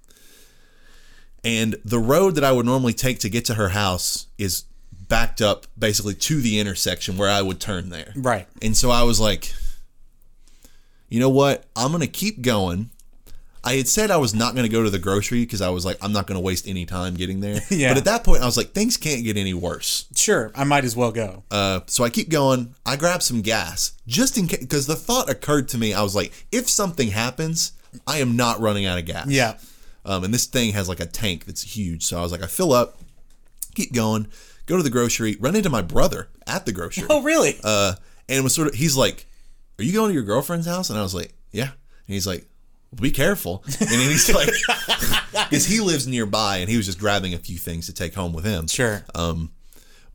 [1.43, 5.41] And the road that I would normally take to get to her house is backed
[5.41, 8.13] up basically to the intersection where I would turn there.
[8.15, 8.47] Right.
[8.61, 9.53] And so I was like,
[11.09, 11.65] you know what?
[11.75, 12.89] I'm going to keep going.
[13.65, 15.85] I had said I was not going to go to the grocery because I was
[15.85, 17.59] like, I'm not going to waste any time getting there.
[17.69, 17.89] Yeah.
[17.89, 20.05] But at that point, I was like, things can't get any worse.
[20.15, 21.43] Sure, I might as well go.
[21.49, 22.75] Uh, so I keep going.
[22.85, 25.93] I grab some gas just in case, because the thought occurred to me.
[25.93, 27.71] I was like, if something happens,
[28.05, 29.27] I am not running out of gas.
[29.27, 29.57] Yeah.
[30.05, 32.03] Um, and this thing has like a tank that's huge.
[32.03, 32.99] So I was like, I fill up,
[33.75, 34.27] keep going,
[34.65, 37.05] go to the grocery, run into my brother at the grocery.
[37.09, 37.57] Oh, really?
[37.63, 37.95] Uh,
[38.27, 39.25] and was sort of, he's like,
[39.79, 40.89] Are you going to your girlfriend's house?
[40.89, 41.69] And I was like, Yeah.
[41.71, 42.45] And he's like,
[42.99, 43.63] Be careful.
[43.79, 44.49] And he's like,
[45.49, 48.33] Because he lives nearby and he was just grabbing a few things to take home
[48.33, 48.67] with him.
[48.67, 49.03] sure.
[49.15, 49.51] Um,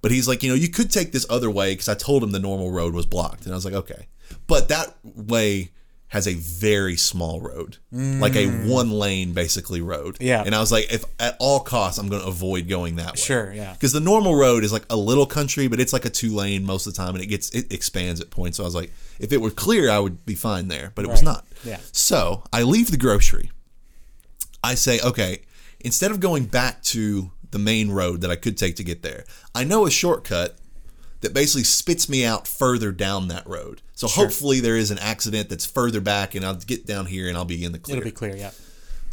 [0.00, 2.30] but he's like, you know, you could take this other way because I told him
[2.30, 4.06] the normal road was blocked, and I was like, okay,
[4.46, 5.70] but that way
[6.08, 10.14] has a very small road, like a one lane basically road.
[10.18, 10.26] Mm.
[10.26, 10.42] Yeah.
[10.44, 13.20] and I was like, if at all costs, I'm going to avoid going that way.
[13.20, 13.74] Sure, yeah.
[13.74, 16.64] because the normal road is like a little country, but it's like a two lane
[16.64, 18.56] most of the time, and it gets it expands at points.
[18.56, 18.90] So I was like,
[19.20, 21.44] if it were clear, I would be fine there, but it was not.
[21.62, 21.78] Yeah.
[21.92, 23.50] So I leave the grocery.
[24.64, 25.42] I say, okay,
[25.80, 29.24] instead of going back to the main road that I could take to get there,
[29.54, 30.56] I know a shortcut
[31.20, 33.82] that basically spits me out further down that road.
[33.98, 37.36] So hopefully there is an accident that's further back and I'll get down here and
[37.36, 37.96] I'll be in the clear.
[37.96, 38.52] It'll be clear, yeah.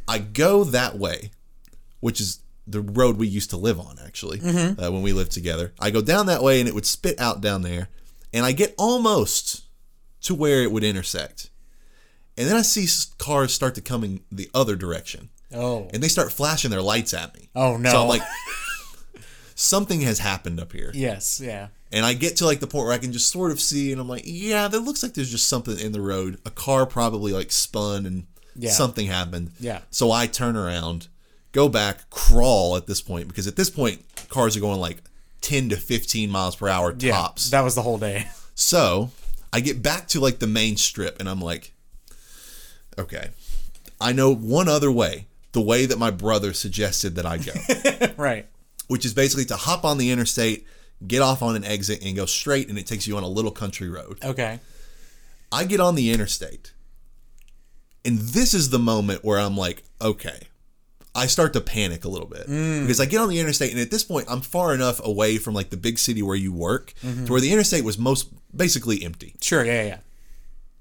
[0.07, 1.31] I go that way,
[2.01, 4.79] which is the road we used to live on actually Mm-hmm.
[4.79, 5.73] uh, when we lived together.
[5.79, 7.89] I go down that way and it would spit out down there,
[8.31, 9.63] and I get almost
[10.21, 11.49] to where it would intersect,
[12.37, 12.85] and then I see
[13.17, 15.89] cars start to come in the other direction, Oh.
[15.93, 17.49] and they start flashing their lights at me.
[17.55, 17.89] Oh, no.
[17.89, 18.21] So I'm like,
[19.55, 21.67] something has happened up here, Yes, yeah.
[21.91, 24.01] And I get to like the point where I can just sort of see, and
[24.01, 26.39] I'm like, yeah, that looks like there's just something in the road.
[26.45, 28.25] A car probably like spun and
[28.55, 28.71] Yeah.
[28.71, 29.51] something happened.
[29.59, 29.81] Yeah.
[29.91, 31.07] So I turn around,
[31.51, 34.97] go back, crawl at this point because at this point cars are going like
[35.41, 37.11] 10 to 15 miles per hour Yeah.
[37.11, 37.49] tops.
[37.51, 38.27] That was the whole day.
[38.55, 39.11] So
[39.53, 41.73] I get back to like the main strip and I'm like,
[42.97, 43.29] okay,
[43.99, 48.47] I know one other way, the way that my brother suggested that I go, right.
[48.87, 50.65] which is basically to hop on the interstate,
[51.05, 53.51] get off on an exit and go straight and it takes you on a little
[53.51, 54.23] country road.
[54.23, 54.59] Okay.
[55.51, 56.73] I get on the interstate,
[58.03, 60.47] and this is the moment where I'm like, okay.
[61.17, 62.81] I start to panic a little bit mm.
[62.81, 65.53] because I get on the interstate, and at this point, I'm far enough away from
[65.53, 67.25] like the big city where you work mm-hmm.
[67.25, 69.35] to where the interstate was most basically empty.
[69.41, 69.97] Sure, yeah, yeah.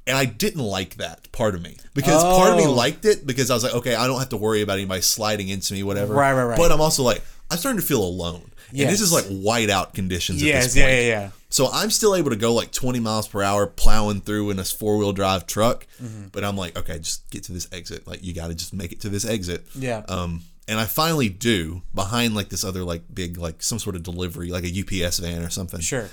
[0.08, 2.72] And I didn't like that part of me because part of me Oh.
[2.72, 5.48] liked it because I was like, okay, I don't have to worry about anybody sliding
[5.48, 6.12] into me, whatever.
[6.12, 6.58] Right, right, right.
[6.58, 8.50] But I'm also like, I'm starting to feel alone.
[8.82, 10.76] And this is like whiteout conditions at this point.
[10.76, 11.00] yeah, yeah.
[11.00, 11.30] yeah.
[11.48, 14.64] So I'm still able to go like 20 miles per hour plowing through in a
[14.64, 15.86] four wheel drive truck.
[16.02, 16.28] Mm-hmm.
[16.32, 18.08] But I'm like, okay, just get to this exit.
[18.08, 19.64] Like, you got to just make it to this exit.
[19.76, 20.02] Yeah.
[20.08, 24.02] Um, and I finally do behind like this other like big, like some sort of
[24.02, 25.80] delivery, like a UPS van or something.
[25.80, 26.08] Sure.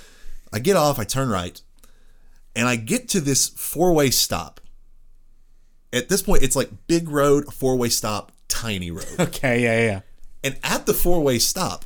[0.52, 1.60] I get off, I turn right,
[2.54, 4.60] and I get to this four way stop.
[5.92, 9.06] At this point, it's like big road, four way stop, tiny road.
[9.18, 10.00] Okay, yeah, yeah, yeah.
[10.44, 11.84] And at the four way stop,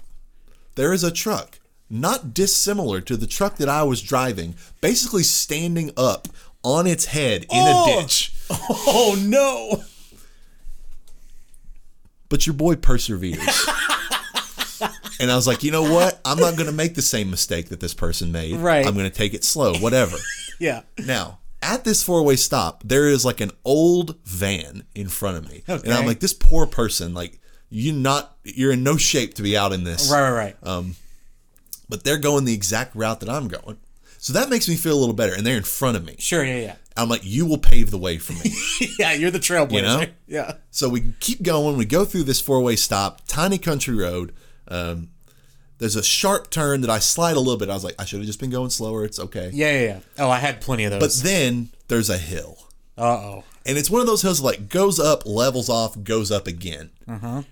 [0.77, 1.59] there is a truck,
[1.91, 6.29] not dissimilar to the truck that I was driving, basically standing up
[6.63, 7.99] on its head in Oh!
[7.99, 8.33] a ditch.
[8.51, 9.83] Oh no.
[12.29, 13.39] But your boy perseveres.
[15.21, 16.21] and I was like, you know what?
[16.25, 18.57] I'm not going to make the same mistake that this person made.
[18.57, 18.87] Right.
[18.87, 20.17] I'm going to take it slow, whatever.
[20.59, 20.85] Yeah.
[21.05, 25.51] Now, at this four way stop, there is like an old van in front of
[25.51, 25.65] me.
[25.69, 27.39] And I'm like, this poor person, like,
[27.71, 30.11] you not you're in no shape to be out in this.
[30.11, 30.85] Right, right, right.
[31.89, 33.79] But they're going the exact route that I'm going.
[34.19, 35.35] So that makes me feel a little better.
[35.35, 36.17] And they're in front of me.
[36.19, 36.75] sure, yeah, yeah.
[36.97, 38.53] I'm like, you will pave the way for me.
[38.99, 39.73] yeah, you're the trailblazer.
[39.73, 40.05] You know?
[40.27, 40.55] Yeah.
[40.71, 41.77] so we keep going.
[41.77, 44.33] We go through this four way stop, tiny country road.
[44.67, 45.11] Um,
[45.79, 47.71] there's a sharp turn that I slide a little bit.
[47.71, 49.05] I was like, I should have just been going slower.
[49.05, 49.51] It's okay.
[49.53, 50.01] Yeah, yeah, yeah.
[50.19, 51.21] Oh, I had plenty of those.
[51.21, 52.59] But then there's a hill.
[52.99, 53.45] Uh oh.
[53.67, 56.91] And it's one of those hills that, like goes up, levels off, goes up again.
[57.07, 57.43] Uh-huh.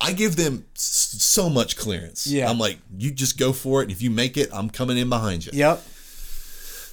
[0.00, 2.26] I give them so much clearance.
[2.26, 2.48] Yeah.
[2.48, 3.84] I'm like, you just go for it.
[3.84, 5.52] And if you make it, I'm coming in behind you.
[5.54, 5.84] Yep.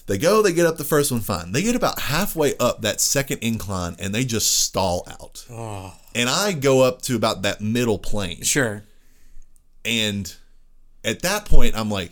[0.07, 1.51] They go, they get up the first one fine.
[1.51, 5.45] They get about halfway up that second incline and they just stall out.
[5.49, 5.93] Oh.
[6.15, 8.41] And I go up to about that middle plane.
[8.41, 8.83] Sure.
[9.83, 10.33] And
[11.03, 12.11] at that point, I'm like,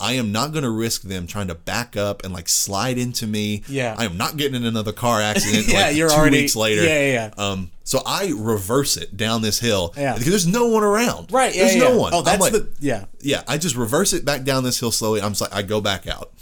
[0.00, 3.26] I am not going to risk them trying to back up and like slide into
[3.26, 3.62] me.
[3.68, 3.94] Yeah.
[3.98, 6.82] I am not getting in another car accident Yeah, like you're two already- weeks later.
[6.82, 7.44] yeah, yeah, yeah.
[7.44, 10.14] Um, so I reverse it down this hill Yeah.
[10.14, 11.32] because there's no one around.
[11.32, 11.62] Right, yeah.
[11.64, 11.88] There's yeah.
[11.88, 12.14] no one.
[12.14, 13.04] Oh, that's like, the yeah.
[13.20, 15.20] yeah, I just reverse it back down this hill slowly.
[15.20, 16.32] I'm just like, I go back out,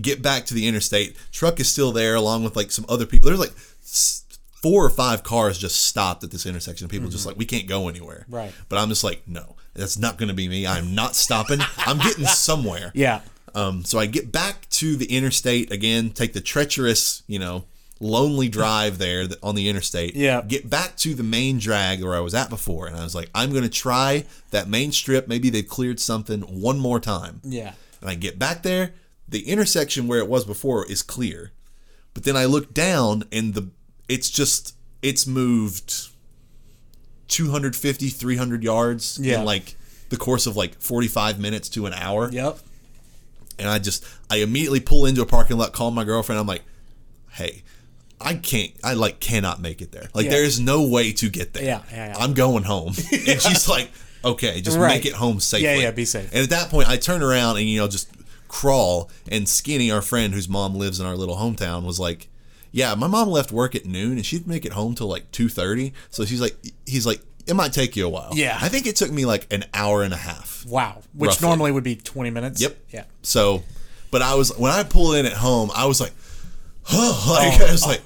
[0.00, 1.16] get back to the interstate.
[1.30, 3.28] Truck is still there, along with like some other people.
[3.28, 3.54] There's like
[4.62, 6.88] four or five cars just stopped at this intersection.
[6.88, 8.24] People just like, we can't go anywhere.
[8.26, 8.34] Mm-hmm.
[8.34, 8.52] Right.
[8.68, 10.66] But I'm just like, no, that's not going to be me.
[10.66, 11.60] I'm not stopping.
[11.78, 12.92] I'm getting somewhere.
[12.94, 13.20] Yeah.
[13.54, 17.64] Um, so I get back to the interstate again, take the treacherous, you know,
[18.00, 20.16] lonely drive there on the interstate.
[20.16, 20.42] Yeah.
[20.42, 23.30] Get back to the main drag where I was at before, and I was like,
[23.34, 25.28] I'm going to try that main strip.
[25.28, 27.40] Maybe they've cleared something one more time.
[27.44, 27.72] Yeah.
[28.00, 28.92] And I get back there,
[29.28, 31.52] the intersection where it was before is clear.
[32.14, 33.70] But then I look down and the
[34.08, 36.08] it's just it's moved
[37.32, 39.40] 250 300 yards Yeah.
[39.40, 39.76] in like
[40.10, 42.30] the course of like 45 minutes to an hour.
[42.30, 42.58] Yep.
[43.58, 46.38] And I just I immediately pull into a parking lot, call my girlfriend.
[46.38, 46.62] I'm like,
[47.30, 47.62] "Hey,
[48.20, 50.08] I can't I like cannot make it there.
[50.14, 50.30] Like Yeah.
[50.32, 51.64] there is no way to get there.
[51.64, 52.16] Yeah, yeah, yeah.
[52.18, 53.90] I'm going home." and she's like,
[54.24, 54.88] "Okay, just Right.
[54.88, 56.28] make it home safely." Yeah, yeah, be safe.
[56.32, 58.08] And at that point, I turn around and you know just
[58.48, 59.10] crawl.
[59.28, 62.28] And Skinny, our friend whose mom lives in our little hometown, was like,
[62.72, 65.48] "Yeah, my mom left work at noon and she'd make it home till like two
[65.48, 65.92] thirty.
[66.10, 68.30] So she's like, he's like, it might take you a while.
[68.34, 68.58] Yeah.
[68.60, 70.64] I think it took me like an hour and a half.
[70.66, 71.02] Wow.
[71.12, 71.48] Which Roughly.
[71.48, 72.60] normally would be 20 minutes.
[72.62, 72.76] Yep.
[72.90, 73.04] Yeah.
[73.22, 73.62] So,
[74.12, 76.12] but I was when I pulled in at home, I was like,
[76.84, 77.66] huh, like Oh.
[77.68, 78.00] I was like,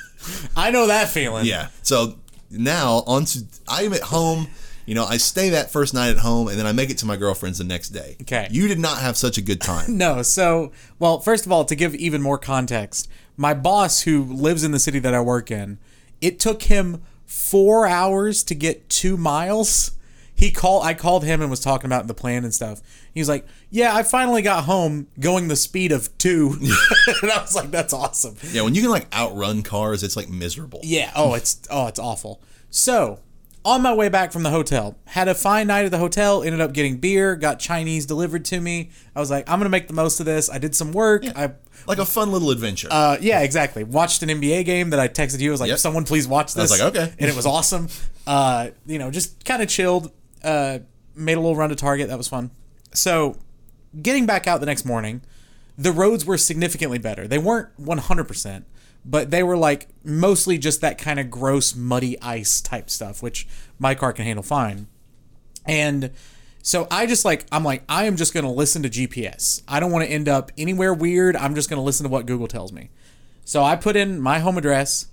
[0.56, 1.46] I know that feeling.
[1.46, 1.68] yeah.
[1.82, 2.16] So
[2.50, 4.48] now onto I'm at home.
[4.88, 7.06] You know, I stay that first night at home, and then I make it to
[7.06, 8.16] my girlfriend's the next day.
[8.22, 8.46] Okay.
[8.52, 9.86] You did not have such a good time.
[9.98, 10.70] No, so
[11.00, 14.78] well, first of all, to give even more context, my boss who lives in the
[14.78, 15.78] city that I work in,
[16.20, 19.92] it took him four hours to get two miles.
[20.34, 22.82] He called I called him and was talking about the plan and stuff.
[23.14, 26.56] He's like, Yeah, I finally got home going the speed of two.
[27.22, 28.36] and I was like, That's awesome.
[28.52, 30.80] yeah, when you can like outrun cars, it's like miserable.
[30.82, 31.10] Yeah.
[31.16, 32.42] Oh, it's oh, it's awful.
[32.68, 33.20] So,
[33.66, 36.42] on my way back from the hotel, had a fine night at the hotel.
[36.42, 38.90] Ended up getting beer, got Chinese delivered to me.
[39.14, 40.48] I was like, I'm gonna make the most of this.
[40.48, 41.24] I did some work.
[41.36, 41.52] I
[41.86, 42.88] Like a fun little adventure.
[42.90, 43.84] uh, yeah, exactly.
[43.84, 45.50] Watched an NBA game that I texted you.
[45.50, 45.78] I was like, Yep.
[45.80, 46.70] someone please watch this.
[46.70, 47.14] I was like, okay.
[47.18, 47.88] And it was awesome.
[48.26, 50.10] Uh, you know, just kind of chilled.
[50.44, 50.78] Uh,
[51.14, 52.08] made a little run to Target.
[52.08, 52.50] That was fun.
[52.94, 53.36] So,
[54.00, 55.22] getting back out the next morning,
[55.76, 57.26] the roads were significantly better.
[57.28, 58.64] They weren't 100%,
[59.06, 63.46] but they were like mostly just that kind of gross, muddy ice type stuff, which
[63.78, 64.88] my car can handle fine.
[65.64, 66.10] And
[66.62, 69.62] so I just like I'm like I am just going to listen to GPS.
[69.68, 71.36] I don't want to end up anywhere weird.
[71.36, 72.90] I'm just going to listen to what Google tells me.
[73.44, 75.06] So I put in my home address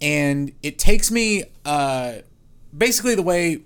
[0.00, 2.14] and it takes me uh
[2.76, 3.62] basically the way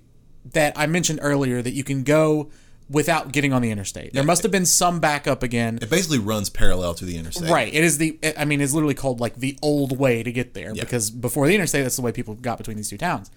[0.53, 2.51] that I mentioned earlier that you can go
[2.93, 4.13] without getting on the interstate.
[4.13, 5.79] There must have been some backup again.
[5.81, 7.51] it basically runs parallel to the interstate.
[7.51, 7.73] Right.
[7.73, 8.19] It is the.
[8.37, 10.83] I mean, it's literally called like the old way to get there yeah.
[10.83, 13.31] because before the interstate, that's the way people got between these two towns.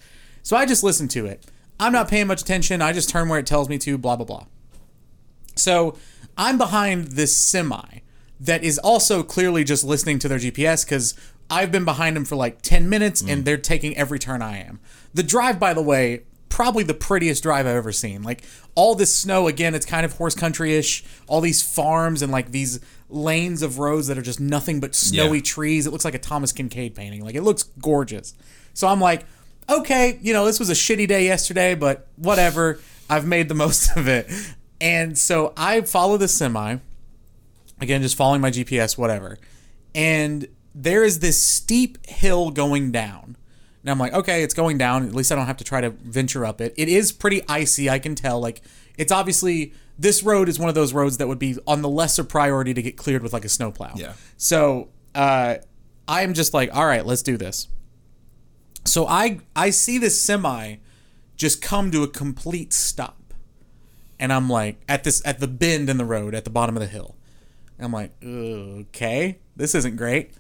[0.44, 1.46] So I just listened to it.
[1.80, 2.82] I'm not paying much attention.
[2.82, 3.98] I just turn where it tells me to.
[3.98, 4.46] Blah blah blah.
[5.56, 5.98] So
[6.38, 8.02] I'm behind this semi
[8.40, 11.16] that is also clearly just listening to their GPS because
[11.50, 13.32] I've been behind them for like 10 minutes mm.
[13.32, 14.80] and they're taking every turn I am.
[15.14, 16.24] The drive, by the way,
[16.56, 18.24] probably the prettiest drive I've ever seen.
[18.24, 18.44] Like
[18.76, 21.04] all this snow, again, it's kind of horse country ish.
[21.28, 22.80] All these farms and like these
[23.10, 25.44] lanes of roads that are just nothing but snowy Yeah.
[25.44, 25.86] trees.
[25.86, 27.26] It looks like a Thomas Kinkade painting.
[27.26, 28.34] Like it looks gorgeous.
[28.74, 29.26] So I'm like,
[29.70, 32.80] okay, you know, this was a shitty day yesterday, but whatever.
[33.10, 34.32] I've made the most of it.
[34.80, 36.78] And so I follow the semi,
[37.82, 39.38] again, just following my GPS, whatever.
[39.94, 43.36] And there is this steep hill going down.
[43.86, 45.08] And I'm like, okay, it's going down.
[45.08, 46.74] At least I don't have to try to venture up it.
[46.76, 48.40] It is pretty icy, I can tell.
[48.40, 48.64] Like,
[48.98, 52.24] it's obviously, this road is one of those roads that would be on the lesser
[52.24, 53.94] priority to get cleared with like a snowplow.
[53.96, 54.14] Yeah.
[54.38, 55.58] So uh,
[56.08, 57.68] I'm just like, all right, let's do this.
[58.86, 60.78] So I I see this semi
[61.36, 63.34] just come to a complete stop.
[64.20, 66.82] And I'm like at this at the bend in the road at the bottom of
[66.82, 67.16] the hill.
[67.78, 70.34] And I'm like, okay, this isn't great.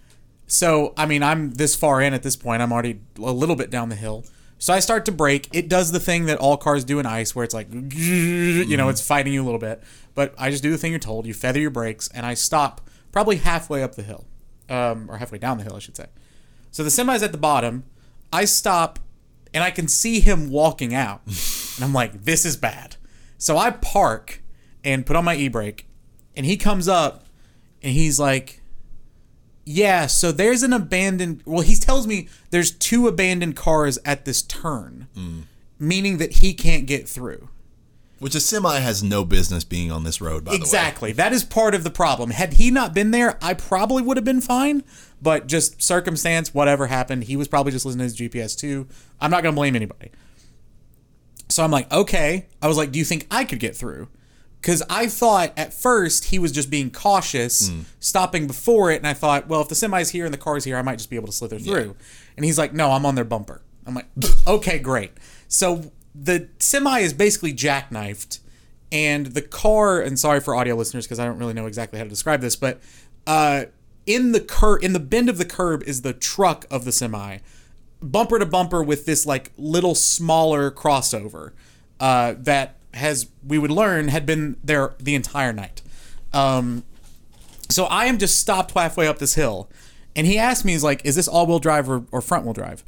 [0.47, 2.61] So, I mean, I'm this far in at this point.
[2.61, 4.25] I'm already a little bit down the hill.
[4.57, 5.49] So I start to brake.
[5.53, 8.89] It does the thing that all cars do in ice where it's like, you know,
[8.89, 9.83] it's fighting you a little bit.
[10.13, 11.25] But I just do the thing you're told.
[11.25, 12.81] You feather your brakes, and I stop
[13.11, 14.25] probably halfway up the hill,
[14.69, 16.07] um, or halfway down the hill, I should say.
[16.71, 17.83] So the semi's at the bottom.
[18.31, 18.99] I stop,
[19.53, 21.21] and I can see him walking out.
[21.25, 22.95] and I'm like, this is bad.
[23.37, 24.41] So I park
[24.83, 25.87] and put on my e brake,
[26.35, 27.25] and he comes up,
[27.81, 28.61] and he's like,
[29.65, 31.41] yeah, so there's an abandoned.
[31.45, 35.41] Well, he tells me there's two abandoned cars at this turn, hmm.
[35.79, 37.49] meaning that he can't get through.
[38.19, 40.61] Which a semi has no business being on this road, by the way.
[40.61, 41.11] Exactly.
[41.11, 42.29] That is part of the problem.
[42.29, 44.83] Had he not been there, I probably would have been fine.
[45.21, 48.87] But just circumstance, whatever happened, he was probably just listening to his GPS too.
[49.19, 50.11] I'm not going to blame anybody.
[51.49, 52.47] So I'm like, okay.
[52.61, 54.07] I was like, do you think I could get through?
[54.65, 57.69] Because I thought at first he was just being cautious,
[57.99, 58.95] stopping before it.
[58.95, 61.11] And I thought, well, if the semi's here and the car's here, I might just
[61.11, 61.95] be able to slither through.
[62.35, 63.61] And he's like, no, I'm on their bumper.
[63.85, 64.07] I'm like,
[64.47, 65.11] okay, great.
[65.47, 68.39] So the semi is basically jackknifed
[68.91, 70.01] and the car.
[70.01, 72.55] And sorry for audio listeners because I don't really know exactly how to describe this,
[72.55, 72.81] but
[73.27, 73.65] uh,
[74.07, 77.37] in the cur in the bend of the curb is the truck of the semi,
[78.01, 81.51] bumper to bumper with this like little smaller crossover
[81.99, 85.81] uh, that has we would learn had been there the entire night.
[86.33, 86.83] Um,
[87.69, 89.69] so I am just stopped halfway up this hill,
[90.15, 92.53] and he asked me, "He's like, is this all wheel drive or, or front wheel
[92.53, 92.83] drive?"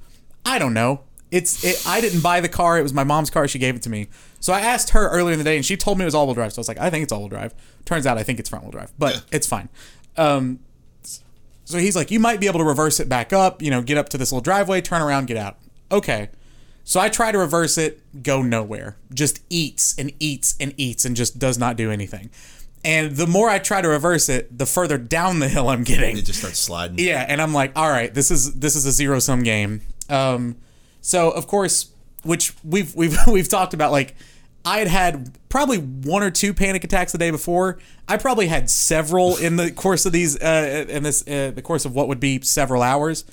[0.45, 1.01] I don't know.
[1.29, 2.77] It's it, I didn't buy the car.
[2.77, 3.47] It was my mom's car.
[3.47, 4.07] She gave it to me.
[4.39, 6.25] So I asked her earlier in the day, and she told me it was all
[6.25, 6.53] wheel drive.
[6.53, 7.53] So I was like, I think it's all wheel drive.
[7.85, 9.69] Turns out I think it's front wheel drive, but it's fine.
[10.15, 10.59] Um,
[11.65, 13.61] so he's like, you might be able to reverse it back up.
[13.61, 15.57] You know, get up to this little driveway, turn around, get out.
[15.91, 16.29] Okay.
[16.87, 18.95] So I try to reverse it, go nowhere.
[19.13, 22.29] Just eats and eats and eats and just does not do anything.
[22.85, 26.17] And the more I try to reverse it, the further down the hill I'm getting.
[26.17, 26.97] It just starts sliding.
[26.97, 29.81] Yeah, and I'm like, all right, this is this is a zero sum game.
[30.07, 30.55] Um,
[31.01, 31.91] so of course,
[32.23, 34.15] which we've we've we've talked about, like
[34.63, 37.79] I had had probably one or two panic attacks the day before.
[38.07, 41.83] I probably had several in the course of these uh, in this uh, the course
[41.83, 43.25] of what would be several hours.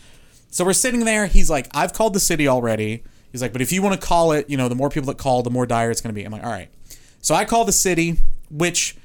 [0.51, 1.28] So we're sitting there.
[1.28, 3.05] He's like, I've called the city already.
[3.35, 5.19] He's like, but if you want to call it, you know, the more people that
[5.19, 6.24] call, the more dire it's going to be.
[6.24, 6.69] I'm like, all right.
[7.20, 8.97] So I call the city, which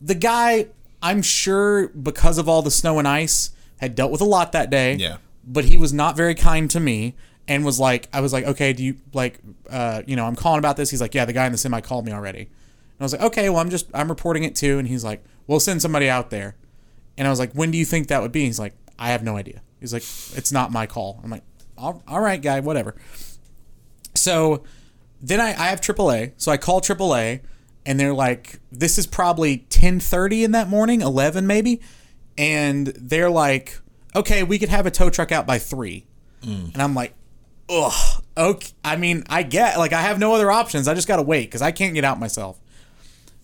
[0.00, 0.68] the guy,
[1.02, 4.70] I'm sure because of all the snow and ice, had dealt with a lot that
[4.70, 4.94] day.
[4.94, 5.18] Yeah.
[5.46, 7.16] But he was not very kind to me
[7.46, 10.58] and was like, I was like, okay, do you like, uh, you know, I'm calling
[10.58, 10.88] about this.
[10.88, 12.44] He's like, yeah, the guy in the semi called me already.
[12.44, 14.78] And I was like, okay, well, I'm just, I'm reporting it too.
[14.78, 16.56] And he's like, we'll send somebody out there.
[17.18, 18.46] And I was like, when do you think that would be?
[18.46, 19.60] He's like, I have no idea.
[19.80, 20.04] He's like,
[20.34, 21.20] it's not my call.
[21.22, 21.42] I'm like,
[21.76, 22.94] all, all right, guy, whatever.
[24.16, 24.64] So
[25.20, 26.32] then I, I have AAA.
[26.36, 27.40] So I call AAA
[27.84, 31.80] and they're like, this is probably 1030 in that morning, 11 maybe.
[32.36, 33.80] And they're like,
[34.14, 36.06] okay, we could have a tow truck out by three.
[36.42, 36.72] Mm.
[36.74, 37.14] And I'm like,
[37.68, 38.72] ugh, okay.
[38.84, 40.88] I mean, I get, like, I have no other options.
[40.88, 42.60] I just got to wait because I can't get out myself.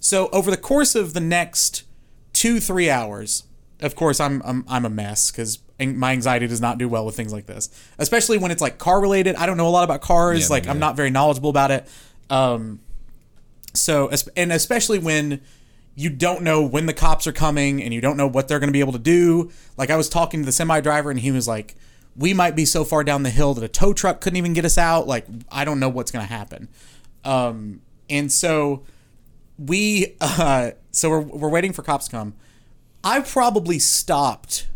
[0.00, 1.84] So over the course of the next
[2.32, 3.44] two, three hours,
[3.80, 7.16] of course, I'm, I'm, I'm a mess because my anxiety does not do well with
[7.16, 9.36] things like this, especially when it's like car related.
[9.36, 10.48] I don't know a lot about cars.
[10.48, 11.88] Yeah, like, me I'm not very knowledgeable about it.
[12.30, 12.80] Um,
[13.74, 15.40] so, and especially when
[15.94, 18.68] you don't know when the cops are coming and you don't know what they're going
[18.68, 19.50] to be able to do.
[19.76, 21.74] Like I was talking to the semi driver and he was like,
[22.16, 24.64] "We might be so far down the hill that a tow truck couldn't even get
[24.64, 25.06] us out.
[25.06, 26.68] Like I don't know what's going to happen."
[27.24, 28.84] Um, and so
[29.58, 32.34] we, uh, so we're we're waiting for cops to come.
[33.04, 34.68] I probably stopped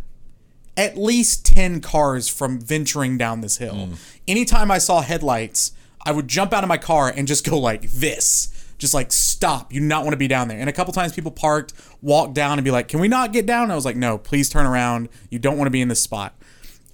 [0.77, 3.75] at least 10 cars from venturing down this hill.
[3.75, 3.99] Mm.
[4.29, 5.73] Anytime I saw headlights,
[6.05, 8.53] I would jump out of my car and just go like this.
[8.79, 9.73] Just like stop.
[9.73, 10.59] You do not want to be down there.
[10.59, 11.73] And a couple times people parked,
[12.03, 14.19] walked down and be like, "Can we not get down?" And I was like, "No,
[14.19, 15.09] please turn around.
[15.31, 16.35] You don't want to be in this spot."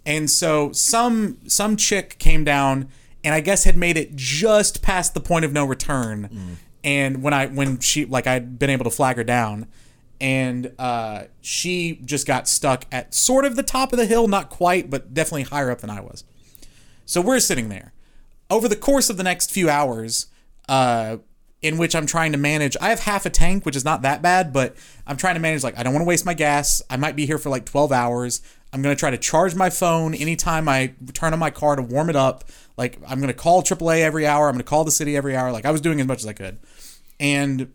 [0.06, 2.88] And so some some chick came down
[3.24, 6.30] and I guess had made it just past the point of no return.
[6.32, 6.54] Mm.
[6.84, 9.66] And when I when she like I'd been able to flag her down
[10.22, 14.50] and uh, she just got stuck at sort of the top of the hill, not
[14.50, 16.22] quite, but definitely higher up than I was.
[17.04, 17.92] So we're sitting there.
[18.48, 20.26] Over the course of the next few hours,
[20.68, 21.16] uh,
[21.60, 24.22] in which I'm trying to manage, I have half a tank, which is not that
[24.22, 24.76] bad, but
[25.08, 26.82] I'm trying to manage, like, I don't want to waste my gas.
[26.88, 28.42] I might be here for like 12 hours.
[28.72, 31.82] I'm going to try to charge my phone anytime I turn on my car to
[31.82, 32.44] warm it up.
[32.76, 34.46] Like, I'm going to call AAA every hour.
[34.46, 35.50] I'm going to call the city every hour.
[35.50, 36.58] Like, I was doing as much as I could.
[37.18, 37.72] And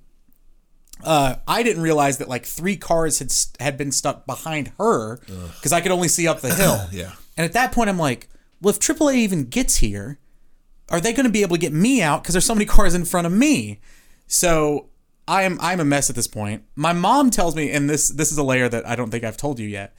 [1.03, 5.19] uh, I didn't realize that like three cars had had been stuck behind her
[5.55, 6.79] because I could only see up the hill.
[6.91, 7.11] Yeah.
[7.37, 8.29] And at that point, I'm like,
[8.61, 10.17] well, if AAA even gets here,
[10.89, 12.95] are they going to be able to get me out because there's so many cars
[12.95, 13.79] in front of me?
[14.27, 14.89] So
[15.27, 16.63] I am I'm a mess at this point.
[16.75, 19.37] My mom tells me, and this this is a layer that I don't think I've
[19.37, 19.97] told you yet.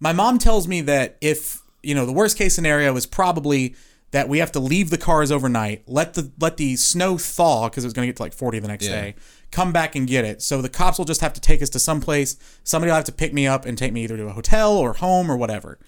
[0.00, 3.74] My mom tells me that if you know the worst case scenario is probably
[4.10, 7.84] that we have to leave the cars overnight, let the let the snow thaw because
[7.84, 8.90] it was going to get to like 40 the next Yeah.
[9.00, 9.14] day,
[9.52, 10.42] come back and get it.
[10.42, 12.36] So the cops will just have to take us to some place.
[12.64, 14.94] Somebody will have to pick me up and take me either to a hotel or
[14.94, 15.78] home or whatever.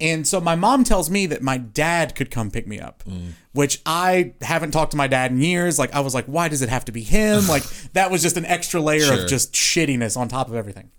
[0.00, 3.32] And so my mom tells me that my dad could come pick me up, mm.
[3.52, 5.78] which I haven't talked to my dad in years.
[5.78, 7.46] Like I was like, why does it have to be him?
[7.46, 9.22] Like that was just an extra layer Sure.
[9.22, 10.90] of just shittiness on top of everything.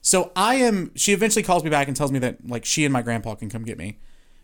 [0.00, 2.92] So I am she eventually calls me back and tells me that like she and
[2.92, 3.98] my grandpa can come get me.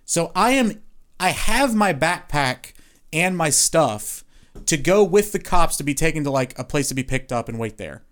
[0.05, 0.83] So I am
[1.21, 2.73] I have my backpack
[3.13, 4.22] and my stuff
[4.67, 7.33] to go with the cops to be taken to like a place to be picked
[7.33, 8.03] up and wait there.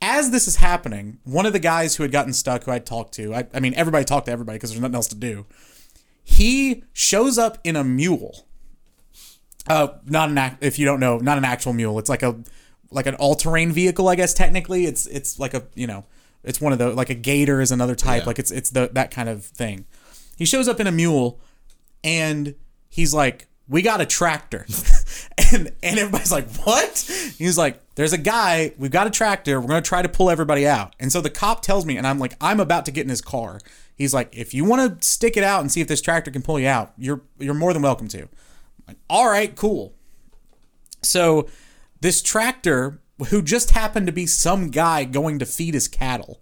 [0.00, 3.14] As this is happening, one of the guys who had gotten stuck, who I'd talked
[3.14, 5.46] to, I, I mean, everybody talked to everybody because there's nothing else to do.
[6.22, 8.46] He shows up in a mule.
[9.66, 10.62] Uh, not an act.
[10.62, 11.98] If you don't know, not an actual mule.
[11.98, 12.36] It's like a
[12.90, 14.32] like an all-terrain vehicle, I guess.
[14.32, 16.04] Technically, it's it's like a you know,
[16.44, 18.22] it's one of the like a gator is another type.
[18.22, 18.26] Yeah.
[18.26, 19.84] Like it's it's the that kind of thing.
[20.36, 21.40] He shows up in a mule,
[22.04, 22.54] and
[22.88, 24.66] he's like, "We got a tractor,"
[25.52, 26.98] and and everybody's like, "What?"
[27.38, 30.64] He's like, there's a guy, we've got a tractor, we're to try to pull everybody
[30.68, 30.94] out.
[31.00, 33.20] And so the cop tells me, and I'm like, I'm about to get in his
[33.20, 33.58] car.
[33.96, 36.42] He's like, if you want to stick it out and see if this tractor can
[36.42, 38.22] pull you out, you're you're more than welcome to.
[38.22, 38.28] I'm
[38.86, 39.94] like, all right, cool.
[41.02, 41.48] So
[42.00, 43.00] this tractor,
[43.30, 46.40] who just happened to be some guy going to feed his cattle,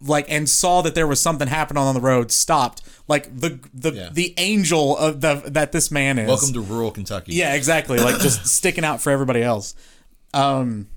[0.00, 2.82] like and saw that there was something happening on the road, stopped.
[3.08, 4.08] Like the the Yeah.
[4.12, 6.28] the angel of the that this man is.
[6.28, 7.32] Welcome to rural Kentucky.
[7.34, 7.98] Yeah, exactly.
[7.98, 9.74] Like just sticking out for everybody else.
[10.34, 10.88] Um,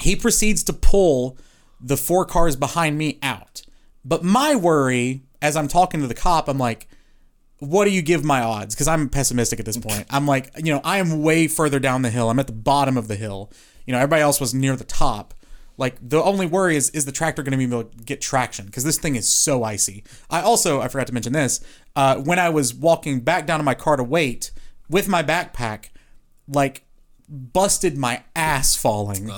[0.00, 1.36] he proceeds to pull
[1.80, 3.62] the four cars behind me out.
[4.04, 6.88] But my worry, as I'm talking to the cop, I'm like,
[7.58, 8.74] what do you give my odds?
[8.74, 10.06] Because I'm pessimistic at this point.
[10.10, 12.30] I'm like, you know, I am way further down the hill.
[12.30, 13.50] I'm at the bottom of the hill.
[13.86, 15.34] You know, everybody else was near the top.
[15.76, 18.66] Like the only worry is is the tractor going to be able to get traction
[18.66, 20.04] because this thing is so icy.
[20.30, 21.60] I also I forgot to mention this
[21.96, 24.50] uh, when I was walking back down to my car to wait
[24.88, 25.86] with my backpack,
[26.46, 26.84] like
[27.28, 29.30] busted my ass falling.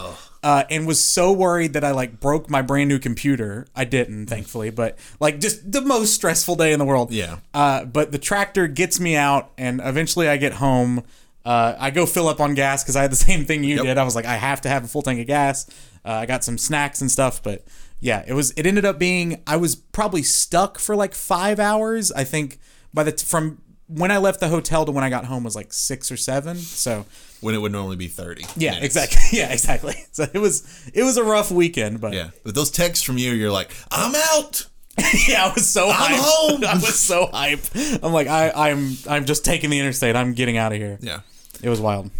[0.43, 3.66] Uh, and was so worried that I like broke my brand new computer.
[3.74, 7.12] I didn't, thankfully, but like just the most stressful day in the world.
[7.12, 7.39] Yeah.
[7.55, 11.02] Uh, but the tractor gets me out, and eventually I get home.
[11.44, 13.98] Uh, I go fill up on gas because I had the same thing you did.
[13.98, 15.66] I was like, I have to have a full tank of gas.
[16.04, 17.64] Uh, I got some snacks and stuff, but
[18.00, 18.50] yeah, it was.
[18.52, 22.12] It ended up being I was probably stuck for like five hours.
[22.12, 22.58] I think
[22.92, 25.54] by the t- from when I left the hotel to when I got home was
[25.54, 26.56] like six or seven.
[26.56, 27.04] So
[27.40, 28.46] When it would normally be 30.
[28.56, 28.86] yeah, minutes.
[28.96, 29.20] exactly.
[29.38, 29.94] Yeah, exactly.
[30.12, 32.30] So it was it was a rough weekend, but Yeah.
[32.44, 34.66] But those texts from you, you're like, I'm out.
[35.28, 36.18] yeah, I was so I'm hyped.
[36.20, 36.64] home.
[36.64, 37.60] I was so hype.
[38.02, 40.16] I'm like, I, I'm I'm just taking the interstate.
[40.16, 40.98] I'm getting out of here.
[41.02, 41.20] Yeah.
[41.65, 42.11] It was wild.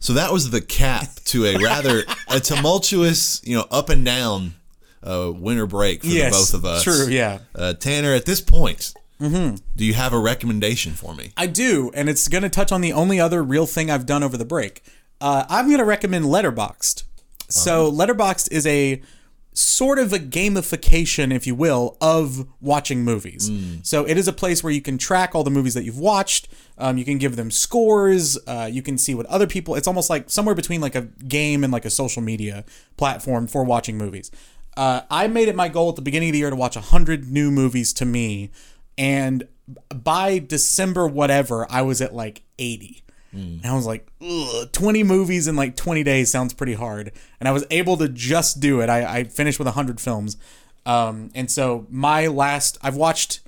[0.00, 4.54] So that was the cap to a rather a tumultuous, you know, up and down
[5.02, 6.82] uh, winter break for Yes, the both of us.
[6.82, 7.38] true, yeah.
[7.54, 9.54] Uh, Tanner, at this point, do
[9.84, 11.32] you have a recommendation for me?
[11.36, 14.22] I do, and it's going to touch on the only other real thing I've done
[14.22, 14.82] over the break.
[15.20, 17.04] Uh, I'm going to recommend Letterboxd.
[17.48, 19.00] So Letterboxd is a
[19.54, 23.48] sort of a gamification, if you will, of watching movies.
[23.82, 26.48] So it is a place where you can track all the movies that you've watched.
[26.76, 28.36] Um, you can give them scores.
[28.46, 29.76] Uh, you can see what other people.
[29.76, 32.64] It's almost like somewhere between like a game and like a social media
[32.96, 34.30] platform for watching movies.
[34.76, 37.30] Uh, I made it my goal at the beginning of the year to watch hundred
[37.30, 38.50] new movies to me,
[38.98, 39.46] and
[39.94, 42.42] by December whatever, I was at like
[43.36, 43.60] eighty.
[43.62, 47.12] And I was like, Ugh, 20 movies in like 20 days sounds pretty hard.
[47.40, 48.88] And I was able to just do it.
[48.88, 50.36] I, I finished with 100 films.
[50.86, 53.40] Um, and so my last, I've watched,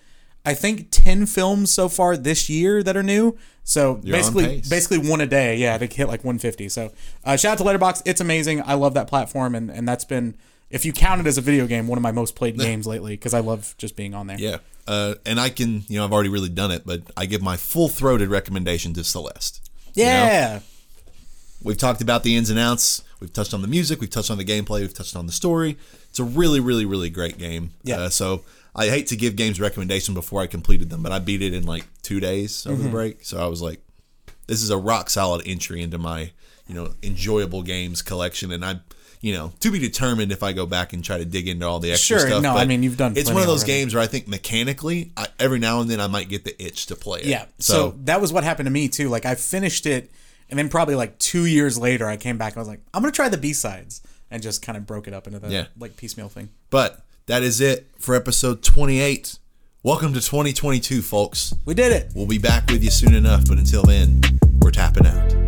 [0.44, 3.36] I think, 10 films so far this year that are new.
[3.62, 5.56] So You're basically, basically one a day.
[5.56, 6.68] Yeah, to hit like 150.
[6.68, 6.92] So
[7.24, 8.02] uh, shout out to Letterbox.
[8.06, 8.62] It's amazing.
[8.62, 9.54] I love that platform.
[9.54, 10.36] And, and that's been,
[10.70, 13.14] if you count it as a video game, one of my most played games lately
[13.14, 14.38] because I love just being on there.
[14.38, 14.58] Yeah.
[14.86, 17.56] Uh, and I can, you know, I've already really done it, but I give my
[17.56, 19.65] full throated recommendation to Celeste.
[19.97, 20.10] You know?
[20.10, 20.60] Yeah.
[21.62, 23.02] We've talked about the ins and outs.
[23.20, 24.01] We've touched on the music.
[24.01, 24.81] We've touched on the gameplay.
[24.81, 25.77] We've touched on the story.
[26.10, 27.70] It's a really, really, really great game.
[27.82, 27.97] Yeah.
[28.02, 28.44] Uh, so
[28.74, 31.64] I hate to give games recommendation before I completed them, but I beat it in
[31.64, 32.85] like two days over Mm-hmm.
[32.85, 33.24] the break.
[33.24, 33.81] So I was like,
[34.47, 36.31] this is a rock solid entry into my,
[36.68, 38.52] you know, enjoyable games collection.
[38.52, 38.81] And I,
[39.20, 41.78] you know, to be determined if I go back and try to dig into all
[41.80, 42.28] the extra Sure.
[42.28, 42.43] stuff.
[42.43, 43.80] No, but I mean, you've done It's one of those already.
[43.80, 46.86] games where I think mechanically, I, every now and then I might get the itch
[46.86, 47.26] to play it.
[47.26, 47.47] Yeah.
[47.59, 49.09] So, So, that was what happened to me too.
[49.09, 50.10] Like I finished it,
[50.51, 53.02] and then probably like two years later, I came back and I was like, I'm
[53.02, 55.66] gonna try the B sides, and just kind of broke it up into the Yeah.
[55.78, 56.48] like piecemeal thing.
[56.70, 59.38] but that is it for episode 28.
[59.82, 61.55] Welcome to 2022, folks.
[61.64, 62.10] We did it.
[62.14, 64.20] We'll be back with you soon enough, but until then,
[64.60, 65.45] we're tapping out.